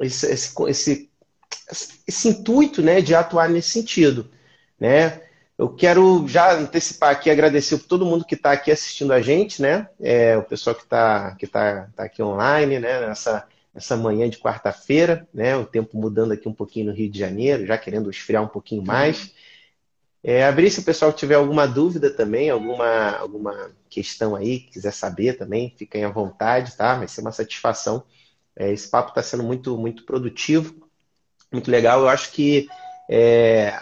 esse, 0.00 0.26
esse, 0.26 0.54
esse, 0.68 1.10
esse 2.08 2.28
intuito 2.28 2.82
né, 2.82 3.00
de 3.00 3.14
atuar 3.14 3.48
nesse 3.48 3.70
sentido. 3.70 4.28
Né? 4.80 5.20
Eu 5.56 5.68
quero 5.68 6.26
já 6.26 6.52
antecipar 6.54 7.10
aqui, 7.10 7.30
agradecer 7.30 7.78
por 7.78 7.86
todo 7.86 8.06
mundo 8.06 8.24
que 8.24 8.34
está 8.34 8.52
aqui 8.52 8.72
assistindo 8.72 9.12
a 9.12 9.20
gente, 9.20 9.62
né? 9.62 9.88
É, 10.00 10.36
o 10.36 10.42
pessoal 10.42 10.74
que 10.74 10.82
está 10.82 11.34
que 11.36 11.46
tá, 11.46 11.88
tá 11.94 12.04
aqui 12.04 12.20
online, 12.22 12.80
né? 12.80 13.06
Nessa, 13.06 13.46
nessa 13.72 13.96
manhã 13.96 14.28
de 14.28 14.38
quarta-feira, 14.38 15.28
né? 15.32 15.56
O 15.56 15.64
tempo 15.64 15.96
mudando 15.96 16.32
aqui 16.32 16.48
um 16.48 16.52
pouquinho 16.52 16.86
no 16.86 16.92
Rio 16.92 17.08
de 17.08 17.18
Janeiro, 17.18 17.66
já 17.66 17.78
querendo 17.78 18.10
esfriar 18.10 18.42
um 18.42 18.48
pouquinho 18.48 18.82
mais. 18.84 19.32
É, 20.24 20.44
abrir 20.44 20.70
se 20.70 20.80
o 20.80 20.84
pessoal 20.84 21.12
tiver 21.12 21.34
alguma 21.34 21.68
dúvida 21.68 22.10
também, 22.10 22.50
alguma, 22.50 23.10
alguma 23.10 23.70
questão 23.90 24.34
aí, 24.34 24.60
quiser 24.60 24.92
saber 24.92 25.36
também, 25.36 25.74
fiquem 25.76 26.02
à 26.02 26.08
vontade, 26.08 26.74
tá? 26.76 26.96
Vai 26.96 27.06
ser 27.06 27.20
uma 27.20 27.30
satisfação. 27.30 28.02
É, 28.56 28.72
esse 28.72 28.88
papo 28.88 29.10
está 29.10 29.22
sendo 29.22 29.44
muito, 29.44 29.76
muito 29.76 30.04
produtivo, 30.04 30.74
muito 31.52 31.70
legal. 31.70 32.00
Eu 32.00 32.08
acho 32.08 32.32
que 32.32 32.66
é, 33.08 33.78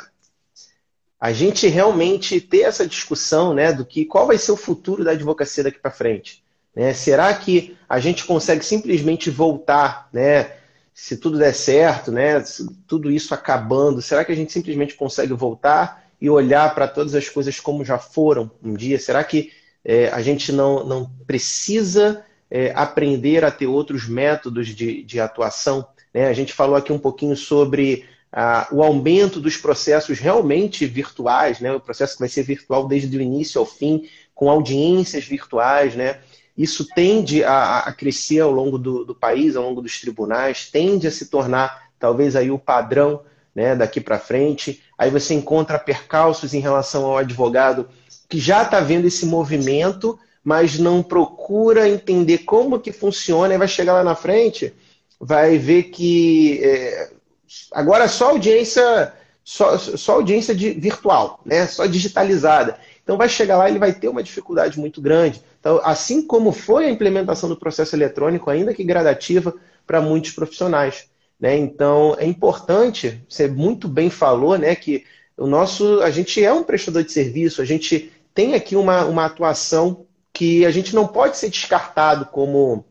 a 1.22 1.32
gente 1.32 1.68
realmente 1.68 2.40
ter 2.40 2.62
essa 2.62 2.86
discussão 2.86 3.54
né, 3.54 3.72
do 3.72 3.84
que 3.86 4.04
qual 4.04 4.26
vai 4.26 4.36
ser 4.36 4.50
o 4.50 4.56
futuro 4.56 5.04
da 5.04 5.12
advocacia 5.12 5.62
daqui 5.62 5.78
para 5.78 5.90
frente. 5.90 6.42
Né? 6.74 6.92
Será 6.92 7.32
que 7.32 7.76
a 7.88 8.00
gente 8.00 8.24
consegue 8.24 8.64
simplesmente 8.64 9.30
voltar, 9.30 10.08
né? 10.12 10.52
Se 10.92 11.16
tudo 11.16 11.38
der 11.38 11.54
certo, 11.54 12.10
né? 12.10 12.42
Tudo 12.86 13.10
isso 13.10 13.32
acabando, 13.32 14.02
será 14.02 14.24
que 14.24 14.32
a 14.32 14.34
gente 14.34 14.52
simplesmente 14.52 14.94
consegue 14.94 15.32
voltar? 15.32 16.02
e 16.22 16.30
olhar 16.30 16.72
para 16.72 16.86
todas 16.86 17.16
as 17.16 17.28
coisas 17.28 17.58
como 17.58 17.84
já 17.84 17.98
foram 17.98 18.48
um 18.62 18.74
dia? 18.74 18.96
Será 18.96 19.24
que 19.24 19.50
é, 19.84 20.06
a 20.10 20.22
gente 20.22 20.52
não, 20.52 20.86
não 20.86 21.10
precisa 21.26 22.24
é, 22.48 22.70
aprender 22.76 23.44
a 23.44 23.50
ter 23.50 23.66
outros 23.66 24.08
métodos 24.08 24.68
de, 24.68 25.02
de 25.02 25.18
atuação? 25.18 25.84
Né? 26.14 26.28
A 26.28 26.32
gente 26.32 26.52
falou 26.52 26.76
aqui 26.76 26.92
um 26.92 26.98
pouquinho 26.98 27.36
sobre 27.36 28.04
ah, 28.32 28.66
o 28.72 28.82
aumento 28.82 29.38
dos 29.38 29.56
processos 29.56 30.18
realmente 30.18 30.86
virtuais, 30.86 31.60
né? 31.60 31.70
o 31.72 31.80
processo 31.80 32.14
que 32.14 32.20
vai 32.20 32.28
ser 32.28 32.42
virtual 32.42 32.88
desde 32.88 33.14
o 33.16 33.20
início 33.20 33.58
ao 33.58 33.66
fim, 33.66 34.08
com 34.34 34.48
audiências 34.48 35.24
virtuais, 35.24 35.94
né? 35.94 36.18
Isso 36.56 36.86
tende 36.94 37.44
a, 37.44 37.80
a 37.80 37.92
crescer 37.92 38.40
ao 38.40 38.50
longo 38.50 38.78
do, 38.78 39.04
do, 39.04 39.14
país, 39.14 39.56
ao 39.56 39.62
longo 39.62 39.80
dos 39.80 40.00
tribunais, 40.00 40.70
tende 40.70 41.06
a 41.06 41.10
se 41.10 41.26
tornar 41.26 41.90
talvez 41.98 42.36
aí 42.36 42.50
o 42.50 42.58
padrão 42.58 43.22
né, 43.54 43.74
daqui 43.74 44.00
para 44.00 44.18
frente. 44.18 44.82
Aí 44.98 45.10
você 45.10 45.34
encontra 45.34 45.78
percalços 45.78 46.52
em 46.52 46.60
relação 46.60 47.06
ao 47.06 47.18
advogado 47.18 47.88
que 48.28 48.38
já 48.38 48.62
está 48.62 48.80
vendo 48.80 49.06
esse 49.06 49.24
movimento, 49.24 50.18
mas 50.42 50.78
não 50.78 51.02
procura 51.02 51.88
entender 51.88 52.38
como 52.38 52.80
que 52.80 52.92
funciona 52.92 53.54
e 53.54 53.58
vai 53.58 53.68
chegar 53.68 53.94
lá 53.94 54.04
na 54.04 54.14
frente, 54.14 54.74
vai 55.20 55.56
ver 55.58 55.84
que 55.84 56.60
é, 56.62 57.12
agora 57.72 58.08
só 58.08 58.30
audiência 58.30 59.12
só, 59.44 59.76
só 59.76 60.14
audiência 60.14 60.54
de, 60.54 60.70
virtual, 60.70 61.40
né? 61.44 61.66
só 61.66 61.86
digitalizada. 61.86 62.78
Então 63.02 63.16
vai 63.16 63.28
chegar 63.28 63.56
lá 63.56 63.68
ele 63.68 63.78
vai 63.78 63.92
ter 63.92 64.08
uma 64.08 64.22
dificuldade 64.22 64.78
muito 64.78 65.00
grande. 65.00 65.42
Então, 65.58 65.80
assim 65.84 66.26
como 66.26 66.52
foi 66.52 66.86
a 66.86 66.90
implementação 66.90 67.48
do 67.48 67.56
processo 67.56 67.94
eletrônico, 67.96 68.50
ainda 68.50 68.74
que 68.74 68.84
gradativa, 68.84 69.54
para 69.86 70.00
muitos 70.00 70.30
profissionais. 70.30 71.08
Né? 71.38 71.56
Então, 71.56 72.14
é 72.18 72.26
importante, 72.26 73.22
você 73.28 73.48
muito 73.48 73.88
bem 73.88 74.08
falou, 74.08 74.56
né, 74.56 74.76
que 74.76 75.04
o 75.36 75.46
nosso, 75.46 76.00
a 76.02 76.10
gente 76.10 76.42
é 76.42 76.52
um 76.52 76.62
prestador 76.62 77.02
de 77.02 77.10
serviço, 77.10 77.60
a 77.60 77.64
gente 77.64 78.12
tem 78.32 78.54
aqui 78.54 78.76
uma, 78.76 79.04
uma 79.04 79.24
atuação 79.24 80.06
que 80.32 80.64
a 80.64 80.70
gente 80.70 80.94
não 80.94 81.06
pode 81.06 81.36
ser 81.36 81.50
descartado 81.50 82.26
como, 82.26 82.84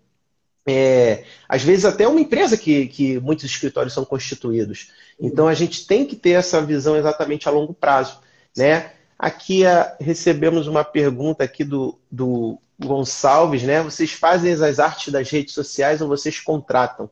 é, 0.72 1.24
às 1.47 1.63
vezes, 1.63 1.86
até 1.86 2.07
uma 2.07 2.19
empresa 2.19 2.57
que, 2.57 2.88
que 2.88 3.19
muitos 3.19 3.45
escritórios 3.45 3.93
são 3.93 4.05
constituídos. 4.05 4.91
Então, 5.19 5.47
a 5.47 5.53
gente 5.53 5.86
tem 5.86 6.05
que 6.05 6.15
ter 6.15 6.32
essa 6.32 6.61
visão 6.61 6.95
exatamente 6.95 7.47
a 7.47 7.51
longo 7.51 7.74
prazo. 7.74 8.19
Né? 8.55 8.91
Aqui 9.17 9.65
a, 9.65 9.95
recebemos 9.99 10.67
uma 10.67 10.84
pergunta 10.84 11.43
aqui 11.43 11.63
do, 11.63 11.99
do 12.09 12.57
Gonçalves, 12.80 13.63
né? 13.63 13.82
Vocês 13.84 14.11
fazem 14.11 14.53
as 14.53 14.80
artes 14.80 15.11
das 15.11 15.30
redes 15.30 15.53
sociais 15.53 16.01
ou 16.01 16.07
vocês 16.07 16.39
contratam? 16.39 17.09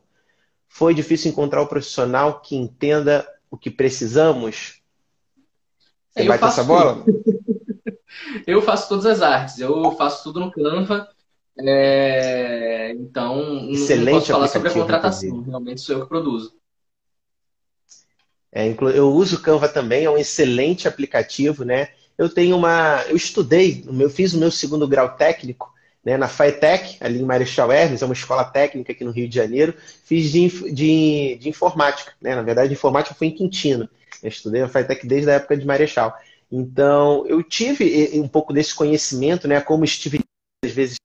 Foi 0.68 0.94
difícil 0.94 1.30
encontrar 1.30 1.60
o 1.60 1.64
um 1.64 1.68
profissional 1.68 2.40
que 2.40 2.56
entenda 2.56 3.26
o 3.50 3.56
que 3.56 3.70
precisamos? 3.70 4.80
Você 6.10 6.24
vai 6.24 6.38
essa 6.42 6.64
bola? 6.64 7.04
eu 8.46 8.62
faço 8.62 8.88
todas 8.88 9.06
as 9.06 9.22
artes. 9.22 9.58
Eu 9.58 9.92
faço 9.96 10.22
tudo 10.22 10.40
no 10.40 10.50
Canva. 10.50 11.08
É... 11.68 12.92
Então, 12.92 13.70
Excelente 13.70 14.06
não 14.06 14.12
posso 14.12 14.32
falar 14.32 14.48
sobre 14.48 14.68
a 14.68 14.72
contratação. 14.72 15.28
Inclusive. 15.28 15.50
Realmente 15.50 15.80
sou 15.80 15.96
eu 15.96 16.02
que 16.02 16.08
produzo. 16.08 16.54
É, 18.52 18.66
eu 18.94 19.12
uso 19.12 19.36
o 19.36 19.40
Canva 19.40 19.68
também, 19.68 20.04
é 20.04 20.10
um 20.10 20.18
excelente 20.18 20.88
aplicativo, 20.88 21.64
né? 21.64 21.90
Eu 22.18 22.28
tenho 22.28 22.56
uma. 22.56 23.02
Eu 23.08 23.16
estudei, 23.16 23.84
eu 23.86 24.10
fiz 24.10 24.34
o 24.34 24.38
meu 24.38 24.50
segundo 24.50 24.88
grau 24.88 25.16
técnico 25.16 25.72
né, 26.04 26.16
na 26.16 26.28
FAETEC, 26.28 26.96
ali 27.00 27.20
em 27.20 27.24
Marechal 27.24 27.70
Hermes, 27.70 28.02
é 28.02 28.04
uma 28.04 28.14
escola 28.14 28.44
técnica 28.44 28.92
aqui 28.92 29.04
no 29.04 29.10
Rio 29.10 29.28
de 29.28 29.34
Janeiro. 29.34 29.74
Fiz 30.04 30.30
de, 30.30 30.48
de, 30.72 31.36
de 31.36 31.48
informática, 31.48 32.12
né? 32.20 32.34
Na 32.34 32.42
verdade, 32.42 32.72
informática 32.72 33.14
foi 33.14 33.28
em 33.28 33.34
Quintino. 33.34 33.88
Eu 34.22 34.28
estudei 34.28 34.60
na 34.60 34.68
FAETEC 34.68 35.06
desde 35.06 35.30
a 35.30 35.34
época 35.34 35.56
de 35.56 35.66
Marechal. 35.66 36.14
Então, 36.50 37.24
eu 37.26 37.42
tive 37.42 38.10
um 38.14 38.26
pouco 38.26 38.52
desse 38.52 38.74
conhecimento, 38.74 39.46
né? 39.46 39.60
Como 39.60 39.86
Steve 39.86 40.20
às 40.64 40.72
vezes, 40.72 40.96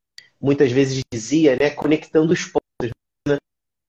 muitas 0.41 0.71
vezes 0.71 1.03
dizia, 1.11 1.55
né? 1.55 1.69
Conectando 1.69 2.33
os 2.33 2.45
pontos. 2.45 2.91
Né? 3.27 3.37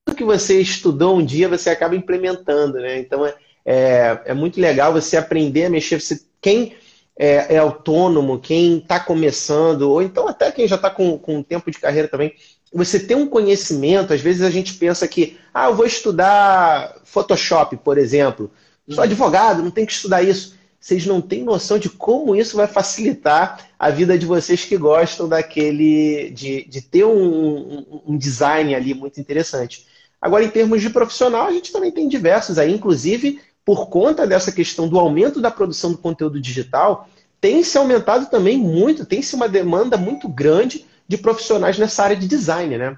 Tudo 0.05 0.17
que 0.17 0.25
você 0.25 0.61
estudou 0.61 1.17
um 1.17 1.25
dia, 1.25 1.49
você 1.49 1.71
acaba 1.71 1.97
implementando, 1.97 2.75
né? 2.75 2.99
Então, 2.99 3.25
é, 3.27 3.35
é, 3.65 4.21
é 4.27 4.35
muito 4.35 4.61
legal 4.61 4.93
você 4.93 5.17
aprender 5.17 5.65
a 5.65 5.71
mexer. 5.71 6.01
Você, 6.01 6.21
quem 6.41 6.75
é, 7.19 7.55
é 7.55 7.59
autônomo, 7.59 8.39
quem 8.39 8.79
está 8.79 9.01
começando, 9.01 9.83
ou 9.83 10.03
então 10.03 10.29
até 10.29 10.53
quem 10.53 10.69
já 10.69 10.77
está 10.77 10.91
com, 10.91 11.19
com 11.19 11.43
tempo 11.43 11.71
de 11.71 11.79
carreira 11.79 12.09
também, 12.09 12.35
você 12.73 13.01
tem 13.01 13.17
um 13.17 13.29
conhecimento, 13.29 14.13
às 14.13 14.21
vezes 14.21 14.43
a 14.43 14.51
gente 14.51 14.75
pensa 14.75 15.09
que, 15.09 15.39
ah, 15.55 15.67
eu 15.67 15.75
vou 15.75 15.87
estudar 15.87 16.97
Photoshop, 17.05 17.77
por 17.79 17.97
exemplo. 17.97 18.51
Sou 18.89 18.99
uhum. 18.99 19.05
advogado, 19.05 19.63
não 19.63 19.71
tem 19.71 19.87
que 19.87 19.93
estudar 19.93 20.23
isso. 20.23 20.56
Vocês 20.87 21.05
não 21.05 21.21
têm 21.21 21.43
noção 21.43 21.81
de 21.81 21.91
como 21.91 22.37
isso 22.37 22.57
vai 22.57 22.69
facilitar 22.69 23.71
a 23.77 23.91
vida 23.91 24.17
de 24.17 24.25
vocês 24.25 24.65
que 24.65 24.77
gostam 24.77 25.29
daquele. 25.29 26.31
de, 26.31 26.65
de 26.65 26.81
ter 26.81 27.05
um, 27.05 28.03
um 28.07 28.17
design 28.17 28.73
ali 28.73 28.95
muito 28.95 29.19
interessante. 29.19 29.85
Agora, 30.21 30.45
em 30.45 30.49
termos 30.49 30.81
de 30.81 30.89
profissional, 30.89 31.49
a 31.49 31.51
gente 31.51 31.73
também 31.73 31.91
tem 31.91 32.07
diversos 32.07 32.57
aí, 32.57 32.73
inclusive 32.73 33.41
por 33.65 33.89
conta 33.89 34.25
dessa 34.29 34.53
questão 34.53 34.87
do 34.89 34.97
aumento 34.97 35.41
da 35.41 35.51
produção 35.51 35.91
do 35.91 35.99
conteúdo 35.99 36.41
digital, 36.41 37.09
tem 37.41 37.65
se 37.65 37.77
aumentado 37.77 38.31
também 38.31 38.57
muito, 38.57 39.05
tem 39.05 39.21
se 39.21 39.35
uma 39.35 39.49
demanda 39.49 39.97
muito 39.97 40.29
grande 40.29 40.87
de 41.09 41.19
profissionais 41.19 41.77
nessa 41.77 42.05
área 42.05 42.15
de 42.15 42.29
design, 42.29 42.79
né? 42.79 42.97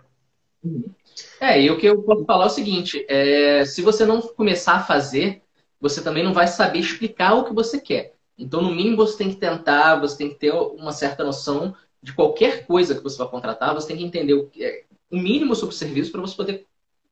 É, 1.41 1.59
e 1.62 1.70
o 1.70 1.78
que 1.78 1.86
eu 1.86 2.03
posso 2.03 2.26
falar 2.26 2.45
é 2.45 2.49
o 2.49 2.51
seguinte: 2.51 3.07
é, 3.09 3.64
se 3.64 3.80
você 3.80 4.05
não 4.05 4.20
começar 4.20 4.74
a 4.74 4.82
fazer, 4.82 5.41
você 5.81 6.03
também 6.03 6.24
não 6.24 6.33
vai 6.33 6.47
saber 6.47 6.79
explicar 6.81 7.35
o 7.35 7.45
que 7.45 7.53
você 7.53 7.81
quer. 7.81 8.14
Então, 8.37 8.62
no 8.62 8.70
mínimo, 8.74 8.97
você 8.97 9.18
tem 9.18 9.31
que 9.31 9.37
tentar, 9.37 9.97
você 10.01 10.16
tem 10.16 10.29
que 10.31 10.37
ter 10.37 10.53
uma 10.53 10.93
certa 10.93 11.24
noção 11.24 11.74
de 12.03 12.12
qualquer 12.12 12.66
coisa 12.66 12.95
que 12.95 13.03
você 13.03 13.18
vai 13.18 13.29
contratar, 13.29 13.74
você 13.74 13.89
tem 13.89 13.97
que 13.97 14.05
entender 14.05 14.35
o, 14.35 14.51
é, 14.59 14.85
o 15.11 15.16
mínimo 15.16 15.55
sobre 15.55 15.74
o 15.74 15.79
serviço 15.79 16.12
para 16.12 16.20
você 16.20 16.37
poder 16.37 16.66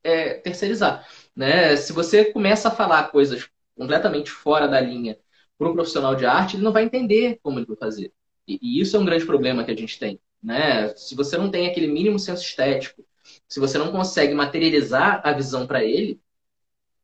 é, 0.04 0.34
terceirizar. 0.34 1.06
Né? 1.34 1.76
Se 1.76 1.92
você 1.92 2.26
começa 2.26 2.68
a 2.68 2.70
falar 2.70 3.10
coisas 3.10 3.48
completamente 3.76 4.30
fora 4.30 4.68
da 4.68 4.80
linha 4.80 5.18
para 5.58 5.68
um 5.68 5.74
profissional 5.74 6.14
de 6.14 6.24
arte, 6.24 6.56
ele 6.56 6.62
não 6.62 6.72
vai 6.72 6.84
entender 6.84 7.40
como 7.42 7.58
ele 7.58 7.66
vai 7.66 7.76
fazer. 7.76 8.12
E, 8.46 8.58
e, 8.62 8.80
isso 8.80 8.96
é 8.96 9.00
um 9.00 9.04
grande 9.04 9.26
problema 9.26 9.64
que 9.64 9.70
a 9.72 9.76
gente 9.76 9.98
tem. 9.98 10.20
Né? 10.42 10.94
Se 10.94 11.16
você 11.16 11.36
não 11.36 11.50
tem 11.50 11.66
aquele 11.66 11.88
mínimo 11.88 12.18
senso 12.18 12.42
estético, 12.42 13.04
se 13.48 13.58
você 13.58 13.76
não 13.78 13.90
consegue 13.90 14.34
materializar 14.34 15.20
a 15.24 15.32
visão 15.32 15.66
para 15.66 15.84
ele, 15.84 16.20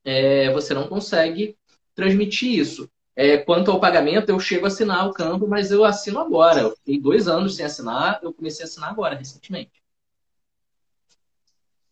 é, 0.05 0.51
você 0.53 0.75
não 0.75 0.89
consegue 0.89 1.57
transmitir 1.95 2.59
isso. 2.59 2.89
É, 3.15 3.37
quanto 3.39 3.71
ao 3.71 3.81
pagamento, 3.81 4.31
eu 4.31 4.41
chego 4.41 4.65
a 4.65 4.69
assinar 4.69 5.07
o 5.07 5.13
campo, 5.13 5.47
mas 5.47 5.71
eu 5.71 5.85
assino 5.85 6.19
agora. 6.19 6.61
Eu 6.61 6.77
fiquei 6.77 6.99
dois 6.99 7.29
anos 7.29 7.57
sem 7.57 7.65
assinar, 7.65 8.21
eu 8.23 8.33
comecei 8.33 8.65
a 8.65 8.69
assinar 8.69 8.91
agora, 8.91 9.15
recentemente. 9.15 9.83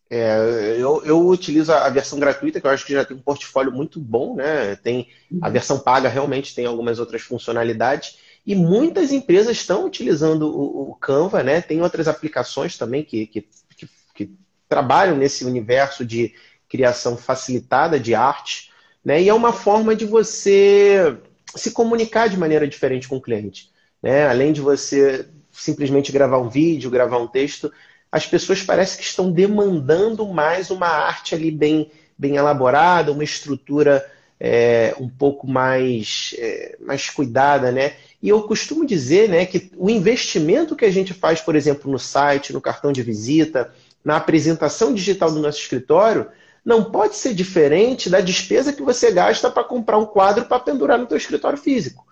É, 0.09 0.75
eu, 0.77 1.01
eu, 1.05 1.25
utilizo 1.25 1.71
a 1.71 1.87
versão 1.87 2.19
gratuita, 2.19 2.59
que 2.59 2.67
eu 2.67 2.71
acho 2.71 2.85
que 2.85 2.91
já 2.91 3.05
tem 3.05 3.15
um 3.15 3.21
portfólio 3.21 3.71
muito 3.71 3.97
bom, 3.97 4.35
né? 4.35 4.75
Tem 4.75 5.07
a 5.41 5.47
uhum. 5.47 5.53
versão 5.53 5.79
paga 5.79 6.09
realmente 6.09 6.53
tem 6.53 6.65
algumas 6.65 6.99
outras 6.99 7.21
funcionalidades. 7.21 8.17
E 8.45 8.53
muitas 8.53 9.13
empresas 9.13 9.55
estão 9.55 9.85
utilizando 9.85 10.47
o, 10.47 10.91
o 10.91 10.95
Canva, 10.95 11.43
né? 11.43 11.61
Tem 11.61 11.81
outras 11.81 12.09
aplicações 12.09 12.77
também 12.77 13.05
que, 13.05 13.25
que, 13.27 13.47
que, 13.77 13.89
que, 14.13 14.35
trabalham 14.67 15.15
nesse 15.15 15.45
universo 15.45 16.05
de 16.05 16.33
criação 16.71 17.17
facilitada 17.17 17.99
de 17.99 18.15
arte, 18.15 18.71
né? 19.03 19.21
E 19.21 19.27
é 19.27 19.33
uma 19.33 19.51
forma 19.51 19.93
de 19.93 20.05
você 20.05 21.17
se 21.53 21.71
comunicar 21.71 22.29
de 22.29 22.37
maneira 22.37 22.65
diferente 22.65 23.09
com 23.09 23.17
o 23.17 23.21
cliente. 23.21 23.69
Né? 24.01 24.25
Além 24.25 24.53
de 24.53 24.61
você 24.61 25.27
simplesmente 25.51 26.13
gravar 26.13 26.37
um 26.37 26.47
vídeo, 26.47 26.89
gravar 26.89 27.17
um 27.17 27.27
texto, 27.27 27.69
as 28.09 28.25
pessoas 28.25 28.63
parecem 28.63 28.99
que 28.99 29.03
estão 29.03 29.29
demandando 29.29 30.25
mais 30.27 30.71
uma 30.71 30.87
arte 30.87 31.35
ali 31.35 31.51
bem, 31.51 31.91
bem 32.17 32.37
elaborada, 32.37 33.11
uma 33.11 33.23
estrutura 33.23 34.09
é, 34.39 34.95
um 34.97 35.09
pouco 35.09 35.45
mais, 35.45 36.33
é, 36.37 36.77
mais 36.79 37.09
cuidada, 37.09 37.69
né? 37.69 37.95
E 38.23 38.29
eu 38.29 38.41
costumo 38.43 38.85
dizer 38.85 39.27
né, 39.27 39.45
que 39.45 39.71
o 39.75 39.89
investimento 39.89 40.75
que 40.75 40.85
a 40.85 40.91
gente 40.91 41.13
faz, 41.13 41.41
por 41.41 41.55
exemplo, 41.55 41.91
no 41.91 41.99
site, 41.99 42.53
no 42.53 42.61
cartão 42.61 42.93
de 42.93 43.03
visita, 43.03 43.73
na 44.05 44.17
apresentação 44.17 44.93
digital 44.93 45.31
do 45.31 45.39
nosso 45.39 45.59
escritório, 45.59 46.27
não 46.63 46.83
pode 46.83 47.15
ser 47.15 47.33
diferente 47.33 48.09
da 48.09 48.21
despesa 48.21 48.73
que 48.73 48.83
você 48.83 49.11
gasta 49.11 49.49
para 49.49 49.63
comprar 49.63 49.97
um 49.97 50.05
quadro 50.05 50.45
para 50.45 50.59
pendurar 50.59 50.99
no 50.99 51.07
seu 51.07 51.17
escritório 51.17 51.57
físico. 51.57 52.05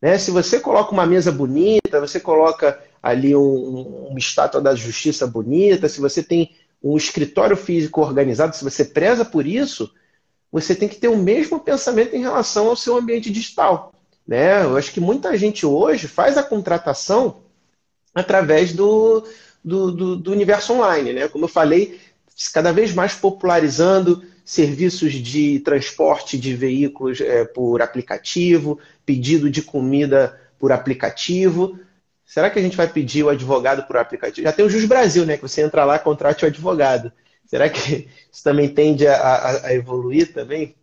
Né? 0.00 0.18
Se 0.18 0.30
você 0.30 0.60
coloca 0.60 0.92
uma 0.92 1.06
mesa 1.06 1.32
bonita, 1.32 2.00
você 2.00 2.20
coloca 2.20 2.78
ali 3.02 3.34
um, 3.34 4.06
uma 4.08 4.18
estátua 4.18 4.60
da 4.60 4.74
justiça 4.74 5.26
bonita, 5.26 5.88
se 5.88 6.00
você 6.00 6.22
tem 6.22 6.54
um 6.82 6.96
escritório 6.96 7.56
físico 7.56 8.02
organizado, 8.02 8.54
se 8.54 8.62
você 8.62 8.84
preza 8.84 9.24
por 9.24 9.46
isso, 9.46 9.90
você 10.52 10.74
tem 10.74 10.88
que 10.88 10.96
ter 10.96 11.08
o 11.08 11.16
mesmo 11.16 11.58
pensamento 11.58 12.14
em 12.14 12.20
relação 12.20 12.68
ao 12.68 12.76
seu 12.76 12.96
ambiente 12.96 13.30
digital. 13.30 13.94
Né? 14.26 14.62
Eu 14.62 14.76
acho 14.76 14.92
que 14.92 15.00
muita 15.00 15.36
gente 15.36 15.64
hoje 15.64 16.06
faz 16.06 16.36
a 16.36 16.42
contratação 16.42 17.42
através 18.14 18.72
do, 18.72 19.26
do, 19.64 19.90
do, 19.90 20.16
do 20.16 20.32
universo 20.32 20.74
online. 20.74 21.12
Né? 21.14 21.28
Como 21.28 21.44
eu 21.46 21.48
falei, 21.48 21.98
cada 22.52 22.72
vez 22.72 22.92
mais 22.92 23.14
popularizando 23.14 24.24
serviços 24.44 25.12
de 25.12 25.60
transporte 25.60 26.38
de 26.38 26.54
veículos 26.54 27.20
é, 27.20 27.44
por 27.44 27.80
aplicativo, 27.80 28.78
pedido 29.06 29.48
de 29.48 29.62
comida 29.62 30.38
por 30.58 30.72
aplicativo. 30.72 31.78
Será 32.24 32.50
que 32.50 32.58
a 32.58 32.62
gente 32.62 32.76
vai 32.76 32.88
pedir 32.88 33.22
o 33.22 33.28
advogado 33.28 33.86
por 33.86 33.96
aplicativo? 33.96 34.46
Já 34.46 34.52
tem 34.52 34.64
o 34.64 34.70
Jus 34.70 34.84
Brasil, 34.84 35.24
né? 35.24 35.36
Que 35.36 35.42
você 35.42 35.62
entra 35.62 35.84
lá, 35.84 35.98
contrate 35.98 36.44
o 36.44 36.48
advogado. 36.48 37.12
Será 37.46 37.68
que 37.68 38.08
isso 38.32 38.42
também 38.42 38.68
tende 38.68 39.06
a, 39.06 39.16
a, 39.16 39.66
a 39.66 39.74
evoluir 39.74 40.32
também? 40.32 40.74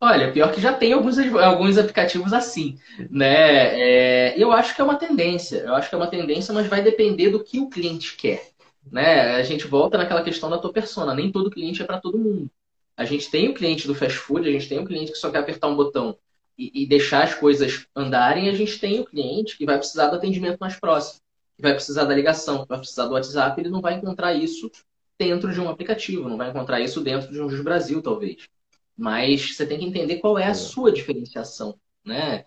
Olha, 0.00 0.30
pior 0.32 0.52
que 0.52 0.60
já 0.60 0.72
tem 0.72 0.92
alguns, 0.92 1.18
alguns 1.18 1.78
aplicativos 1.78 2.34
assim, 2.34 2.78
né? 3.10 3.80
É, 3.80 4.34
eu 4.36 4.52
acho 4.52 4.74
que 4.74 4.80
é 4.80 4.84
uma 4.84 4.96
tendência, 4.96 5.58
eu 5.58 5.74
acho 5.74 5.88
que 5.88 5.94
é 5.94 5.98
uma 5.98 6.10
tendência, 6.10 6.52
mas 6.52 6.66
vai 6.66 6.82
depender 6.82 7.30
do 7.30 7.42
que 7.42 7.58
o 7.58 7.70
cliente 7.70 8.14
quer, 8.16 8.50
né? 8.90 9.36
A 9.36 9.42
gente 9.42 9.66
volta 9.66 9.98
naquela 9.98 10.22
questão 10.22 10.50
da 10.50 10.58
tua 10.58 10.72
persona, 10.72 11.14
nem 11.14 11.32
todo 11.32 11.50
cliente 11.50 11.82
é 11.82 11.84
para 11.84 12.00
todo 12.00 12.18
mundo. 12.18 12.50
A 12.96 13.04
gente 13.04 13.30
tem 13.30 13.48
o 13.48 13.54
cliente 13.54 13.86
do 13.86 13.94
fast 13.94 14.18
food, 14.18 14.48
a 14.48 14.52
gente 14.52 14.68
tem 14.68 14.78
o 14.78 14.84
cliente 14.84 15.12
que 15.12 15.18
só 15.18 15.30
quer 15.30 15.38
apertar 15.38 15.68
um 15.68 15.76
botão 15.76 16.16
e, 16.56 16.82
e, 16.82 16.86
deixar 16.86 17.24
as 17.24 17.34
coisas 17.34 17.86
andarem, 17.96 18.48
a 18.48 18.54
gente 18.54 18.78
tem 18.78 19.00
o 19.00 19.04
cliente 19.04 19.56
que 19.58 19.66
vai 19.66 19.76
precisar 19.76 20.08
do 20.08 20.16
atendimento 20.16 20.58
mais 20.58 20.78
próximo, 20.78 21.20
que 21.56 21.62
vai 21.62 21.74
precisar 21.74 22.04
da 22.04 22.14
ligação, 22.14 22.62
que 22.62 22.68
vai 22.68 22.78
precisar 22.78 23.06
do 23.06 23.14
WhatsApp, 23.14 23.60
ele 23.60 23.70
não 23.70 23.80
vai 23.80 23.94
encontrar 23.94 24.34
isso 24.34 24.70
dentro 25.18 25.52
de 25.52 25.60
um 25.60 25.68
aplicativo, 25.68 26.28
não 26.28 26.36
vai 26.36 26.50
encontrar 26.50 26.80
isso 26.80 27.00
dentro 27.00 27.32
de 27.32 27.40
um 27.40 27.48
Jus 27.48 27.60
Brasil, 27.60 28.00
talvez. 28.00 28.48
Mas 28.96 29.56
você 29.56 29.66
tem 29.66 29.78
que 29.78 29.84
entender 29.84 30.18
qual 30.18 30.38
é 30.38 30.46
a 30.46 30.54
sua 30.54 30.92
diferenciação, 30.92 31.78
né? 32.04 32.44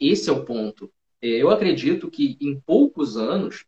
Esse 0.00 0.30
é 0.30 0.32
o 0.32 0.44
ponto. 0.44 0.92
Eu 1.22 1.50
acredito 1.50 2.10
que 2.10 2.36
em 2.40 2.58
poucos 2.60 3.16
anos 3.16 3.64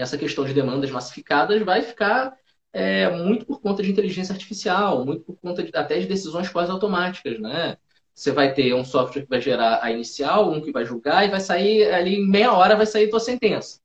essa 0.00 0.16
questão 0.16 0.44
de 0.44 0.54
demandas 0.54 0.90
massificadas 0.90 1.62
vai 1.62 1.82
ficar 1.82 2.36
é, 2.72 3.10
muito 3.10 3.44
por 3.46 3.60
conta 3.60 3.82
de 3.82 3.90
inteligência 3.90 4.32
artificial, 4.32 5.04
muito 5.04 5.24
por 5.24 5.36
conta 5.36 5.62
de, 5.62 5.70
até 5.74 5.98
de 5.98 6.06
decisões 6.06 6.48
quase 6.48 6.70
automáticas, 6.70 7.38
né? 7.40 7.76
Você 8.14 8.32
vai 8.32 8.52
ter 8.52 8.74
um 8.74 8.84
software 8.84 9.22
que 9.22 9.28
vai 9.28 9.40
gerar 9.40 9.80
a 9.82 9.90
inicial, 9.90 10.50
um 10.50 10.60
que 10.60 10.72
vai 10.72 10.84
julgar 10.84 11.24
e 11.24 11.30
vai 11.30 11.40
sair 11.40 11.92
ali 11.92 12.16
em 12.16 12.28
meia 12.28 12.52
hora 12.52 12.76
vai 12.76 12.86
sair 12.86 13.08
tua 13.08 13.20
sentença. 13.20 13.80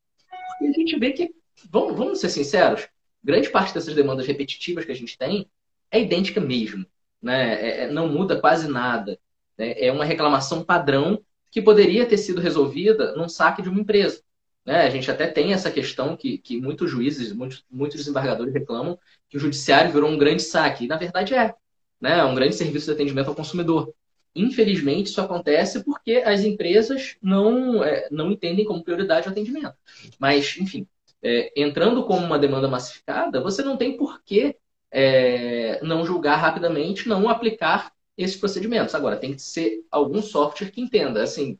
E 0.62 0.68
a 0.68 0.72
gente 0.72 0.98
vê 0.98 1.12
que, 1.12 1.34
vamos, 1.70 1.96
vamos 1.96 2.20
ser 2.20 2.30
sinceros, 2.30 2.88
grande 3.24 3.50
parte 3.50 3.74
dessas 3.74 3.94
demandas 3.94 4.26
repetitivas 4.28 4.86
que 4.86 4.92
a 4.92 4.96
gente 4.96 5.18
tem 5.18 5.48
é 5.92 6.02
idêntica 6.02 6.42
mesmo, 6.42 6.86
né? 7.22 7.54
É, 7.54 7.84
é 7.84 7.92
não 7.92 8.08
muda 8.08 8.40
quase 8.40 8.68
nada. 8.68 9.20
Né? 9.58 9.74
É 9.78 9.92
uma 9.92 10.06
reclamação 10.06 10.64
padrão 10.64 11.24
que 11.52 11.62
poderia 11.62 12.06
ter 12.06 12.18
sido 12.18 12.42
resolvida 12.42 13.16
num 13.16 13.30
saque 13.30 13.62
de 13.62 13.70
uma 13.70 13.80
empresa. 13.80 14.24
Né? 14.66 14.82
A 14.82 14.90
gente 14.90 15.10
até 15.12 15.28
tem 15.28 15.54
essa 15.54 15.72
questão 15.72 16.16
que, 16.16 16.38
que 16.38 16.60
muitos 16.60 16.90
juízes, 16.90 17.34
muitos, 17.34 17.66
muitos 17.70 17.98
desembargadores 17.98 18.54
reclamam 18.54 18.98
que 19.30 19.38
o 19.38 19.40
judiciário 19.40 19.92
virou 19.92 20.10
um 20.10 20.18
grande 20.18 20.42
saque. 20.42 20.86
E, 20.86 20.88
na 20.88 20.98
verdade, 20.98 21.34
é. 21.34 21.54
Né? 22.00 22.20
É 22.20 22.24
um 22.24 22.36
grande 22.36 22.56
serviço 22.56 22.86
de 22.86 22.92
atendimento 22.94 23.28
ao 23.28 23.36
consumidor. 23.36 23.94
Infelizmente, 24.36 25.08
isso 25.08 25.22
acontece 25.22 25.84
porque 25.84 26.24
as 26.26 26.44
empresas 26.44 27.18
não, 27.22 27.84
é, 27.84 28.08
não 28.10 28.32
entendem 28.32 28.66
como 28.66 28.84
prioridade 28.84 29.28
o 29.28 29.32
atendimento. 29.32 29.76
Mas, 30.18 30.58
enfim, 30.60 30.88
é, 31.22 31.52
entrando 31.56 32.04
como 32.06 32.26
uma 32.26 32.40
demanda 32.40 32.68
massificada, 32.68 33.42
você 33.42 33.62
não 33.62 33.78
tem 33.78 33.96
por 33.96 34.24
que 34.24 34.56
é, 34.92 35.80
não 35.84 36.06
julgar 36.06 36.38
rapidamente, 36.38 37.08
não 37.08 37.30
aplicar 37.30 37.92
esses 38.18 38.36
procedimentos. 38.36 38.96
Agora, 38.96 39.18
tem 39.18 39.34
que 39.34 39.42
ser 39.42 39.84
algum 39.92 40.22
software 40.22 40.72
que 40.72 40.82
entenda. 40.82 41.22
Assim, 41.22 41.60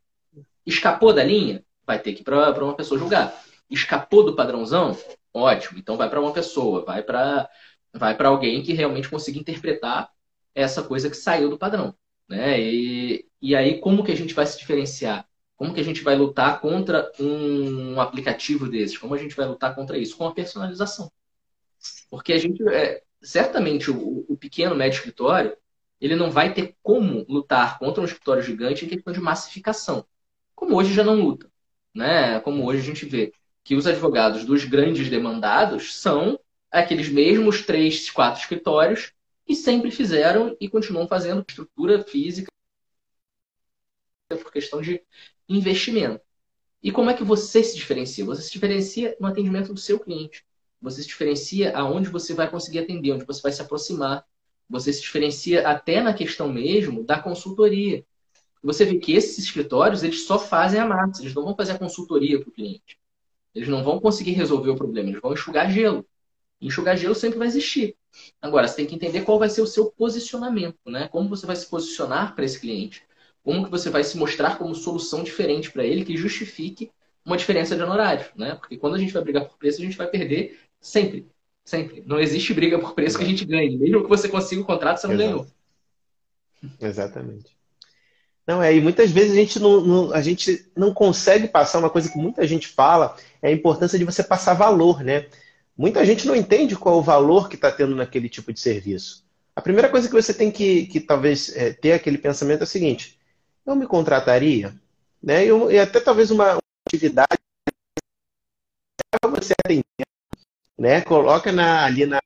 escapou 0.66 1.14
da 1.14 1.24
linha? 1.24 1.64
Vai 1.86 2.00
ter 2.00 2.14
que 2.14 2.22
ir 2.22 2.24
para 2.24 2.64
uma 2.64 2.76
pessoa 2.76 3.00
julgar. 3.00 3.34
Escapou 3.70 4.24
do 4.24 4.36
padrãozão? 4.36 4.98
Ótimo. 5.34 5.80
Então 5.80 5.98
vai 5.98 6.10
para 6.10 6.22
uma 6.22 6.32
pessoa, 6.32 6.86
vai 6.86 7.04
para 7.04 7.50
vai 7.94 8.16
para 8.18 8.30
alguém 8.30 8.64
que 8.64 8.74
realmente 8.74 9.10
consiga 9.10 9.40
interpretar 9.40 10.10
essa 10.56 10.84
coisa 10.84 11.10
que 11.10 11.16
saiu 11.16 11.50
do 11.50 11.58
padrão. 11.58 11.96
Né? 12.28 12.60
E, 12.60 13.28
e 13.42 13.56
aí, 13.56 13.80
como 13.80 14.04
que 14.04 14.12
a 14.12 14.16
gente 14.16 14.34
vai 14.34 14.46
se 14.46 14.58
diferenciar? 14.58 15.28
Como 15.56 15.74
que 15.74 15.80
a 15.80 15.84
gente 15.84 16.02
vai 16.02 16.16
lutar 16.16 16.60
contra 16.60 17.12
um 17.20 18.00
aplicativo 18.02 18.68
desses? 18.68 18.98
Como 18.98 19.14
a 19.14 19.18
gente 19.18 19.36
vai 19.36 19.46
lutar 19.48 19.76
contra 19.76 19.98
isso? 19.98 20.18
Com 20.18 20.28
a 20.28 20.34
personalização. 20.34 21.12
Porque 22.10 22.34
a 22.34 22.38
gente, 22.38 22.68
é, 22.70 23.04
certamente, 23.22 23.92
o, 23.92 24.26
o 24.28 24.38
pequeno 24.38 24.76
médio 24.76 24.98
escritório, 24.98 25.56
ele 26.02 26.16
não 26.16 26.32
vai 26.32 26.54
ter 26.54 26.76
como 26.82 27.26
lutar 27.30 27.78
contra 27.80 28.02
um 28.02 28.06
escritório 28.06 28.42
gigante 28.42 28.86
em 28.86 28.90
questão 28.90 29.14
de 29.14 29.22
massificação. 29.22 30.06
Como 30.56 30.76
hoje 30.76 30.94
já 30.94 31.04
não 31.04 31.16
luta. 31.16 31.52
Né? 31.94 32.40
Como 32.40 32.66
hoje 32.66 32.80
a 32.82 32.84
gente 32.84 33.06
vê 33.06 33.34
que 33.64 33.76
os 33.76 33.88
advogados 33.88 34.46
dos 34.46 34.66
grandes 34.66 35.10
demandados 35.10 35.96
são 35.96 36.40
aqueles 36.72 37.10
mesmos 37.10 37.62
três, 37.62 38.10
quatro 38.10 38.42
escritórios 38.42 39.14
que 39.46 39.56
sempre 39.56 39.92
fizeram 39.92 40.56
e 40.60 40.68
continuam 40.68 41.08
fazendo 41.08 41.46
estrutura 41.48 42.04
física 42.04 42.52
por 44.30 44.52
questão 44.52 44.82
de 44.82 45.02
investimento. 45.48 46.22
E 46.82 46.92
como 46.92 47.10
é 47.10 47.14
que 47.14 47.24
você 47.24 47.64
se 47.64 47.76
diferencia? 47.76 48.26
Você 48.26 48.42
se 48.42 48.52
diferencia 48.52 49.16
no 49.20 49.28
atendimento 49.28 49.74
do 49.74 49.80
seu 49.80 50.00
cliente. 50.00 50.46
Você 50.82 51.02
se 51.02 51.08
diferencia 51.08 51.76
aonde 51.78 52.10
você 52.10 52.34
vai 52.34 52.50
conseguir 52.50 52.80
atender, 52.80 53.14
onde 53.14 53.26
você 53.26 53.42
vai 53.42 53.52
se 53.52 53.62
aproximar. 53.62 54.26
Você 54.70 54.92
se 54.92 55.02
diferencia 55.02 55.68
até 55.68 56.02
na 56.02 56.14
questão 56.14 56.52
mesmo 56.52 57.04
da 57.06 57.20
consultoria. 57.22 58.06
Você 58.64 58.86
vê 58.86 58.98
que 58.98 59.14
esses 59.14 59.38
escritórios, 59.38 60.04
eles 60.04 60.26
só 60.26 60.40
fazem 60.40 60.80
a 60.80 60.86
massa, 60.86 61.22
eles 61.22 61.34
não 61.34 61.44
vão 61.44 61.56
fazer 61.56 61.74
a 61.74 61.78
consultoria 61.78 62.40
para 62.40 62.50
o 62.50 62.52
cliente. 62.52 62.98
Eles 63.54 63.68
não 63.68 63.84
vão 63.84 64.00
conseguir 64.00 64.32
resolver 64.32 64.70
o 64.70 64.76
problema, 64.76 65.10
eles 65.10 65.22
vão 65.22 65.34
enxugar 65.34 65.70
gelo. 65.70 66.06
Enxugar 66.62 66.98
gelo 66.98 67.14
sempre 67.14 67.38
vai 67.38 67.48
existir. 67.48 67.96
Agora, 68.42 68.68
você 68.68 68.78
tem 68.78 68.86
que 68.86 68.96
entender 68.96 69.22
qual 69.22 69.38
vai 69.38 69.50
ser 69.50 69.62
o 69.62 69.68
seu 69.68 69.92
posicionamento, 69.92 70.80
né? 70.86 71.08
Como 71.10 71.28
você 71.28 71.46
vai 71.46 71.56
se 71.56 71.68
posicionar 71.68 72.34
para 72.36 72.46
esse 72.46 72.60
cliente. 72.60 73.04
Como 73.44 73.66
que 73.66 73.72
você 73.72 73.90
vai 73.90 74.04
se 74.04 74.18
mostrar 74.18 74.58
como 74.58 74.74
solução 74.74 75.24
diferente 75.24 75.70
para 75.70 75.84
ele 75.84 76.06
que 76.06 76.16
justifique 76.16 76.90
uma 77.26 77.36
diferença 77.38 77.76
de 77.76 77.84
honorário, 77.84 78.26
né? 78.36 78.56
Porque 78.56 78.78
quando 78.78 78.96
a 78.96 78.98
gente 78.98 79.14
vai 79.14 79.24
brigar 79.24 79.46
por 79.46 79.58
preço, 79.58 79.82
a 79.82 79.86
gente 79.86 79.98
vai 79.98 80.08
perder 80.08 80.60
sempre. 80.80 81.28
Sempre. 81.66 82.04
Não 82.06 82.20
existe 82.20 82.54
briga 82.54 82.80
por 82.80 82.94
preço 82.94 83.18
que 83.18 83.24
a 83.24 83.28
gente 83.28 83.46
ganhe. 83.46 83.78
Mesmo 83.78 84.04
que 84.04 84.10
você 84.10 84.28
consiga 84.30 84.62
o 84.62 84.66
contrato, 84.66 84.98
você 84.98 85.08
não 85.08 85.16
Exato. 85.16 85.30
ganhou. 85.30 85.48
Exatamente. 86.80 87.63
Não, 88.46 88.62
é, 88.62 88.76
e 88.76 88.82
muitas 88.82 89.10
vezes 89.10 89.32
a 89.32 89.36
gente 89.36 89.60
não, 89.60 89.82
não, 89.82 90.14
a 90.14 90.22
gente 90.22 90.70
não 90.76 90.94
consegue 90.94 91.48
passar 91.48 91.80
uma 91.80 91.90
coisa 91.90 92.10
que 92.10 92.18
muita 92.18 92.46
gente 92.46 92.68
fala, 92.68 93.16
é 93.42 93.48
a 93.48 93.52
importância 93.52 93.98
de 93.98 94.04
você 94.04 94.22
passar 94.22 94.54
valor, 94.54 95.02
né? 95.02 95.28
Muita 95.78 96.06
gente 96.06 96.28
não 96.28 96.36
entende 96.36 96.76
qual 96.76 96.98
o 96.98 97.02
valor 97.02 97.50
que 97.50 97.56
está 97.56 97.72
tendo 97.72 97.96
naquele 97.96 98.30
tipo 98.30 98.52
de 98.52 98.60
serviço. 98.60 99.24
A 99.56 99.62
primeira 99.62 99.90
coisa 99.90 100.08
que 100.08 100.14
você 100.14 100.34
tem 100.34 100.52
que, 100.52 100.88
que 100.88 101.00
talvez 101.00 101.56
é, 101.56 101.72
ter 101.72 101.94
aquele 101.94 102.18
pensamento 102.18 102.62
é 102.62 102.64
o 102.64 102.68
seguinte: 102.68 103.18
eu 103.66 103.76
me 103.76 103.88
contrataria, 103.88 104.74
né? 105.22 105.46
E 105.46 105.80
até 105.80 106.00
talvez 106.00 106.30
uma 106.30 106.58
atividade 106.88 107.40
para 109.10 109.32
você 109.32 109.54
atender, 109.64 109.86
né? 110.78 111.02
Coloca 111.02 111.52
na, 111.52 111.86
ali 111.86 112.06
na, 112.06 112.20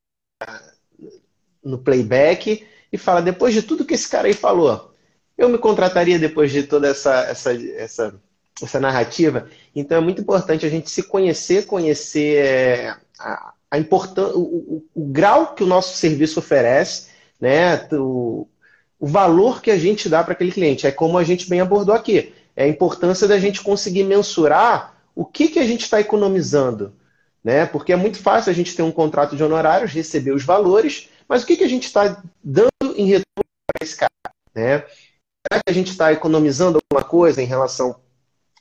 no 1.64 1.78
playback 1.78 2.68
e 2.92 2.98
fala 2.98 3.22
depois 3.22 3.54
de 3.54 3.62
tudo 3.62 3.86
que 3.86 3.94
esse 3.94 4.10
cara 4.10 4.28
aí 4.28 4.34
falou, 4.34 4.94
eu 5.38 5.50
me 5.50 5.58
contrataria 5.58 6.18
depois 6.18 6.52
de 6.52 6.64
toda 6.64 6.88
essa, 6.88 7.22
essa, 7.26 7.54
essa, 7.54 8.16
essa 8.62 8.80
narrativa. 8.80 9.48
Então 9.76 9.98
é 9.98 10.02
muito 10.02 10.22
importante 10.22 10.66
a 10.66 10.70
gente 10.70 10.90
se 10.90 11.04
conhecer, 11.04 11.66
conhecer 11.66 12.38
é, 12.38 12.96
a, 13.20 13.54
a 13.70 13.78
o, 13.78 14.40
o, 14.40 14.86
o, 14.96 15.06
grau 15.06 15.54
que 15.54 15.64
o 15.64 15.68
nosso 15.68 15.96
serviço 15.98 16.40
oferece, 16.40 17.10
né? 17.40 17.88
O, 17.92 18.48
o 19.00 19.06
valor 19.06 19.62
que 19.62 19.70
a 19.70 19.78
gente 19.78 20.10
dá 20.10 20.24
para 20.24 20.34
aquele 20.34 20.52
cliente. 20.52 20.88
É 20.88 20.92
como 20.92 21.18
a 21.18 21.24
gente 21.24 21.50
bem 21.50 21.62
abordou 21.62 21.94
aqui. 21.94 22.34
É 22.56 22.64
a 22.64 22.68
importância 22.68 23.28
da 23.28 23.38
gente 23.38 23.62
conseguir 23.62 24.04
mensurar 24.04 24.96
o 25.14 25.24
que, 25.24 25.48
que 25.50 25.60
a 25.60 25.66
gente 25.66 25.82
está 25.82 26.00
economizando. 26.00 26.94
Né? 27.44 27.66
Porque 27.66 27.94
é 27.94 27.96
muito 27.96 28.18
fácil 28.18 28.52
a 28.52 28.56
gente 28.56 28.76
ter 28.76 28.82
um 28.82 28.92
contrato 28.92 29.36
de 29.36 29.44
honorários, 29.44 29.94
receber 29.94 30.32
os 30.32 30.44
valores, 30.44 31.10
mas 31.30 31.44
o 31.44 31.46
que, 31.46 31.58
que 31.58 31.64
a 31.64 31.70
gente 31.70 31.86
está 31.86 32.22
dando 32.44 32.72
em 32.96 33.06
retorno 33.06 33.46
para 33.68 33.84
esse 33.86 33.96
cara? 33.96 34.12
Né? 34.56 34.84
Será 35.50 35.62
que 35.64 35.72
a 35.72 35.74
gente 35.74 35.92
está 35.92 36.12
economizando 36.12 36.80
alguma 36.92 37.08
coisa 37.08 37.42
em 37.42 37.46
relação 37.46 37.96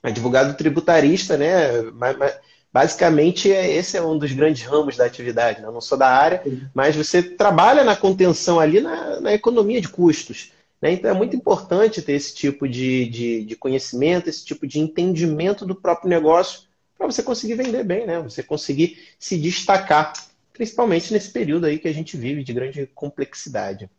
a 0.02 0.08
advogado 0.08 0.56
tributarista, 0.56 1.36
né? 1.36 1.82
Mas, 1.92 2.16
mas, 2.16 2.38
basicamente, 2.72 3.52
é, 3.52 3.74
esse 3.74 3.96
é 3.96 4.02
um 4.02 4.16
dos 4.16 4.32
grandes 4.32 4.62
ramos 4.62 4.96
da 4.96 5.04
atividade. 5.04 5.60
Né? 5.60 5.66
Eu 5.66 5.72
não 5.72 5.80
sou 5.80 5.98
da 5.98 6.08
área, 6.08 6.42
mas 6.72 6.94
você 6.94 7.22
trabalha 7.22 7.82
na 7.82 7.96
contenção 7.96 8.60
ali 8.60 8.80
na, 8.80 9.20
na 9.20 9.32
economia 9.32 9.80
de 9.80 9.88
custos. 9.88 10.52
Né? 10.80 10.92
Então 10.92 11.10
é 11.10 11.14
muito 11.14 11.34
importante 11.34 12.02
ter 12.02 12.12
esse 12.12 12.34
tipo 12.34 12.68
de, 12.68 13.06
de, 13.08 13.44
de 13.44 13.56
conhecimento, 13.56 14.28
esse 14.28 14.44
tipo 14.44 14.66
de 14.66 14.78
entendimento 14.78 15.66
do 15.66 15.74
próprio 15.74 16.08
negócio 16.08 16.66
para 16.96 17.06
você 17.06 17.22
conseguir 17.22 17.54
vender 17.54 17.84
bem, 17.84 18.06
né? 18.06 18.20
Você 18.20 18.42
conseguir 18.42 18.98
se 19.18 19.36
destacar, 19.36 20.12
principalmente 20.52 21.12
nesse 21.12 21.30
período 21.30 21.66
aí 21.66 21.78
que 21.78 21.88
a 21.88 21.92
gente 21.92 22.16
vive 22.16 22.42
de 22.42 22.52
grande 22.52 22.86
complexidade. 22.94 23.90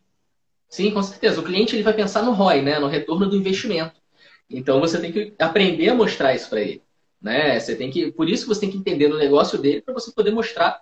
Sim, 0.69 0.91
com 0.91 1.01
certeza. 1.01 1.39
O 1.39 1.43
cliente 1.43 1.75
ele 1.75 1.83
vai 1.83 1.93
pensar 1.93 2.23
no 2.23 2.31
ROI, 2.31 2.61
né? 2.61 2.79
no 2.79 2.87
retorno 2.87 3.27
do 3.27 3.35
investimento. 3.35 4.01
Então 4.49 4.79
você 4.79 4.99
tem 4.99 5.11
que 5.11 5.33
aprender 5.39 5.89
a 5.89 5.95
mostrar 5.95 6.33
isso 6.33 6.49
para 6.49 6.61
ele. 6.61 6.83
Né? 7.21 7.59
Você 7.59 7.75
tem 7.75 7.89
que, 7.89 8.11
por 8.11 8.29
isso 8.29 8.43
que 8.43 8.49
você 8.49 8.61
tem 8.61 8.71
que 8.71 8.77
entender 8.77 9.07
no 9.07 9.17
negócio 9.17 9.57
dele 9.57 9.81
para 9.81 9.93
você 9.93 10.11
poder 10.11 10.31
mostrar 10.31 10.81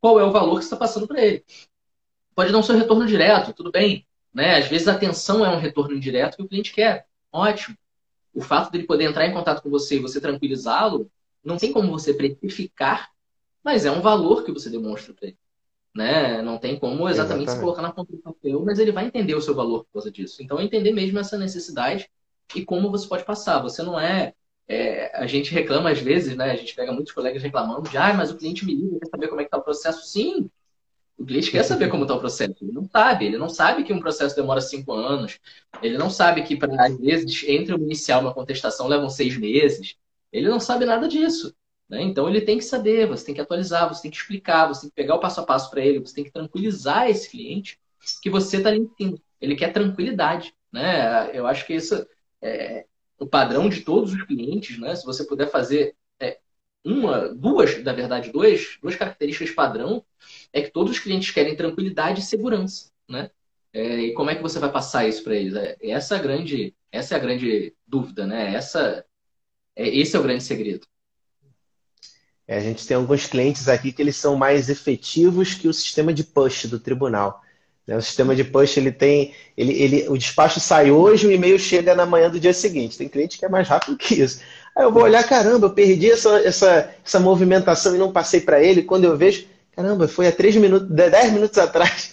qual 0.00 0.18
é 0.18 0.24
o 0.24 0.32
valor 0.32 0.58
que 0.58 0.64
está 0.64 0.76
passando 0.76 1.06
para 1.06 1.22
ele. 1.24 1.44
Pode 2.34 2.52
não 2.52 2.62
ser 2.62 2.72
um 2.72 2.78
retorno 2.78 3.06
direto, 3.06 3.52
tudo 3.52 3.70
bem. 3.70 4.06
Né? 4.32 4.56
Às 4.56 4.68
vezes 4.68 4.88
a 4.88 4.92
atenção 4.92 5.44
é 5.44 5.50
um 5.50 5.58
retorno 5.58 5.94
indireto 5.94 6.36
que 6.36 6.42
o 6.42 6.48
cliente 6.48 6.72
quer. 6.72 7.06
Ótimo. 7.32 7.76
O 8.32 8.40
fato 8.40 8.70
dele 8.70 8.84
poder 8.84 9.04
entrar 9.04 9.26
em 9.26 9.32
contato 9.32 9.62
com 9.62 9.70
você 9.70 9.96
e 9.96 10.00
você 10.00 10.20
tranquilizá-lo, 10.20 11.10
não 11.42 11.56
tem 11.56 11.72
como 11.72 11.90
você 11.90 12.14
precificar, 12.14 13.10
mas 13.64 13.84
é 13.84 13.90
um 13.90 14.00
valor 14.00 14.44
que 14.44 14.52
você 14.52 14.70
demonstra 14.70 15.12
para 15.14 15.28
ele 15.28 15.38
né? 15.98 16.40
Não 16.40 16.58
tem 16.58 16.78
como 16.78 17.08
exatamente, 17.08 17.48
exatamente. 17.48 17.50
se 17.50 17.60
colocar 17.60 17.82
na 17.82 17.92
ponta 17.92 18.12
do 18.12 18.18
papel, 18.18 18.62
mas 18.64 18.78
ele 18.78 18.92
vai 18.92 19.04
entender 19.04 19.34
o 19.34 19.40
seu 19.40 19.52
valor 19.52 19.80
por 19.84 19.94
causa 19.94 20.12
disso. 20.12 20.40
Então, 20.40 20.60
entender 20.60 20.92
mesmo 20.92 21.18
essa 21.18 21.36
necessidade 21.36 22.08
e 22.54 22.64
como 22.64 22.88
você 22.88 23.08
pode 23.08 23.24
passar. 23.24 23.60
Você 23.62 23.82
não 23.82 23.98
é, 23.98 24.32
é, 24.68 25.10
a 25.18 25.26
gente 25.26 25.52
reclama 25.52 25.90
às 25.90 25.98
vezes, 25.98 26.36
né? 26.36 26.52
A 26.52 26.56
gente 26.56 26.72
pega 26.72 26.92
muitos 26.92 27.12
colegas 27.12 27.42
reclamando 27.42 27.90
de, 27.90 27.96
ah, 27.96 28.14
mas 28.14 28.30
o 28.30 28.36
cliente 28.36 28.64
me 28.64 28.74
liga, 28.74 29.00
quer 29.00 29.08
saber 29.08 29.26
como 29.26 29.40
é 29.40 29.44
que 29.44 29.48
está 29.48 29.58
o 29.58 29.62
processo. 29.62 30.06
Sim, 30.06 30.48
o 31.18 31.26
cliente 31.26 31.50
quer 31.50 31.64
saber 31.64 31.88
como 31.88 32.04
está 32.04 32.14
o 32.14 32.20
processo. 32.20 32.54
Ele 32.62 32.70
não 32.70 32.88
sabe. 32.88 33.26
Ele 33.26 33.36
não 33.36 33.48
sabe 33.48 33.82
que 33.82 33.92
um 33.92 33.98
processo 33.98 34.36
demora 34.36 34.60
cinco 34.60 34.92
anos. 34.92 35.40
Ele 35.82 35.98
não 35.98 36.10
sabe 36.10 36.42
que, 36.42 36.56
pra, 36.56 36.86
às 36.86 36.96
vezes, 36.96 37.42
entre 37.48 37.74
o 37.74 37.78
inicial 37.78 38.22
e 38.22 38.24
uma 38.26 38.34
contestação 38.34 38.86
levam 38.86 39.10
seis 39.10 39.36
meses. 39.36 39.96
Ele 40.32 40.48
não 40.48 40.60
sabe 40.60 40.84
nada 40.84 41.08
disso. 41.08 41.52
Né? 41.88 42.02
Então 42.02 42.28
ele 42.28 42.40
tem 42.40 42.58
que 42.58 42.64
saber, 42.64 43.06
você 43.06 43.26
tem 43.26 43.34
que 43.34 43.40
atualizar, 43.40 43.88
você 43.88 44.02
tem 44.02 44.10
que 44.10 44.16
explicar, 44.16 44.66
você 44.66 44.82
tem 44.82 44.90
que 44.90 44.96
pegar 44.96 45.14
o 45.14 45.20
passo 45.20 45.40
a 45.40 45.46
passo 45.46 45.70
para 45.70 45.80
ele, 45.84 46.00
você 46.00 46.14
tem 46.14 46.24
que 46.24 46.32
tranquilizar 46.32 47.08
esse 47.08 47.30
cliente 47.30 47.78
que 48.22 48.30
você 48.30 48.58
está 48.58 48.70
lhe 48.70 48.88
Ele 49.40 49.56
quer 49.56 49.72
tranquilidade. 49.72 50.54
Né? 50.72 51.30
Eu 51.36 51.46
acho 51.46 51.66
que 51.66 51.74
isso 51.74 52.06
é 52.42 52.86
o 53.18 53.26
padrão 53.26 53.68
de 53.68 53.80
todos 53.82 54.12
os 54.12 54.22
clientes. 54.24 54.78
Né? 54.78 54.94
Se 54.94 55.04
você 55.04 55.24
puder 55.24 55.50
fazer 55.50 55.96
é, 56.20 56.38
uma, 56.84 57.34
duas, 57.34 57.82
na 57.82 57.92
verdade, 57.92 58.30
dois, 58.30 58.78
duas 58.80 58.96
características 58.96 59.54
padrão, 59.54 60.04
é 60.52 60.62
que 60.62 60.70
todos 60.70 60.92
os 60.92 60.98
clientes 60.98 61.30
querem 61.30 61.56
tranquilidade 61.56 62.20
e 62.20 62.24
segurança. 62.24 62.90
Né? 63.08 63.30
É, 63.72 64.00
e 64.00 64.14
como 64.14 64.30
é 64.30 64.34
que 64.34 64.42
você 64.42 64.58
vai 64.58 64.70
passar 64.72 65.06
isso 65.08 65.22
para 65.24 65.34
eles? 65.34 65.54
É, 65.54 65.76
essa, 65.82 66.16
é 66.16 66.18
a 66.18 66.22
grande, 66.22 66.74
essa 66.92 67.14
é 67.14 67.18
a 67.18 67.20
grande 67.20 67.74
dúvida, 67.86 68.26
né? 68.26 68.54
Essa, 68.54 69.04
é, 69.76 69.88
esse 69.88 70.16
é 70.16 70.18
o 70.18 70.22
grande 70.22 70.42
segredo. 70.44 70.86
É, 72.48 72.56
a 72.56 72.60
gente 72.60 72.86
tem 72.86 72.96
alguns 72.96 73.26
clientes 73.26 73.68
aqui 73.68 73.92
que 73.92 74.00
eles 74.00 74.16
são 74.16 74.34
mais 74.34 74.70
efetivos 74.70 75.52
que 75.52 75.68
o 75.68 75.74
sistema 75.74 76.14
de 76.14 76.24
push 76.24 76.64
do 76.64 76.80
tribunal. 76.80 77.42
Né? 77.86 77.94
O 77.94 78.00
sistema 78.00 78.34
de 78.34 78.42
push 78.42 78.78
ele 78.78 78.90
tem, 78.90 79.34
ele, 79.54 79.72
ele, 79.74 80.08
o 80.08 80.16
despacho 80.16 80.58
sai 80.58 80.90
hoje, 80.90 81.26
o 81.26 81.30
e-mail 81.30 81.58
chega 81.58 81.94
na 81.94 82.06
manhã 82.06 82.30
do 82.30 82.40
dia 82.40 82.54
seguinte. 82.54 82.96
Tem 82.96 83.06
cliente 83.06 83.36
que 83.38 83.44
é 83.44 83.50
mais 83.50 83.68
rápido 83.68 83.98
que 83.98 84.14
isso. 84.14 84.40
Aí 84.74 84.82
eu 84.82 84.90
vou 84.90 85.02
olhar, 85.02 85.22
caramba, 85.24 85.66
eu 85.66 85.70
perdi 85.70 86.10
essa, 86.10 86.40
essa, 86.40 86.90
essa 87.04 87.20
movimentação 87.20 87.94
e 87.94 87.98
não 87.98 88.12
passei 88.12 88.40
para 88.40 88.62
ele. 88.62 88.82
Quando 88.82 89.04
eu 89.04 89.14
vejo, 89.14 89.46
caramba, 89.76 90.08
foi 90.08 90.26
há 90.26 90.32
3 90.32 90.56
minutos, 90.56 90.88
10 90.88 91.32
minutos 91.32 91.58
atrás. 91.58 92.12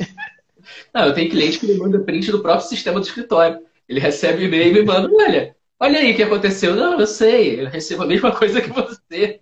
Não, 0.94 1.06
eu 1.06 1.14
tenho 1.14 1.30
cliente 1.30 1.60
que 1.60 1.68
me 1.68 1.78
manda 1.78 2.00
print 2.00 2.32
do 2.32 2.42
próprio 2.42 2.68
sistema 2.68 3.00
do 3.00 3.06
escritório. 3.06 3.60
Ele 3.88 4.00
recebe 4.00 4.44
o 4.44 4.48
e-mail 4.48 4.68
e 4.70 4.74
me 4.74 4.84
manda, 4.84 5.10
olha, 5.14 5.55
olha 5.80 6.00
aí 6.00 6.14
o 6.14 6.16
que 6.16 6.24
aconteceu. 6.24 6.76
Não, 6.76 7.00
eu 7.00 7.08
sei, 7.08 7.62
eu 7.62 7.70
recebo 7.70 8.04
a 8.04 8.08
mesma 8.08 8.32
coisa 8.38 8.62
que 8.62 8.70
você 8.70 9.40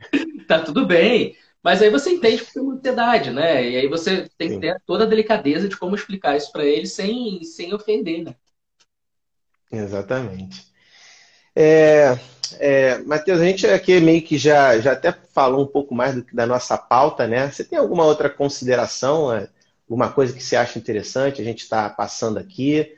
tá 0.48 0.60
tudo 0.62 0.86
bem. 0.86 1.36
Mas 1.64 1.82
aí 1.82 1.90
você 1.90 2.12
entende 2.12 2.44
que 2.44 2.54
tem 2.54 2.62
uma 2.62 2.76
ansiedade, 2.76 3.32
né? 3.32 3.70
E 3.70 3.78
aí 3.78 3.88
você 3.88 4.30
tem 4.38 4.50
que 4.50 4.60
ter 4.60 4.82
toda 4.86 5.06
a 5.06 5.08
delicadeza 5.08 5.70
de 5.70 5.78
como 5.78 5.96
explicar 5.96 6.36
isso 6.36 6.52
para 6.52 6.66
ele 6.66 6.86
sem, 6.86 7.42
sem 7.44 7.74
ofender, 7.74 8.26
né? 8.26 8.36
Exatamente. 9.72 10.68
É, 11.56 12.20
é, 12.60 12.98
Matheus, 13.00 13.40
a 13.40 13.46
gente 13.46 13.66
aqui 13.66 14.00
meio 14.02 14.22
que 14.22 14.38
já, 14.38 14.78
já 14.80 14.92
até 14.92 15.12
falou 15.12 15.64
um 15.64 15.68
pouco 15.68 15.96
mais 15.96 16.16
do, 16.16 16.26
da 16.34 16.46
nossa 16.46 16.78
pauta, 16.78 17.28
né? 17.28 17.50
Você 17.50 17.64
tem 17.64 17.80
alguma 17.80 18.06
outra 18.06 18.30
consideração, 18.30 19.34
é, 19.34 19.48
alguma 19.90 20.12
coisa 20.12 20.34
que 20.34 20.44
você 20.44 20.56
acha 20.56 20.78
interessante? 20.78 21.42
A 21.42 21.46
gente 21.46 21.62
está 21.62 21.90
passando 21.90 22.38
aqui. 22.38 22.94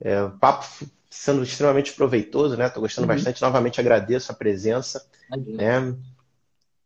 É, 0.00 0.22
o 0.22 0.30
papo 0.30 0.66
sendo 1.10 1.42
extremamente 1.42 1.92
proveitoso, 1.92 2.56
né? 2.56 2.68
Estou 2.68 2.82
gostando 2.82 3.08
uhum. 3.08 3.14
bastante. 3.14 3.42
Novamente 3.42 3.80
agradeço 3.80 4.30
a 4.30 4.34
presença. 4.34 5.04
Né? 5.28 5.94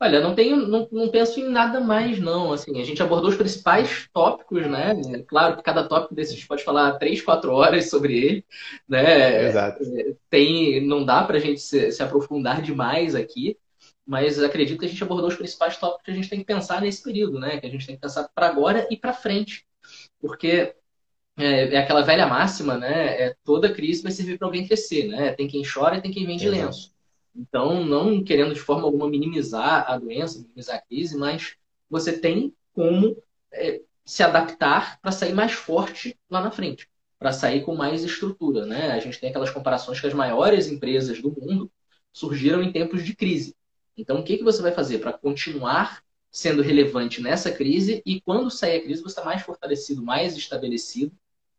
Olha, 0.00 0.20
não 0.20 0.34
tenho, 0.34 0.56
não, 0.66 0.88
não 0.90 1.08
penso 1.08 1.38
em 1.38 1.48
nada 1.48 1.78
mais, 1.80 2.18
não. 2.18 2.52
Assim, 2.52 2.80
a 2.80 2.84
gente 2.84 3.02
abordou 3.02 3.30
os 3.30 3.36
principais 3.36 4.08
tópicos, 4.12 4.66
né? 4.66 4.94
É 5.14 5.22
claro 5.22 5.56
que 5.56 5.62
cada 5.62 5.86
tópico 5.86 6.14
desses 6.14 6.42
pode 6.44 6.64
falar 6.64 6.98
três, 6.98 7.20
quatro 7.20 7.52
horas 7.52 7.90
sobre 7.90 8.16
ele, 8.16 8.44
né? 8.88 9.48
Exato. 9.48 9.84
Tem, 10.30 10.84
não 10.86 11.04
dá 11.04 11.22
para 11.22 11.36
a 11.36 11.40
gente 11.40 11.60
se, 11.60 11.92
se, 11.92 12.02
aprofundar 12.02 12.60
demais 12.60 13.14
aqui, 13.14 13.56
mas 14.06 14.42
acredito 14.42 14.78
que 14.80 14.86
a 14.86 14.88
gente 14.88 15.02
abordou 15.02 15.28
os 15.28 15.36
principais 15.36 15.76
tópicos 15.76 16.04
que 16.04 16.10
a 16.10 16.14
gente 16.14 16.28
tem 16.28 16.40
que 16.40 16.46
pensar 16.46 16.80
nesse 16.80 17.02
período, 17.02 17.38
né? 17.38 17.60
Que 17.60 17.66
a 17.66 17.70
gente 17.70 17.86
tem 17.86 17.94
que 17.94 18.02
pensar 18.02 18.28
para 18.34 18.48
agora 18.48 18.86
e 18.90 18.96
para 18.96 19.12
frente, 19.12 19.64
porque 20.18 20.74
é, 21.36 21.74
é, 21.74 21.78
aquela 21.78 22.02
velha 22.02 22.26
máxima, 22.26 22.76
né? 22.76 23.22
É, 23.22 23.36
toda 23.44 23.72
crise 23.72 24.02
vai 24.02 24.12
servir 24.12 24.38
para 24.38 24.46
alguém 24.46 24.66
crescer, 24.66 25.08
né? 25.08 25.32
Tem 25.32 25.48
quem 25.48 25.62
chora 25.64 25.96
e 25.96 26.00
tem 26.00 26.12
quem 26.12 26.26
vende 26.26 26.46
Exato. 26.46 26.64
lenço. 26.64 26.94
Então, 27.34 27.84
não 27.84 28.22
querendo 28.22 28.54
de 28.54 28.60
forma 28.60 28.84
alguma 28.84 29.08
minimizar 29.08 29.90
a 29.90 29.98
doença, 29.98 30.38
minimizar 30.38 30.76
a 30.76 30.80
crise, 30.80 31.16
mas 31.16 31.56
você 31.90 32.16
tem 32.16 32.54
como 32.72 33.16
é, 33.52 33.80
se 34.04 34.22
adaptar 34.22 35.00
para 35.00 35.10
sair 35.10 35.32
mais 35.32 35.52
forte 35.52 36.16
lá 36.30 36.40
na 36.40 36.52
frente, 36.52 36.88
para 37.18 37.32
sair 37.32 37.64
com 37.64 37.74
mais 37.74 38.04
estrutura. 38.04 38.64
Né? 38.64 38.92
A 38.92 39.00
gente 39.00 39.18
tem 39.18 39.30
aquelas 39.30 39.50
comparações 39.50 40.00
que 40.00 40.06
as 40.06 40.14
maiores 40.14 40.68
empresas 40.68 41.20
do 41.20 41.30
mundo 41.30 41.70
surgiram 42.12 42.62
em 42.62 42.70
tempos 42.70 43.04
de 43.04 43.16
crise. 43.16 43.56
Então, 43.96 44.20
o 44.20 44.24
que, 44.24 44.38
que 44.38 44.44
você 44.44 44.62
vai 44.62 44.70
fazer 44.70 44.98
para 44.98 45.12
continuar 45.12 46.04
sendo 46.30 46.62
relevante 46.62 47.20
nessa 47.20 47.50
crise 47.50 48.02
e 48.04 48.20
quando 48.20 48.50
sair 48.50 48.78
a 48.78 48.82
crise 48.82 49.02
você 49.02 49.08
está 49.08 49.24
mais 49.24 49.42
fortalecido, 49.42 50.02
mais 50.02 50.36
estabelecido 50.36 51.12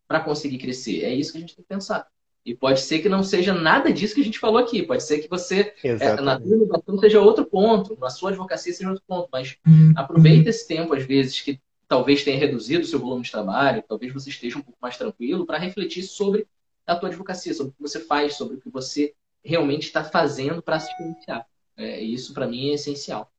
para 0.07 0.19
conseguir 0.19 0.57
crescer? 0.57 1.03
É 1.03 1.13
isso 1.13 1.31
que 1.31 1.37
a 1.37 1.41
gente 1.41 1.55
tem 1.55 1.63
que 1.63 1.69
pensar. 1.69 2.07
E 2.45 2.53
pode 2.53 2.79
ser 2.81 2.99
que 2.99 3.09
não 3.09 3.23
seja 3.23 3.53
nada 3.53 3.91
disso 3.91 4.13
que 4.13 4.21
a 4.21 4.23
gente 4.23 4.37
falou 4.37 4.59
aqui. 4.59 4.83
Pode 4.83 5.01
ser 5.01 5.17
que 5.19 5.27
você, 5.27 5.73
é, 5.83 6.21
na 6.21 6.39
tua 6.39 6.55
inovação, 6.55 6.99
seja 6.99 7.19
outro 7.19 7.43
ponto, 7.43 7.97
na 7.99 8.11
sua 8.11 8.29
advocacia 8.29 8.71
seja 8.71 8.89
outro 8.89 9.03
ponto. 9.07 9.27
Mas 9.31 9.57
aproveita 9.95 10.49
esse 10.49 10.67
tempo, 10.67 10.93
às 10.93 11.03
vezes, 11.03 11.41
que 11.41 11.59
talvez 11.87 12.23
tenha 12.23 12.37
reduzido 12.37 12.83
o 12.83 12.87
seu 12.87 12.99
volume 12.99 13.23
de 13.23 13.31
trabalho, 13.31 13.83
talvez 13.87 14.13
você 14.13 14.29
esteja 14.29 14.59
um 14.59 14.61
pouco 14.61 14.77
mais 14.79 14.95
tranquilo, 14.95 15.45
para 15.45 15.57
refletir 15.57 16.03
sobre 16.03 16.47
a 16.85 16.95
tua 16.95 17.09
advocacia, 17.09 17.53
sobre 17.53 17.71
o 17.71 17.75
que 17.75 17.81
você 17.81 17.99
faz, 17.99 18.35
sobre 18.35 18.57
o 18.57 18.61
que 18.61 18.69
você 18.69 19.15
realmente 19.43 19.87
está 19.87 20.03
fazendo 20.03 20.61
para 20.61 20.79
se 20.79 20.89
diferenciar. 20.91 21.47
É, 21.75 21.99
isso, 21.99 22.31
para 22.31 22.47
mim, 22.47 22.69
é 22.69 22.73
essencial. 22.75 23.31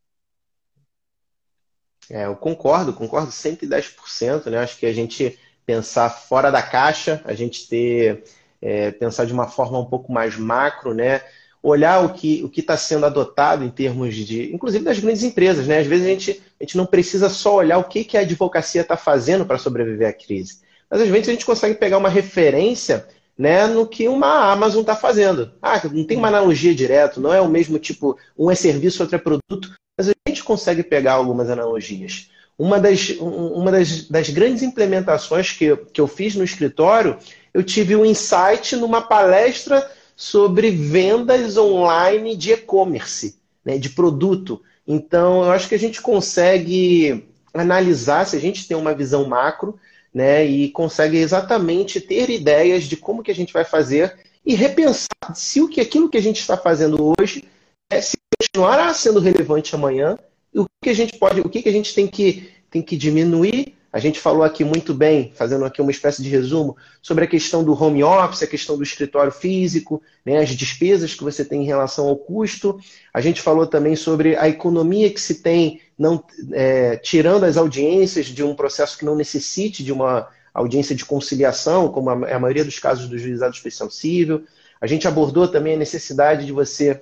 É, 2.11 2.27
eu 2.27 2.37
concordo, 2.37 2.93
concordo 2.93 3.31
110%. 3.31 4.51
Né? 4.51 4.59
Acho 4.59 4.79
que 4.79 4.87
a 4.87 4.93
gente 4.93 5.39
pensar 5.67 6.09
fora 6.09 6.51
da 6.51 6.63
caixa, 6.63 7.21
a 7.25 7.35
gente 7.35 7.69
ter 7.69 8.25
é, 8.63 8.93
pensar 8.93 9.27
de 9.27 9.33
uma 9.33 9.49
forma 9.49 9.79
um 9.79 9.85
pouco 9.85 10.13
mais 10.13 10.37
macro, 10.37 10.95
né? 10.95 11.21
olhar 11.63 12.05
o 12.05 12.13
que 12.13 12.45
o 12.45 12.61
está 12.61 12.77
sendo 12.77 13.07
adotado 13.07 13.65
em 13.65 13.71
termos 13.71 14.15
de, 14.15 14.55
inclusive 14.55 14.85
das 14.85 15.01
grandes 15.01 15.25
empresas. 15.25 15.67
Né? 15.67 15.79
Às 15.79 15.87
vezes 15.87 16.07
a 16.07 16.11
gente, 16.11 16.43
a 16.61 16.65
gente 16.65 16.77
não 16.77 16.87
precisa 16.87 17.29
só 17.29 17.57
olhar 17.57 17.79
o 17.79 17.85
que, 17.85 18.05
que 18.05 18.17
a 18.17 18.21
advocacia 18.21 18.83
está 18.83 18.97
fazendo 18.97 19.45
para 19.45 19.59
sobreviver 19.59 20.09
à 20.09 20.13
crise, 20.13 20.61
mas 20.89 21.01
às 21.01 21.09
vezes 21.09 21.29
a 21.29 21.33
gente 21.33 21.45
consegue 21.45 21.75
pegar 21.75 21.99
uma 21.99 22.09
referência 22.09 23.09
né, 23.37 23.67
no 23.67 23.87
que 23.87 24.07
uma 24.07 24.53
Amazon 24.53 24.83
está 24.83 24.95
fazendo. 24.95 25.53
Ah, 25.61 25.83
não 25.93 26.05
tem 26.05 26.17
uma 26.17 26.29
analogia 26.29 26.75
direto, 26.75 27.21
não 27.21 27.35
é 27.35 27.41
o 27.41 27.49
mesmo 27.49 27.79
tipo, 27.81 28.17
um 28.39 28.49
é 28.49 28.55
serviço, 28.55 29.03
outro 29.03 29.17
é 29.17 29.19
produto, 29.19 29.75
mas 29.99 30.09
a 30.09 30.13
gente 30.29 30.45
consegue 30.45 30.85
pegar 30.85 31.15
algumas 31.15 31.51
analogias. 31.51 32.31
Uma 32.59 32.81
das, 32.81 33.11
uma 33.21 33.71
das, 33.71 34.09
das 34.09 34.31
grandes 34.31 34.63
implementações 34.63 35.53
que, 35.53 35.77
que 35.93 36.01
eu 36.01 36.07
fiz 36.07 36.35
no 36.35 36.45
escritório 36.45 37.19
eu 37.57 37.63
tive 37.63 37.97
um 37.97 38.05
insight 38.05 38.77
numa 38.77 39.01
palestra 39.01 39.91
sobre 40.15 40.71
vendas 40.71 41.57
online 41.57 42.37
de 42.37 42.53
e-commerce, 42.53 43.39
né, 43.65 43.79
de 43.79 43.89
produto. 43.89 44.61
Então, 44.87 45.43
eu 45.43 45.51
acho 45.51 45.67
que 45.67 45.75
a 45.75 45.79
gente 45.79 46.03
consegue 46.03 47.27
analisar, 47.55 48.27
se 48.27 48.37
a 48.37 48.39
gente 48.39 48.69
tem 48.69 48.77
uma 48.77 48.95
visão 48.95 49.27
macro, 49.27 49.81
né, 50.13 50.45
e 50.45 50.69
consegue 50.69 51.17
exatamente 51.17 51.99
ter 51.99 52.29
ideias 52.29 52.85
de 52.85 52.95
como 52.95 53.23
que 53.23 53.31
a 53.31 53.35
gente 53.35 53.55
vai 53.55 53.65
fazer 53.65 54.15
e 54.45 54.55
repensar 54.55 55.35
se 55.35 55.63
o 55.63 55.69
que 55.69 55.81
aquilo 55.81 56.11
que 56.11 56.19
a 56.19 56.23
gente 56.23 56.41
está 56.41 56.59
fazendo 56.59 57.15
hoje 57.19 57.45
é, 57.91 58.03
se 58.03 58.19
continuará 58.39 58.93
sendo 58.93 59.19
relevante 59.19 59.75
amanhã 59.75 60.19
o 60.61 60.67
que 60.83 60.91
a 60.91 60.95
gente 60.95 61.19
pode, 61.19 61.41
o 61.41 61.49
que, 61.49 61.69
a 61.69 61.73
gente 61.73 61.95
tem 61.95 62.07
que, 62.07 62.49
tem 62.71 62.83
que 62.83 62.97
diminuir 62.97 63.77
a 63.97 63.99
gente 63.99 64.21
falou 64.21 64.43
aqui 64.43 64.63
muito 64.63 64.93
bem, 64.93 65.33
fazendo 65.35 65.65
aqui 65.65 65.81
uma 65.81 65.91
espécie 65.91 66.23
de 66.23 66.29
resumo, 66.29 66.77
sobre 67.01 67.25
a 67.25 67.27
questão 67.27 67.65
do 67.65 67.73
home 67.73 68.05
office, 68.05 68.43
a 68.43 68.47
questão 68.47 68.77
do 68.77 68.83
escritório 68.83 69.33
físico, 69.33 70.03
né, 70.23 70.37
as 70.37 70.51
despesas 70.51 71.15
que 71.15 71.25
você 71.25 71.43
tem 71.43 71.63
em 71.63 71.67
relação 71.67 72.07
ao 72.07 72.15
custo. 72.15 72.79
A 73.11 73.23
gente 73.23 73.41
falou 73.41 73.67
também 73.67 73.97
sobre 73.97 74.37
a 74.37 74.51
economia 74.51 75.11
que 75.11 75.19
se 75.19 75.37
tem, 75.37 75.81
não 75.99 76.23
é, 76.53 76.99
tirando 76.99 77.45
as 77.45 77.57
audiências 77.57 78.27
de 78.27 78.43
um 78.43 78.55
processo 78.55 78.99
que 78.99 79.05
não 79.07 79.17
necessite 79.17 79.83
de 79.83 79.95
uma 79.95 80.29
audiência 80.53 80.95
de 80.95 81.07
conciliação, 81.07 81.89
como 81.89 82.11
a, 82.11 82.37
a 82.37 82.39
maioria 82.39 82.67
dos 82.67 82.79
casos 82.79 83.09
do 83.09 83.17
juizado 83.17 83.55
especial 83.55 83.91
civil. 83.91 84.45
A 84.79 84.87
gente 84.87 85.09
abordou 85.09 85.49
também 85.49 85.73
a 85.73 85.79
necessidade 85.79 86.45
de 86.45 86.53
você 86.53 87.01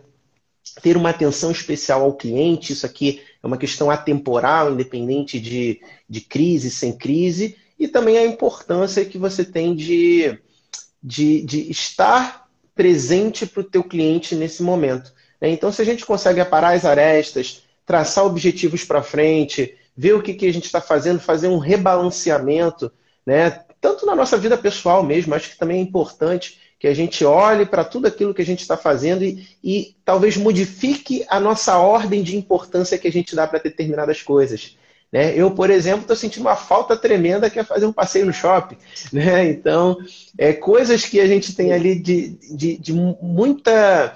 ter 0.82 0.96
uma 0.96 1.10
atenção 1.10 1.50
especial 1.50 2.02
ao 2.02 2.14
cliente, 2.14 2.72
isso 2.72 2.86
aqui 2.86 3.22
é 3.42 3.46
uma 3.46 3.58
questão 3.58 3.90
atemporal, 3.90 4.72
independente 4.72 5.38
de, 5.38 5.80
de 6.08 6.20
crise, 6.20 6.70
sem 6.70 6.96
crise, 6.96 7.56
e 7.78 7.86
também 7.86 8.18
a 8.18 8.26
importância 8.26 9.04
que 9.04 9.18
você 9.18 9.44
tem 9.44 9.74
de, 9.74 10.38
de, 11.02 11.42
de 11.42 11.70
estar 11.70 12.48
presente 12.74 13.46
para 13.46 13.60
o 13.60 13.64
teu 13.64 13.84
cliente 13.84 14.34
nesse 14.34 14.62
momento. 14.62 15.12
Né? 15.40 15.50
Então, 15.50 15.70
se 15.70 15.82
a 15.82 15.84
gente 15.84 16.04
consegue 16.04 16.40
aparar 16.40 16.74
as 16.74 16.84
arestas, 16.84 17.62
traçar 17.86 18.24
objetivos 18.24 18.84
para 18.84 19.02
frente, 19.02 19.76
ver 19.96 20.14
o 20.14 20.22
que, 20.22 20.34
que 20.34 20.46
a 20.46 20.52
gente 20.52 20.64
está 20.64 20.80
fazendo, 20.80 21.20
fazer 21.20 21.48
um 21.48 21.58
rebalanceamento, 21.58 22.90
né? 23.24 23.50
tanto 23.80 24.06
na 24.06 24.16
nossa 24.16 24.36
vida 24.38 24.56
pessoal 24.56 25.02
mesmo, 25.02 25.34
acho 25.34 25.50
que 25.50 25.58
também 25.58 25.78
é 25.78 25.82
importante 25.82 26.58
que 26.84 26.88
a 26.88 26.94
gente 26.94 27.24
olhe 27.24 27.64
para 27.64 27.82
tudo 27.82 28.06
aquilo 28.06 28.34
que 28.34 28.42
a 28.42 28.44
gente 28.44 28.60
está 28.60 28.76
fazendo 28.76 29.24
e, 29.24 29.48
e, 29.64 29.96
talvez 30.04 30.36
modifique 30.36 31.24
a 31.30 31.40
nossa 31.40 31.78
ordem 31.78 32.22
de 32.22 32.36
importância 32.36 32.98
que 32.98 33.08
a 33.08 33.10
gente 33.10 33.34
dá 33.34 33.46
para 33.46 33.58
determinadas 33.58 34.20
coisas. 34.20 34.76
Né? 35.10 35.32
Eu, 35.34 35.50
por 35.52 35.70
exemplo, 35.70 36.02
estou 36.02 36.14
sentindo 36.14 36.42
uma 36.42 36.56
falta 36.56 36.94
tremenda 36.94 37.48
que 37.48 37.58
é 37.58 37.64
fazer 37.64 37.86
um 37.86 37.92
passeio 37.92 38.26
no 38.26 38.34
shopping. 38.34 38.76
Né? 39.10 39.48
Então, 39.48 39.96
é, 40.36 40.52
coisas 40.52 41.06
que 41.06 41.20
a 41.20 41.26
gente 41.26 41.56
tem 41.56 41.72
ali 41.72 41.98
de, 41.98 42.36
de, 42.54 42.76
de 42.76 42.92
muita. 42.92 44.14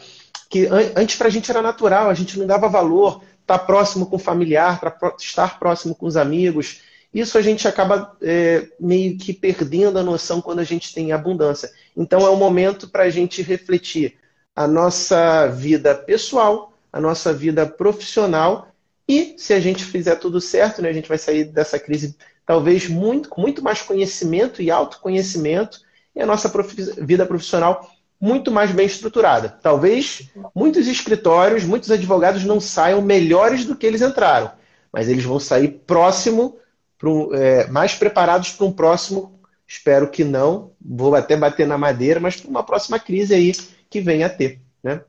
que 0.51 0.69
antes 0.95 1.17
para 1.17 1.29
a 1.29 1.31
gente 1.31 1.51
era 1.51 1.63
natural, 1.63 2.11
a 2.11 2.15
gente 2.15 2.39
não 2.39 2.47
dava 2.47 2.69
valor, 2.69 3.23
estar 3.41 3.59
tá 3.61 3.65
próximo 3.65 4.05
com 4.05 4.17
o 4.17 4.19
familiar, 4.19 4.79
para 4.79 4.95
estar 5.19 5.59
próximo 5.59 5.95
com 5.95 6.05
os 6.05 6.19
amigos. 6.19 6.83
Isso 7.13 7.39
a 7.39 7.43
gente 7.43 7.67
acaba 7.67 8.15
é, 8.21 8.69
meio 8.79 9.17
que 9.17 9.33
perdendo 9.33 9.99
a 9.99 10.03
noção 10.03 10.43
quando 10.43 10.59
a 10.59 10.65
gente 10.65 10.93
tem 10.93 11.13
abundância. 11.13 11.71
Então 11.99 12.21
é 12.21 12.31
o 12.31 12.37
momento 12.37 12.89
para 12.89 13.03
a 13.03 13.11
gente 13.11 13.43
refletir 13.43 14.17
a 14.55 14.69
nossa 14.69 15.49
vida 15.49 15.95
pessoal, 15.95 16.73
a 16.93 17.01
nossa 17.01 17.33
vida 17.33 17.67
profissional 17.67 18.69
e 19.09 19.35
se 19.37 19.53
a 19.53 19.61
gente 19.61 19.85
fizer 19.85 20.17
tudo 20.17 20.41
certo, 20.41 20.81
né, 20.81 20.91
a 20.91 20.93
gente 20.93 21.09
vai 21.09 21.19
sair 21.19 21.45
dessa 21.45 21.79
crise 21.79 22.17
talvez 22.47 22.89
muito, 22.89 23.29
com 23.29 23.41
muito 23.41 23.63
mais 23.63 23.83
conhecimento 23.83 24.63
e 24.63 24.71
autoconhecimento 24.71 25.81
e 26.15 26.21
a 26.21 26.27
nossa 26.27 26.51
vida 26.99 27.27
profissional 27.27 27.91
muito 28.21 28.51
mais 28.51 28.71
bem 28.71 28.87
estruturada. 28.87 29.49
Talvez 29.63 30.31
muitos 30.55 30.87
escritórios, 30.87 31.65
muitos 31.65 31.91
advogados 31.91 32.45
não 32.45 32.61
saiam 32.61 33.01
melhores 33.03 33.65
do 33.65 33.77
que 33.77 33.87
eles 33.87 34.03
entraram, 34.03 34.51
mas 34.93 35.09
eles 35.09 35.25
vão 35.25 35.39
sair 35.39 35.69
próximo 35.87 36.57
um, 37.05 37.35
é, 37.35 37.67
mais 37.69 37.95
preparados 37.95 38.51
para 38.51 38.67
um 38.67 38.73
próximo, 38.73 39.38
espero 39.69 40.11
que 40.11 40.25
não, 40.25 40.75
vou 40.81 41.15
até 41.15 41.37
bater 41.37 41.67
na 41.67 41.77
madeira, 41.77 42.19
mas 42.19 42.41
para 42.41 42.49
uma 42.49 42.65
próxima 42.65 42.99
crise 42.99 43.35
aí 43.35 43.53
que 43.91 44.01
venha 44.01 44.27
a 44.27 44.31
ter. 44.31 44.63
Né? 44.83 45.05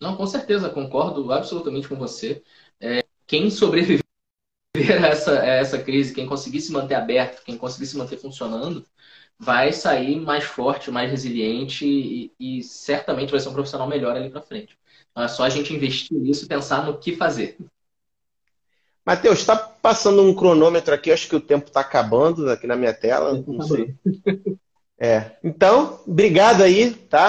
Não, 0.00 0.16
com 0.16 0.26
certeza, 0.26 0.70
concordo 0.70 1.32
absolutamente 1.32 1.88
com 1.88 1.96
você. 1.96 2.42
É, 2.80 3.04
quem 3.26 3.50
sobreviver 3.50 4.04
a 4.76 5.08
essa, 5.08 5.40
a 5.40 5.46
essa 5.46 5.82
crise, 5.82 6.14
quem 6.14 6.26
conseguir 6.26 6.60
se 6.60 6.70
manter 6.70 6.94
aberto, 6.94 7.42
quem 7.44 7.58
conseguir 7.58 7.86
se 7.86 7.96
manter 7.96 8.18
funcionando, 8.18 8.86
vai 9.36 9.72
sair 9.72 10.20
mais 10.20 10.44
forte, 10.44 10.90
mais 10.90 11.10
resiliente 11.10 11.84
e, 11.86 12.32
e 12.38 12.62
certamente 12.62 13.30
vai 13.30 13.40
ser 13.40 13.48
um 13.48 13.54
profissional 13.54 13.88
melhor 13.88 14.16
ali 14.16 14.30
para 14.30 14.42
frente. 14.42 14.78
Então, 15.10 15.24
é 15.24 15.28
só 15.28 15.42
a 15.42 15.50
gente 15.50 15.74
investir 15.74 16.16
nisso 16.16 16.44
e 16.44 16.48
pensar 16.48 16.86
no 16.86 16.98
que 16.98 17.16
fazer. 17.16 17.56
Matheus, 19.04 19.40
está 19.40 19.54
passando 19.54 20.22
um 20.22 20.34
cronômetro 20.34 20.94
aqui, 20.94 21.12
acho 21.12 21.28
que 21.28 21.36
o 21.36 21.40
tempo 21.40 21.66
está 21.66 21.80
acabando 21.80 22.48
aqui 22.50 22.66
na 22.66 22.76
minha 22.76 22.94
tela. 22.94 23.42
Não 23.46 23.62
sei. 23.62 23.94
É. 24.96 25.32
Então, 25.42 26.00
obrigado 26.06 26.62
aí, 26.62 26.92
tá? 26.92 27.22